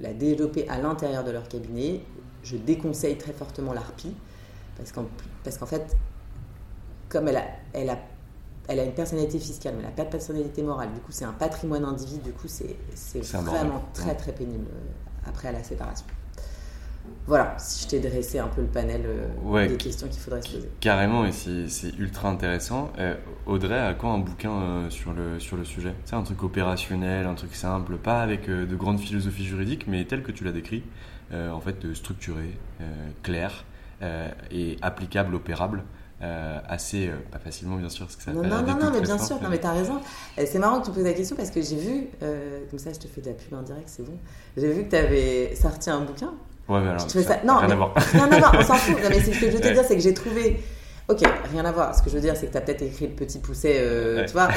la 0.00 0.14
développer 0.14 0.66
à 0.68 0.78
l'intérieur 0.78 1.22
de 1.22 1.30
leur 1.30 1.46
cabinet, 1.46 2.00
je 2.42 2.56
déconseille 2.56 3.18
très 3.18 3.34
fortement 3.34 3.74
l'ARPI, 3.74 4.14
parce 4.78 4.92
qu'en 4.92 5.06
parce 5.42 5.58
qu'en 5.58 5.66
fait, 5.66 5.94
comme 7.10 7.28
elle 7.28 7.36
a, 7.36 7.44
elle, 7.74 7.90
a, 7.90 7.98
elle 8.68 8.80
a 8.80 8.84
une 8.84 8.94
personnalité 8.94 9.38
fiscale, 9.38 9.74
mais 9.74 9.80
elle 9.80 9.90
n'a 9.90 9.94
pas 9.94 10.04
de 10.04 10.10
personnalité 10.10 10.62
morale, 10.62 10.90
du 10.94 11.00
coup 11.00 11.12
c'est 11.12 11.26
un 11.26 11.32
patrimoine 11.32 11.84
individu, 11.84 12.20
du 12.20 12.32
coup 12.32 12.48
c'est 12.48 12.76
vraiment 13.20 13.84
très 13.92 14.14
très 14.14 14.32
pénible 14.32 14.66
euh, 14.70 15.04
après 15.26 15.48
à 15.48 15.52
la 15.52 15.62
séparation. 15.62 16.06
Voilà, 17.26 17.54
si 17.58 17.84
je 17.84 17.88
t'ai 17.88 18.00
dressé 18.00 18.38
un 18.38 18.48
peu 18.48 18.62
le 18.62 18.66
panel 18.66 19.02
euh, 19.04 19.68
des 19.68 19.76
questions 19.76 20.08
qu'il 20.08 20.20
faudrait 20.20 20.40
se 20.40 20.56
poser. 20.56 20.70
Carrément, 20.80 21.26
et 21.26 21.32
c'est 21.32 21.98
ultra 21.98 22.30
intéressant. 22.30 22.92
Euh, 22.98 23.14
Audrey 23.46 23.78
a 23.78 23.92
quoi 23.94 24.10
un 24.10 24.18
bouquin 24.18 24.86
sur, 24.88 25.12
le, 25.12 25.38
sur 25.38 25.56
le 25.56 25.64
sujet? 25.64 25.94
C'est 26.04 26.16
un 26.16 26.22
truc 26.22 26.42
opérationnel, 26.42 27.26
un 27.26 27.34
truc 27.34 27.54
simple, 27.54 27.96
pas 27.96 28.22
avec 28.22 28.48
de 28.48 28.76
grandes 28.76 29.00
philosophies 29.00 29.44
juridiques, 29.44 29.86
mais 29.86 30.04
tel 30.04 30.22
que 30.22 30.32
tu 30.32 30.44
l'as 30.44 30.52
décrit, 30.52 30.82
en 31.32 31.60
fait 31.60 31.92
structuré, 31.94 32.56
clair 33.22 33.64
et 34.50 34.76
applicable, 34.80 35.34
opérable. 35.34 35.82
Euh, 36.24 36.58
assez, 36.68 37.08
euh, 37.08 37.16
pas 37.30 37.38
facilement 37.38 37.76
bien 37.76 37.90
sûr, 37.90 38.06
parce 38.06 38.16
que 38.16 38.22
ça 38.22 38.32
Non, 38.32 38.42
non, 38.42 38.62
non, 38.62 38.76
non 38.76 38.90
mais 38.92 39.00
bien 39.00 39.18
sûr, 39.18 39.40
non, 39.42 39.48
mais 39.50 39.58
t'as 39.58 39.72
raison. 39.72 40.00
C'est 40.38 40.58
marrant 40.58 40.80
que 40.80 40.86
tu 40.86 40.92
poses 40.92 41.04
la 41.04 41.12
question 41.12 41.36
parce 41.36 41.50
que 41.50 41.60
j'ai 41.60 41.76
vu, 41.76 42.08
euh, 42.22 42.60
comme 42.70 42.78
ça 42.78 42.92
je 42.92 42.98
te 42.98 43.08
fais 43.08 43.20
de 43.20 43.26
la 43.26 43.34
pub 43.34 43.52
indirect, 43.52 43.88
c'est 43.88 44.04
bon. 44.04 44.16
J'ai 44.56 44.72
vu 44.72 44.84
que 44.84 44.90
tu 44.90 44.96
avais 44.96 45.54
sorti 45.54 45.90
un 45.90 46.00
bouquin. 46.00 46.32
Ouais, 46.68 46.80
mais 46.80 46.90
alors, 46.90 47.10
ça... 47.10 47.40
Non, 47.44 47.58
rien 47.58 47.70
à 47.70 47.74
voir. 47.74 47.94
non, 48.14 48.26
non, 48.26 48.40
non, 48.40 48.48
on 48.58 48.62
s'en 48.62 48.74
fout. 48.74 49.02
Non, 49.02 49.08
mais 49.10 49.20
ce 49.20 49.38
que 49.38 49.50
je 49.50 49.56
veux 49.56 49.60
te 49.60 49.72
dire, 49.72 49.82
c'est 49.86 49.96
que 49.96 50.02
j'ai 50.02 50.14
trouvé. 50.14 50.62
Ok, 51.08 51.20
rien 51.52 51.64
à 51.66 51.72
voir. 51.72 51.94
Ce 51.94 52.02
que 52.02 52.08
je 52.08 52.14
veux 52.14 52.22
dire, 52.22 52.34
c'est 52.36 52.46
que 52.46 52.52
tu 52.52 52.56
as 52.58 52.62
peut-être 52.62 52.82
écrit 52.82 53.08
le 53.08 53.12
petit 53.12 53.38
pousset, 53.38 54.24
tu 54.26 54.32
vois, 54.32 54.48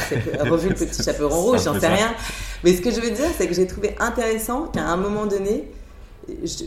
revu 0.50 0.70
le 0.70 0.76
petit 0.76 1.04
chaperon 1.04 1.36
rouge, 1.36 1.64
j'en 1.66 1.78
sais 1.78 1.88
rien. 1.88 2.14
Mais 2.64 2.74
ce 2.74 2.82
que 2.82 2.92
je 2.92 3.02
veux 3.02 3.12
dire, 3.12 3.30
c'est 3.38 3.48
que 3.48 3.54
j'ai 3.54 3.68
trouvé 3.68 3.96
intéressant 4.00 4.68
qu'à 4.68 4.86
un 4.86 4.96
moment 4.96 5.26
donné, 5.26 5.70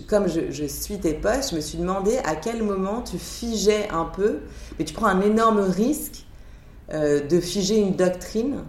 comme 0.08 0.26
je, 0.28 0.64
suis 0.66 0.98
tes 0.98 1.14
poches, 1.14 1.50
je 1.50 1.56
me 1.56 1.60
suis 1.60 1.78
demandé 1.78 2.18
à 2.24 2.36
quel 2.36 2.62
moment 2.62 3.02
tu 3.02 3.18
figeais 3.18 3.88
un 3.90 4.04
peu, 4.04 4.40
mais 4.78 4.84
tu 4.84 4.94
prends 4.94 5.06
un 5.06 5.20
énorme 5.20 5.60
risque 5.60 6.24
euh, 6.92 7.26
de 7.26 7.40
figer 7.40 7.78
une 7.78 7.94
doctrine. 7.94 8.64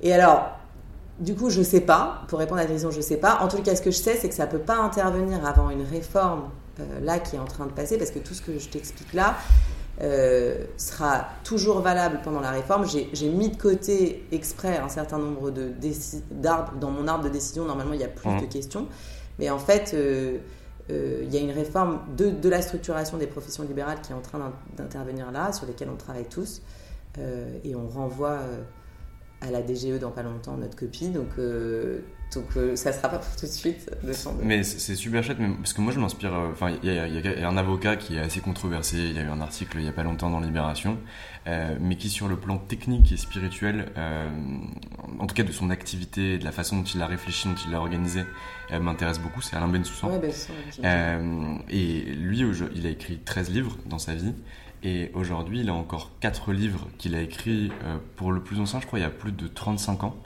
Et 0.00 0.12
alors, 0.12 0.50
du 1.18 1.34
coup, 1.34 1.50
je 1.50 1.62
sais 1.62 1.80
pas, 1.80 2.22
pour 2.28 2.38
répondre 2.38 2.60
à 2.60 2.64
la 2.64 2.68
question, 2.68 2.90
je 2.90 3.00
sais 3.00 3.16
pas. 3.16 3.38
En 3.40 3.48
tout 3.48 3.62
cas, 3.62 3.76
ce 3.76 3.82
que 3.82 3.90
je 3.90 3.96
sais, 3.96 4.16
c'est 4.16 4.28
que 4.28 4.34
ça 4.34 4.46
peut 4.46 4.58
pas 4.58 4.76
intervenir 4.76 5.46
avant 5.46 5.70
une 5.70 5.84
réforme 5.84 6.50
euh, 6.80 7.00
là 7.00 7.18
qui 7.18 7.36
est 7.36 7.38
en 7.38 7.44
train 7.44 7.66
de 7.66 7.72
passer, 7.72 7.98
parce 7.98 8.10
que 8.10 8.18
tout 8.18 8.34
ce 8.34 8.42
que 8.42 8.58
je 8.58 8.68
t'explique 8.68 9.12
là 9.12 9.36
euh, 10.00 10.64
sera 10.76 11.26
toujours 11.44 11.80
valable 11.80 12.20
pendant 12.24 12.40
la 12.40 12.50
réforme. 12.50 12.86
J'ai 12.86 13.28
mis 13.28 13.50
de 13.50 13.56
côté 13.56 14.26
exprès 14.32 14.78
un 14.78 14.88
certain 14.88 15.18
nombre 15.18 15.52
d'arbres. 16.30 16.72
Dans 16.80 16.90
mon 16.90 17.06
arbre 17.06 17.24
de 17.24 17.28
décision, 17.28 17.64
normalement, 17.64 17.92
il 17.92 18.00
y 18.00 18.04
a 18.04 18.08
plus 18.08 18.28
mmh. 18.28 18.40
de 18.40 18.46
questions. 18.46 18.88
Mais 19.38 19.50
en 19.50 19.58
fait, 19.58 19.92
euh, 19.94 20.38
euh, 20.90 21.20
il 21.22 21.32
y 21.32 21.38
a 21.38 21.40
une 21.40 21.50
réforme 21.50 22.00
de, 22.16 22.48
la 22.48 22.62
structuration 22.62 23.18
des 23.18 23.26
professions 23.26 23.62
libérales 23.64 24.00
qui 24.02 24.12
est 24.12 24.14
en 24.14 24.20
train 24.20 24.52
d'intervenir 24.76 25.30
là, 25.32 25.52
sur 25.52 25.66
lesquelles 25.66 25.90
on 25.90 25.96
travaille 25.96 26.28
tous. 26.28 26.62
Euh, 27.18 27.58
et 27.64 27.74
on 27.74 27.88
renvoie 27.88 28.40
à 29.40 29.50
la 29.50 29.62
DGE 29.62 29.98
dans 30.00 30.10
pas 30.10 30.22
longtemps 30.22 30.56
notre 30.56 30.76
copie. 30.76 31.08
Donc, 31.08 31.28
donc 32.34 32.46
ça 32.76 32.92
sera 32.92 33.08
pas 33.08 33.18
pour 33.18 33.36
tout 33.36 33.46
de 33.46 33.50
suite. 33.50 33.90
Mais 34.42 34.62
c'est 34.62 34.94
super 34.94 35.22
chouette, 35.22 35.38
parce 35.58 35.72
que 35.72 35.80
moi 35.80 35.92
je 35.92 36.00
m'inspire. 36.00 36.32
Enfin, 36.32 36.74
il 36.82 36.92
y, 36.92 37.44
a 37.44 37.48
un 37.48 37.56
avocat 37.56 37.96
qui 37.96 38.16
est 38.16 38.20
assez 38.20 38.40
controversé. 38.40 38.98
Il 38.98 39.12
y 39.12 39.18
a 39.18 39.22
eu 39.22 39.28
un 39.28 39.40
article 39.40 39.78
il 39.78 39.84
y 39.84 39.88
a 39.88 39.92
pas 39.92 40.02
longtemps 40.02 40.30
dans 40.30 40.40
Libération, 40.40 40.98
mais 41.46 41.96
qui 41.96 42.08
sur 42.08 42.28
le 42.28 42.36
plan 42.36 42.58
technique 42.58 43.12
et 43.12 43.16
spirituel, 43.16 43.92
en 45.18 45.26
tout 45.26 45.34
cas 45.34 45.42
de 45.42 45.52
son 45.52 45.70
activité, 45.70 46.38
de 46.38 46.44
la 46.44 46.52
façon 46.52 46.78
dont 46.78 46.84
il 46.84 47.02
a 47.02 47.06
réfléchi, 47.06 47.48
dont 47.48 47.54
il 47.66 47.72
l'a 47.72 47.80
organisé, 47.80 48.22
m'intéresse 48.80 49.18
beaucoup, 49.18 49.40
c'est 49.42 49.56
Alain 49.56 49.68
Bensoussan. 49.68 50.10
Ouais, 50.10 50.18
ben, 50.18 50.32
euh, 50.84 51.54
et 51.68 52.00
lui, 52.14 52.42
il 52.74 52.86
a 52.86 52.90
écrit 52.90 53.18
13 53.18 53.50
livres 53.50 53.76
dans 53.86 53.98
sa 53.98 54.14
vie. 54.14 54.34
Et 54.84 55.10
aujourd'hui, 55.14 55.60
il 55.60 55.68
a 55.68 55.74
encore 55.74 56.10
4 56.20 56.52
livres 56.52 56.88
qu'il 56.98 57.14
a 57.14 57.20
écrits 57.20 57.70
euh, 57.84 57.98
pour 58.16 58.32
le 58.32 58.42
plus 58.42 58.58
ancien, 58.58 58.80
je 58.80 58.86
crois, 58.86 58.98
il 58.98 59.02
y 59.02 59.06
a 59.06 59.10
plus 59.10 59.32
de 59.32 59.46
35 59.46 60.04
ans. 60.04 60.16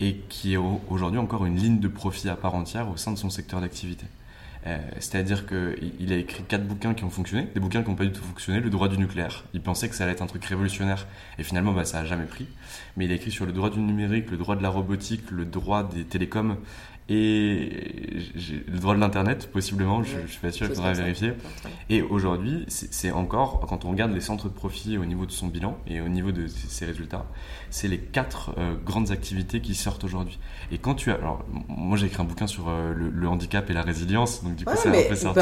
Et 0.00 0.16
qui 0.28 0.54
est 0.54 0.56
aujourd'hui 0.56 1.18
encore 1.18 1.46
une 1.46 1.56
ligne 1.56 1.80
de 1.80 1.88
profit 1.88 2.28
à 2.28 2.36
part 2.36 2.54
entière 2.54 2.88
au 2.90 2.96
sein 2.96 3.12
de 3.12 3.18
son 3.18 3.30
secteur 3.30 3.60
d'activité. 3.60 4.06
Euh, 4.66 4.78
c'est-à-dire 4.98 5.46
qu'il 5.46 6.12
a 6.12 6.16
écrit 6.16 6.42
quatre 6.42 6.66
bouquins 6.66 6.92
qui 6.92 7.04
ont 7.04 7.10
fonctionné, 7.10 7.46
des 7.54 7.60
bouquins 7.60 7.82
qui 7.82 7.90
n'ont 7.90 7.94
pas 7.94 8.04
du 8.04 8.10
tout 8.10 8.22
fonctionné. 8.22 8.58
Le 8.60 8.68
droit 8.68 8.88
du 8.88 8.98
nucléaire, 8.98 9.44
il 9.54 9.60
pensait 9.60 9.88
que 9.88 9.94
ça 9.94 10.04
allait 10.04 10.14
être 10.14 10.22
un 10.22 10.26
truc 10.26 10.44
révolutionnaire, 10.44 11.06
et 11.38 11.44
finalement, 11.44 11.72
bah, 11.72 11.84
ça 11.84 12.00
n'a 12.00 12.04
jamais 12.04 12.24
pris. 12.24 12.48
Mais 12.96 13.04
il 13.04 13.12
a 13.12 13.14
écrit 13.14 13.30
sur 13.30 13.46
le 13.46 13.52
droit 13.52 13.70
du 13.70 13.78
numérique, 13.78 14.30
le 14.30 14.36
droit 14.36 14.56
de 14.56 14.62
la 14.62 14.68
robotique, 14.68 15.30
le 15.30 15.44
droit 15.44 15.84
des 15.84 16.04
télécoms, 16.04 16.56
et 17.08 17.70
le 18.66 18.78
droit 18.80 18.94
de 18.94 19.00
l'internet 19.00 19.48
possiblement 19.52 20.02
je, 20.02 20.16
je 20.26 20.32
suis 20.32 20.40
pas 20.40 20.50
sûr 20.50 20.66
il 20.66 20.74
faudra 20.74 20.92
vérifier. 20.92 21.34
et 21.88 22.02
aujourd'hui 22.02 22.66
c'est 22.68 23.12
encore 23.12 23.60
quand 23.68 23.84
on 23.84 23.90
regarde 23.90 24.12
les 24.12 24.20
centres 24.20 24.48
de 24.48 24.54
profit 24.54 24.98
au 24.98 25.04
niveau 25.04 25.24
de 25.24 25.30
son 25.30 25.46
bilan 25.46 25.78
et 25.86 26.00
au 26.00 26.08
niveau 26.08 26.32
de 26.32 26.48
ses 26.48 26.84
résultats 26.84 27.26
c'est 27.70 27.86
les 27.86 27.98
quatre 27.98 28.54
euh, 28.58 28.74
grandes 28.84 29.10
activités 29.10 29.60
qui 29.60 29.74
sortent 29.74 30.04
aujourd'hui. 30.04 30.38
Et 30.72 30.78
quand 30.78 30.94
tu 30.94 31.10
as 31.10 31.14
alors 31.14 31.44
moi 31.68 31.96
j'ai 31.96 32.06
écrit 32.06 32.22
un 32.22 32.24
bouquin 32.24 32.46
sur 32.46 32.68
euh, 32.68 32.92
le, 32.94 33.28
handicap 33.28 33.70
et 33.70 33.72
la 33.72 33.82
résilience 33.82 34.42
donc 34.42 34.56
du 34.56 34.64
coup 34.64 34.74
c'est 34.76 34.88
un 34.88 35.08
peu 35.08 35.14
sorti 35.14 35.40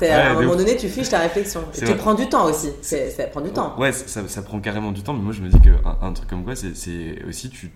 mais... 0.00 0.08
à 0.08 0.30
un 0.30 0.34
moment 0.34 0.56
donné 0.56 0.76
tu 0.76 0.88
fiches 0.88 1.10
ta 1.10 1.18
réflexion. 1.18 1.62
Tu 1.74 1.94
prends 1.96 2.14
du 2.14 2.28
temps 2.28 2.46
aussi 2.46 2.70
ça 2.80 3.24
prend 3.24 3.42
du 3.42 3.50
temps. 3.50 3.78
Ouais 3.78 3.92
ça, 3.92 4.26
ça, 4.28 4.42
prend 4.42 4.60
carrément 4.60 4.92
du 4.92 5.02
temps 5.02 5.12
mais 5.12 5.22
moi 5.22 5.32
je 5.32 5.42
me 5.42 5.48
dis 5.48 5.60
qu'un 5.60 5.98
un 6.00 6.12
truc 6.14 6.30
comme 6.30 6.44
quoi 6.44 6.56
c'est 6.56 7.22
aussi 7.28 7.50
tu 7.50 7.68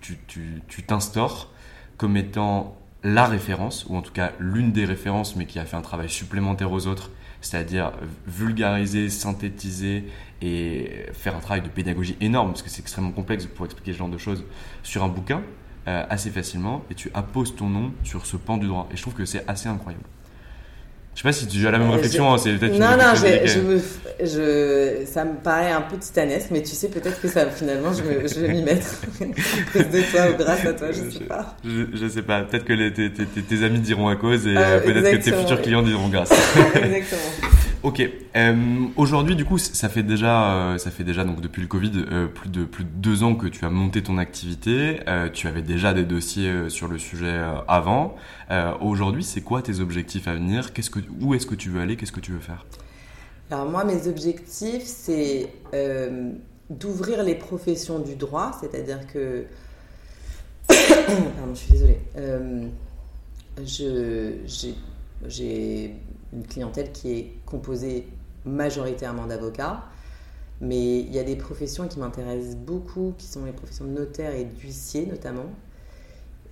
t'instaures 0.87 1.37
tu, 1.37 1.45
tu, 1.45 1.97
comme 1.97 2.17
étant 2.17 2.75
la 3.03 3.25
référence, 3.25 3.85
ou 3.89 3.95
en 3.95 4.01
tout 4.01 4.11
cas 4.11 4.31
l'une 4.39 4.71
des 4.71 4.85
références, 4.85 5.35
mais 5.35 5.45
qui 5.45 5.59
a 5.59 5.65
fait 5.65 5.77
un 5.77 5.81
travail 5.81 6.09
supplémentaire 6.09 6.71
aux 6.71 6.87
autres, 6.87 7.11
c'est-à-dire 7.41 7.91
vulgariser, 8.25 9.09
synthétiser 9.09 10.05
et 10.41 11.05
faire 11.13 11.35
un 11.35 11.39
travail 11.39 11.61
de 11.61 11.69
pédagogie 11.69 12.17
énorme, 12.21 12.49
parce 12.49 12.61
que 12.63 12.69
c'est 12.69 12.81
extrêmement 12.81 13.11
complexe 13.11 13.45
pour 13.45 13.65
expliquer 13.65 13.93
ce 13.93 13.97
genre 13.97 14.09
de 14.09 14.17
choses, 14.17 14.43
sur 14.83 15.03
un 15.03 15.09
bouquin, 15.09 15.41
euh, 15.87 16.05
assez 16.09 16.31
facilement, 16.31 16.83
et 16.89 16.95
tu 16.95 17.11
apposes 17.13 17.55
ton 17.55 17.69
nom 17.69 17.93
sur 18.03 18.25
ce 18.25 18.37
pan 18.37 18.57
du 18.57 18.67
droit. 18.67 18.89
Et 18.91 18.97
je 18.97 19.01
trouve 19.01 19.13
que 19.13 19.25
c'est 19.25 19.47
assez 19.47 19.69
incroyable. 19.69 20.03
Je 21.17 21.23
sais 21.23 21.29
pas 21.29 21.33
si 21.33 21.47
tu 21.47 21.65
as 21.67 21.71
la 21.71 21.79
même 21.79 21.89
euh, 21.89 21.93
réflexion, 21.93 22.31
hein, 22.31 22.37
c'est 22.37 22.51
peut-être 22.51 22.77
Non, 22.77 22.91
non, 22.91 23.15
je, 23.15 23.79
je, 24.23 25.03
ça 25.07 25.25
me 25.25 25.33
paraît 25.33 25.71
un 25.71 25.81
peu 25.81 25.97
titanesque, 25.97 26.49
mais 26.51 26.61
tu 26.61 26.75
sais, 26.75 26.89
peut-être 26.89 27.19
que 27.19 27.27
ça, 27.27 27.49
finalement, 27.49 27.89
je, 27.91 28.39
vais 28.39 28.47
m'y 28.49 28.61
mettre. 28.61 29.01
à 29.21 29.73
cause 29.73 29.89
de 29.89 30.11
toi 30.11 30.29
ou 30.31 30.37
grâce 30.37 30.63
à 30.63 30.73
toi, 30.73 30.89
je, 30.91 31.09
sais 31.09 31.23
pas. 31.23 31.55
Je, 31.65 32.07
sais 32.07 32.21
pas, 32.21 32.41
peut-être 32.41 32.65
que 32.65 32.89
tes, 32.89 33.09
tes, 33.09 33.63
amis 33.65 33.79
diront 33.79 34.09
à 34.09 34.15
cause 34.15 34.45
et 34.45 34.55
euh, 34.55 34.79
peut-être 34.79 35.09
que 35.09 35.23
tes 35.23 35.31
futurs 35.31 35.59
clients 35.59 35.81
diront 35.81 36.07
grâce. 36.07 36.29
exactement. 36.75 37.49
Ok. 37.87 38.01
Euh, 38.01 38.55
aujourd'hui, 38.97 39.37
du 39.37 39.45
coup, 39.45 39.57
ça 39.57 39.87
fait 39.87 40.03
déjà, 40.03 40.51
euh, 40.51 40.77
ça 40.77 40.91
fait 40.91 41.05
déjà 41.05 41.23
donc 41.23 41.39
depuis 41.39 41.61
le 41.61 41.69
Covid 41.69 42.03
euh, 42.11 42.27
plus 42.27 42.49
de 42.49 42.65
plus 42.65 42.83
de 42.83 42.89
deux 42.89 43.23
ans 43.23 43.33
que 43.33 43.47
tu 43.47 43.63
as 43.63 43.69
monté 43.69 44.03
ton 44.03 44.17
activité. 44.17 44.99
tu 45.31 45.47
avais 45.47 45.61
déjà 45.61 45.93
des 45.93 46.03
dossiers 46.03 46.69
sur 46.69 46.89
le 46.89 46.97
sujet 46.97 47.39
avant. 47.69 48.17
Aujourd'hui, 48.81 49.23
c'est 49.23 49.39
quoi 49.39 49.61
tes 49.61 49.79
objectifs 49.79 50.27
à 50.27 50.33
venir? 50.33 50.69
Où 51.21 51.33
est-ce 51.33 51.45
que 51.45 51.55
tu 51.55 51.69
veux 51.69 51.79
aller? 51.79 51.95
Qu'est-ce 51.95 52.11
que 52.11 52.19
tu 52.19 52.33
veux 52.33 52.41
faire? 52.41 52.65
Alors 53.49 53.69
moi, 53.69 53.85
mes 53.85 54.09
objectifs, 54.09 54.83
c'est 54.83 55.49
d'ouvrir 56.69 57.23
les 57.23 57.35
professions 57.35 57.99
du 57.99 58.17
droit, 58.17 58.51
c'est-à-dire 58.59 59.07
que, 59.07 59.45
pardon, 60.67 61.53
je 61.53 61.59
suis 61.59 61.71
désolée. 61.71 62.01
je 63.65 64.31
j'ai 65.25 65.95
une 66.33 66.45
clientèle 66.45 66.91
qui 66.91 67.11
est 67.11 67.31
composée 67.47 68.07
majoritairement 68.45 69.25
d'avocats, 69.25 69.83
mais 70.61 70.99
il 70.99 71.11
y 71.11 71.19
a 71.19 71.23
des 71.23 71.35
professions 71.35 71.87
qui 71.87 71.99
m'intéressent 71.99 72.55
beaucoup, 72.55 73.13
qui 73.17 73.25
sont 73.25 73.45
les 73.45 73.51
professions 73.51 73.85
de 73.85 73.91
notaire 73.91 74.35
et 74.35 74.45
d'huissier 74.45 75.07
notamment, 75.07 75.49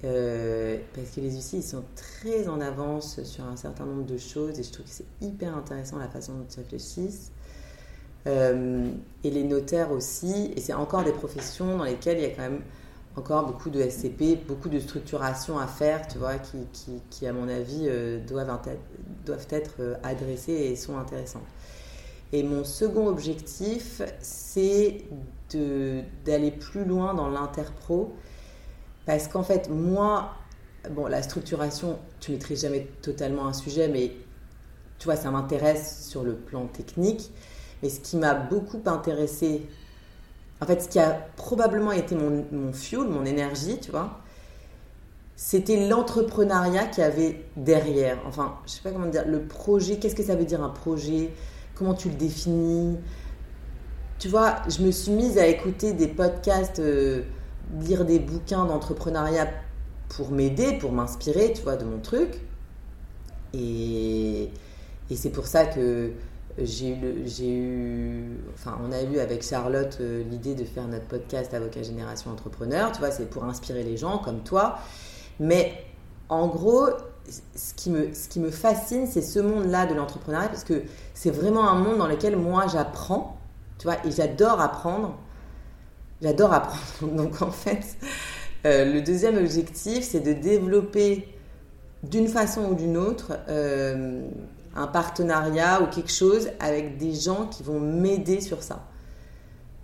euh, 0.03 0.77
parce 0.93 1.09
que 1.11 1.21
les 1.21 1.31
huissiers 1.31 1.59
ils 1.59 1.63
sont 1.63 1.83
très 1.95 2.47
en 2.47 2.59
avance 2.61 3.23
sur 3.23 3.45
un 3.45 3.55
certain 3.55 3.85
nombre 3.85 4.05
de 4.05 4.17
choses 4.17 4.59
et 4.59 4.63
je 4.63 4.71
trouve 4.71 4.85
que 4.85 4.91
c'est 4.91 5.05
hyper 5.21 5.55
intéressant 5.55 5.97
la 5.97 6.09
façon 6.09 6.33
dont 6.33 6.45
ils 6.49 6.59
réfléchissent. 6.59 7.31
Euh, 8.27 8.89
et 9.23 9.29
les 9.29 9.43
notaires 9.43 9.91
aussi, 9.91 10.51
et 10.55 10.59
c'est 10.59 10.73
encore 10.73 11.03
des 11.03 11.11
professions 11.11 11.77
dans 11.77 11.83
lesquelles 11.83 12.17
il 12.17 12.23
y 12.23 12.25
a 12.25 12.29
quand 12.29 12.41
même 12.41 12.61
encore 13.17 13.45
beaucoup 13.45 13.69
de 13.69 13.81
SCP, 13.81 14.45
beaucoup 14.47 14.69
de 14.69 14.79
structuration 14.79 15.57
à 15.57 15.67
faire, 15.67 16.07
tu 16.07 16.17
vois, 16.17 16.35
qui, 16.35 16.57
qui, 16.73 17.01
qui 17.09 17.27
à 17.27 17.33
mon 17.33 17.47
avis, 17.47 17.85
euh, 17.87 18.19
doivent, 18.25 18.59
doivent 19.25 19.47
être 19.49 19.75
euh, 19.79 19.95
adressées 20.03 20.53
et 20.53 20.75
sont 20.75 20.97
intéressantes. 20.97 21.47
Et 22.33 22.43
mon 22.43 22.63
second 22.63 23.07
objectif, 23.07 24.01
c'est 24.19 25.05
d'aller 26.25 26.51
plus 26.51 26.83
loin 26.83 27.13
dans 27.13 27.29
l'interpro, 27.29 28.13
parce 29.05 29.27
qu'en 29.27 29.43
fait, 29.43 29.69
moi, 29.69 30.33
bon, 30.91 31.07
la 31.07 31.23
structuration, 31.23 31.99
tu 32.19 32.31
maîtrises 32.31 32.63
jamais 32.63 32.87
totalement 33.01 33.45
un 33.45 33.53
sujet, 33.53 33.87
mais 33.87 34.11
tu 34.99 35.05
vois, 35.05 35.15
ça 35.15 35.31
m'intéresse 35.31 36.07
sur 36.09 36.23
le 36.23 36.33
plan 36.33 36.65
technique. 36.67 37.31
Mais 37.81 37.89
ce 37.89 37.99
qui 37.99 38.17
m'a 38.17 38.33
beaucoup 38.33 38.81
intéressé 38.85 39.67
en 40.65 40.67
fait, 40.67 40.81
ce 40.81 40.89
qui 40.89 40.97
a 40.97 41.11
probablement 41.35 41.91
été 41.91 42.15
mon, 42.15 42.73
fuel, 42.73 43.07
mon 43.07 43.23
énergie, 43.23 43.77
tu 43.79 43.91
vois, 43.91 44.17
c'était 45.35 45.87
l'entrepreneuriat 45.87 46.87
qui 46.87 47.03
avait 47.03 47.45
derrière. 47.55 48.17
Enfin, 48.25 48.55
je 48.65 48.71
sais 48.71 48.81
pas 48.81 48.89
comment 48.89 49.05
dire, 49.05 49.27
le 49.27 49.43
projet, 49.43 49.97
qu'est-ce 49.99 50.15
que 50.15 50.23
ça 50.23 50.35
veut 50.35 50.45
dire 50.45 50.63
un 50.63 50.69
projet? 50.69 51.29
Comment 51.75 51.93
tu 51.93 52.09
le 52.09 52.15
définis? 52.15 52.97
Tu 54.17 54.27
vois, 54.27 54.55
je 54.67 54.81
me 54.81 54.89
suis 54.89 55.11
mise 55.11 55.37
à 55.37 55.45
écouter 55.45 55.93
des 55.93 56.07
podcasts, 56.07 56.79
euh, 56.79 57.21
lire 57.79 58.03
des 58.03 58.17
bouquins 58.17 58.65
d'entrepreneuriat 58.65 59.47
pour 60.09 60.31
m'aider, 60.31 60.79
pour 60.79 60.93
m'inspirer, 60.93 61.53
tu 61.53 61.61
vois, 61.61 61.75
de 61.75 61.85
mon 61.85 61.99
truc. 61.99 62.41
Et, 63.53 64.49
et 65.11 65.15
c'est 65.15 65.29
pour 65.29 65.45
ça 65.45 65.67
que 65.67 66.11
j'ai 66.57 67.57
eu, 67.57 68.37
enfin, 68.53 68.79
on 68.81 68.91
a 68.91 69.01
eu 69.01 69.19
avec 69.19 69.43
Charlotte 69.43 69.97
euh, 69.99 70.23
l'idée 70.29 70.55
de 70.55 70.63
faire 70.63 70.87
notre 70.87 71.05
podcast 71.05 71.53
Avocat 71.53 71.83
Génération 71.83 72.31
Entrepreneur. 72.31 72.91
Tu 72.93 72.99
vois, 72.99 73.11
c'est 73.11 73.29
pour 73.29 73.43
inspirer 73.43 73.83
les 73.83 73.97
gens 73.97 74.19
comme 74.19 74.41
toi. 74.41 74.77
Mais 75.39 75.73
en 76.29 76.47
gros, 76.47 76.87
ce 77.27 77.73
qui 77.73 77.89
me, 77.89 78.13
ce 78.13 78.29
qui 78.29 78.39
me 78.39 78.51
fascine, 78.51 79.05
c'est 79.07 79.21
ce 79.21 79.39
monde-là 79.39 79.85
de 79.85 79.93
l'entrepreneuriat 79.93 80.47
parce 80.47 80.63
que 80.63 80.83
c'est 81.13 81.31
vraiment 81.31 81.67
un 81.69 81.75
monde 81.75 81.97
dans 81.97 82.07
lequel 82.07 82.37
moi 82.37 82.67
j'apprends, 82.71 83.37
tu 83.77 83.87
vois, 83.87 83.97
et 84.05 84.11
j'adore 84.11 84.61
apprendre. 84.61 85.17
J'adore 86.21 86.53
apprendre. 86.53 87.13
Donc 87.15 87.41
en 87.41 87.51
fait, 87.51 87.97
euh, 88.65 88.93
le 88.93 89.01
deuxième 89.01 89.37
objectif, 89.37 90.05
c'est 90.05 90.21
de 90.21 90.31
développer 90.31 91.27
d'une 92.03 92.27
façon 92.27 92.69
ou 92.69 92.75
d'une 92.75 92.97
autre 92.97 93.33
euh, 93.49 94.27
un 94.75 94.87
partenariat 94.87 95.81
ou 95.81 95.87
quelque 95.87 96.11
chose 96.11 96.49
avec 96.59 96.97
des 96.97 97.13
gens 97.13 97.47
qui 97.47 97.63
vont 97.63 97.79
m'aider 97.79 98.41
sur 98.41 98.61
ça. 98.61 98.87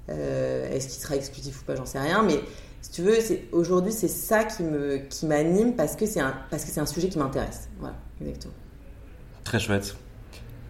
Euh, 0.10 0.70
est-ce 0.72 0.90
qu'il 0.90 1.02
sera 1.02 1.16
exclusif 1.16 1.62
ou 1.62 1.66
pas, 1.66 1.76
j'en 1.76 1.86
sais 1.86 2.00
rien, 2.00 2.24
mais 2.24 2.40
si 2.82 2.92
tu 2.92 3.02
veux, 3.04 3.18
aujourd'hui, 3.52 3.94
c'est 3.94 4.08
ça 4.08 4.44
qui 4.44 4.64
qui 5.10 5.26
m'anime 5.26 5.76
parce 5.76 5.96
que 5.96 6.06
c'est 6.06 6.20
un 6.20 6.36
parce 6.50 6.66
que 6.66 6.72
c'est 6.72 6.80
un 6.80 6.86
sujet 6.86 7.10
qui 7.10 7.20
m'intéresse. 7.20 7.70
Voilà, 7.80 7.96
exactement. 8.20 8.54
Très 9.44 9.60
chouette. 9.60 9.96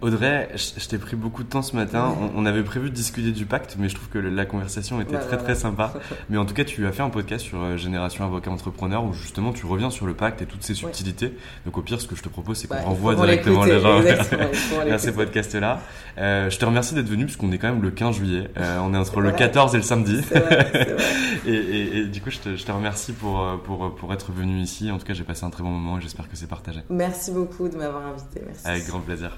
Audrey, 0.02 0.50
je, 0.56 0.88
t'ai 0.88 0.98
pris 0.98 1.16
beaucoup 1.16 1.44
de 1.44 1.48
temps 1.48 1.62
ce 1.62 1.76
matin. 1.76 2.16
On, 2.36 2.46
avait 2.48 2.64
prévu 2.64 2.90
de 2.90 2.96
discuter 2.96 3.32
du 3.32 3.46
pacte, 3.46 3.76
mais 3.78 3.88
je 3.88 3.94
trouve 3.94 4.10
que 4.10 4.18
la 4.18 4.46
conversation 4.46 5.00
était 5.00 5.20
très 5.20 5.38
très 5.38 5.54
sympa. 5.54 5.94
Mais 6.30 6.38
en 6.38 6.46
tout 6.46 6.56
cas, 6.56 6.64
tu 6.64 6.88
as 6.88 6.92
fait 6.92 7.04
un 7.04 7.10
podcast 7.10 7.46
sur 7.46 7.62
euh, 7.62 7.78
Génération 7.78 8.26
Avocat 8.26 8.50
Entrepreneur 8.50 9.04
où 9.04 9.14
justement 9.14 9.54
tu 9.54 9.66
reviens 9.66 9.92
sur 9.92 10.08
le 10.08 10.16
pacte 10.16 10.42
et 10.42 10.46
toutes 10.46 10.64
ses 10.64 10.74
subtilités. 10.74 11.38
Donc 11.66 11.78
au 11.78 11.82
pire, 11.82 12.02
ce 12.02 12.08
que 12.08 12.16
je 12.16 12.24
te 12.24 12.30
propose, 12.30 12.58
c'est 12.58 12.68
qu'on 12.68 12.82
renvoie 12.82 13.16
directement 13.16 13.64
les 13.64 13.80
gens 13.80 14.00
vers 14.86 15.00
ces 15.00 15.12
podcasts-là. 15.12 15.82
Euh, 16.18 16.50
je 16.50 16.58
te 16.58 16.66
remercie 16.66 16.96
d'être 16.96 17.10
venu 17.10 17.26
puisqu'on 17.26 17.52
est 17.52 17.60
quand 17.60 17.70
même 17.70 17.84
le 17.84 17.92
15 17.92 18.16
juillet. 18.16 18.50
Euh, 18.58 18.80
on 18.82 18.94
est 18.94 18.98
entre 18.98 19.22
le 19.22 19.32
14 19.32 19.76
et 19.76 19.78
le 19.78 19.84
samedi. 19.84 20.22
Vrai, 20.22 20.98
et, 21.46 21.54
et, 21.54 21.98
et, 21.98 22.06
du 22.06 22.22
coup, 22.22 22.32
je 22.32 22.40
te, 22.40 22.56
je 22.56 22.64
te, 22.64 22.72
remercie 22.72 23.14
pour, 23.14 23.46
pour, 23.64 23.94
pour 23.94 24.14
être 24.14 24.32
venu 24.32 24.60
ici. 24.62 24.90
En 24.90 24.98
tout 24.98 25.06
cas, 25.06 25.14
j'ai 25.14 25.24
passé 25.24 25.44
un 25.44 25.52
très 25.52 25.64
bon 25.64 25.70
moment 25.70 26.00
et 26.00 26.02
j'espère 26.02 26.28
que 26.28 26.36
c'est 26.36 26.48
partagé. 26.48 26.82
Merci 26.90 27.32
beaucoup 27.32 27.70
de 27.70 27.78
m'avoir 27.78 28.06
invité. 28.08 28.42
Merci. 28.46 28.68
Avec 28.68 28.88
grand 28.88 29.00
plaisir. 29.00 29.38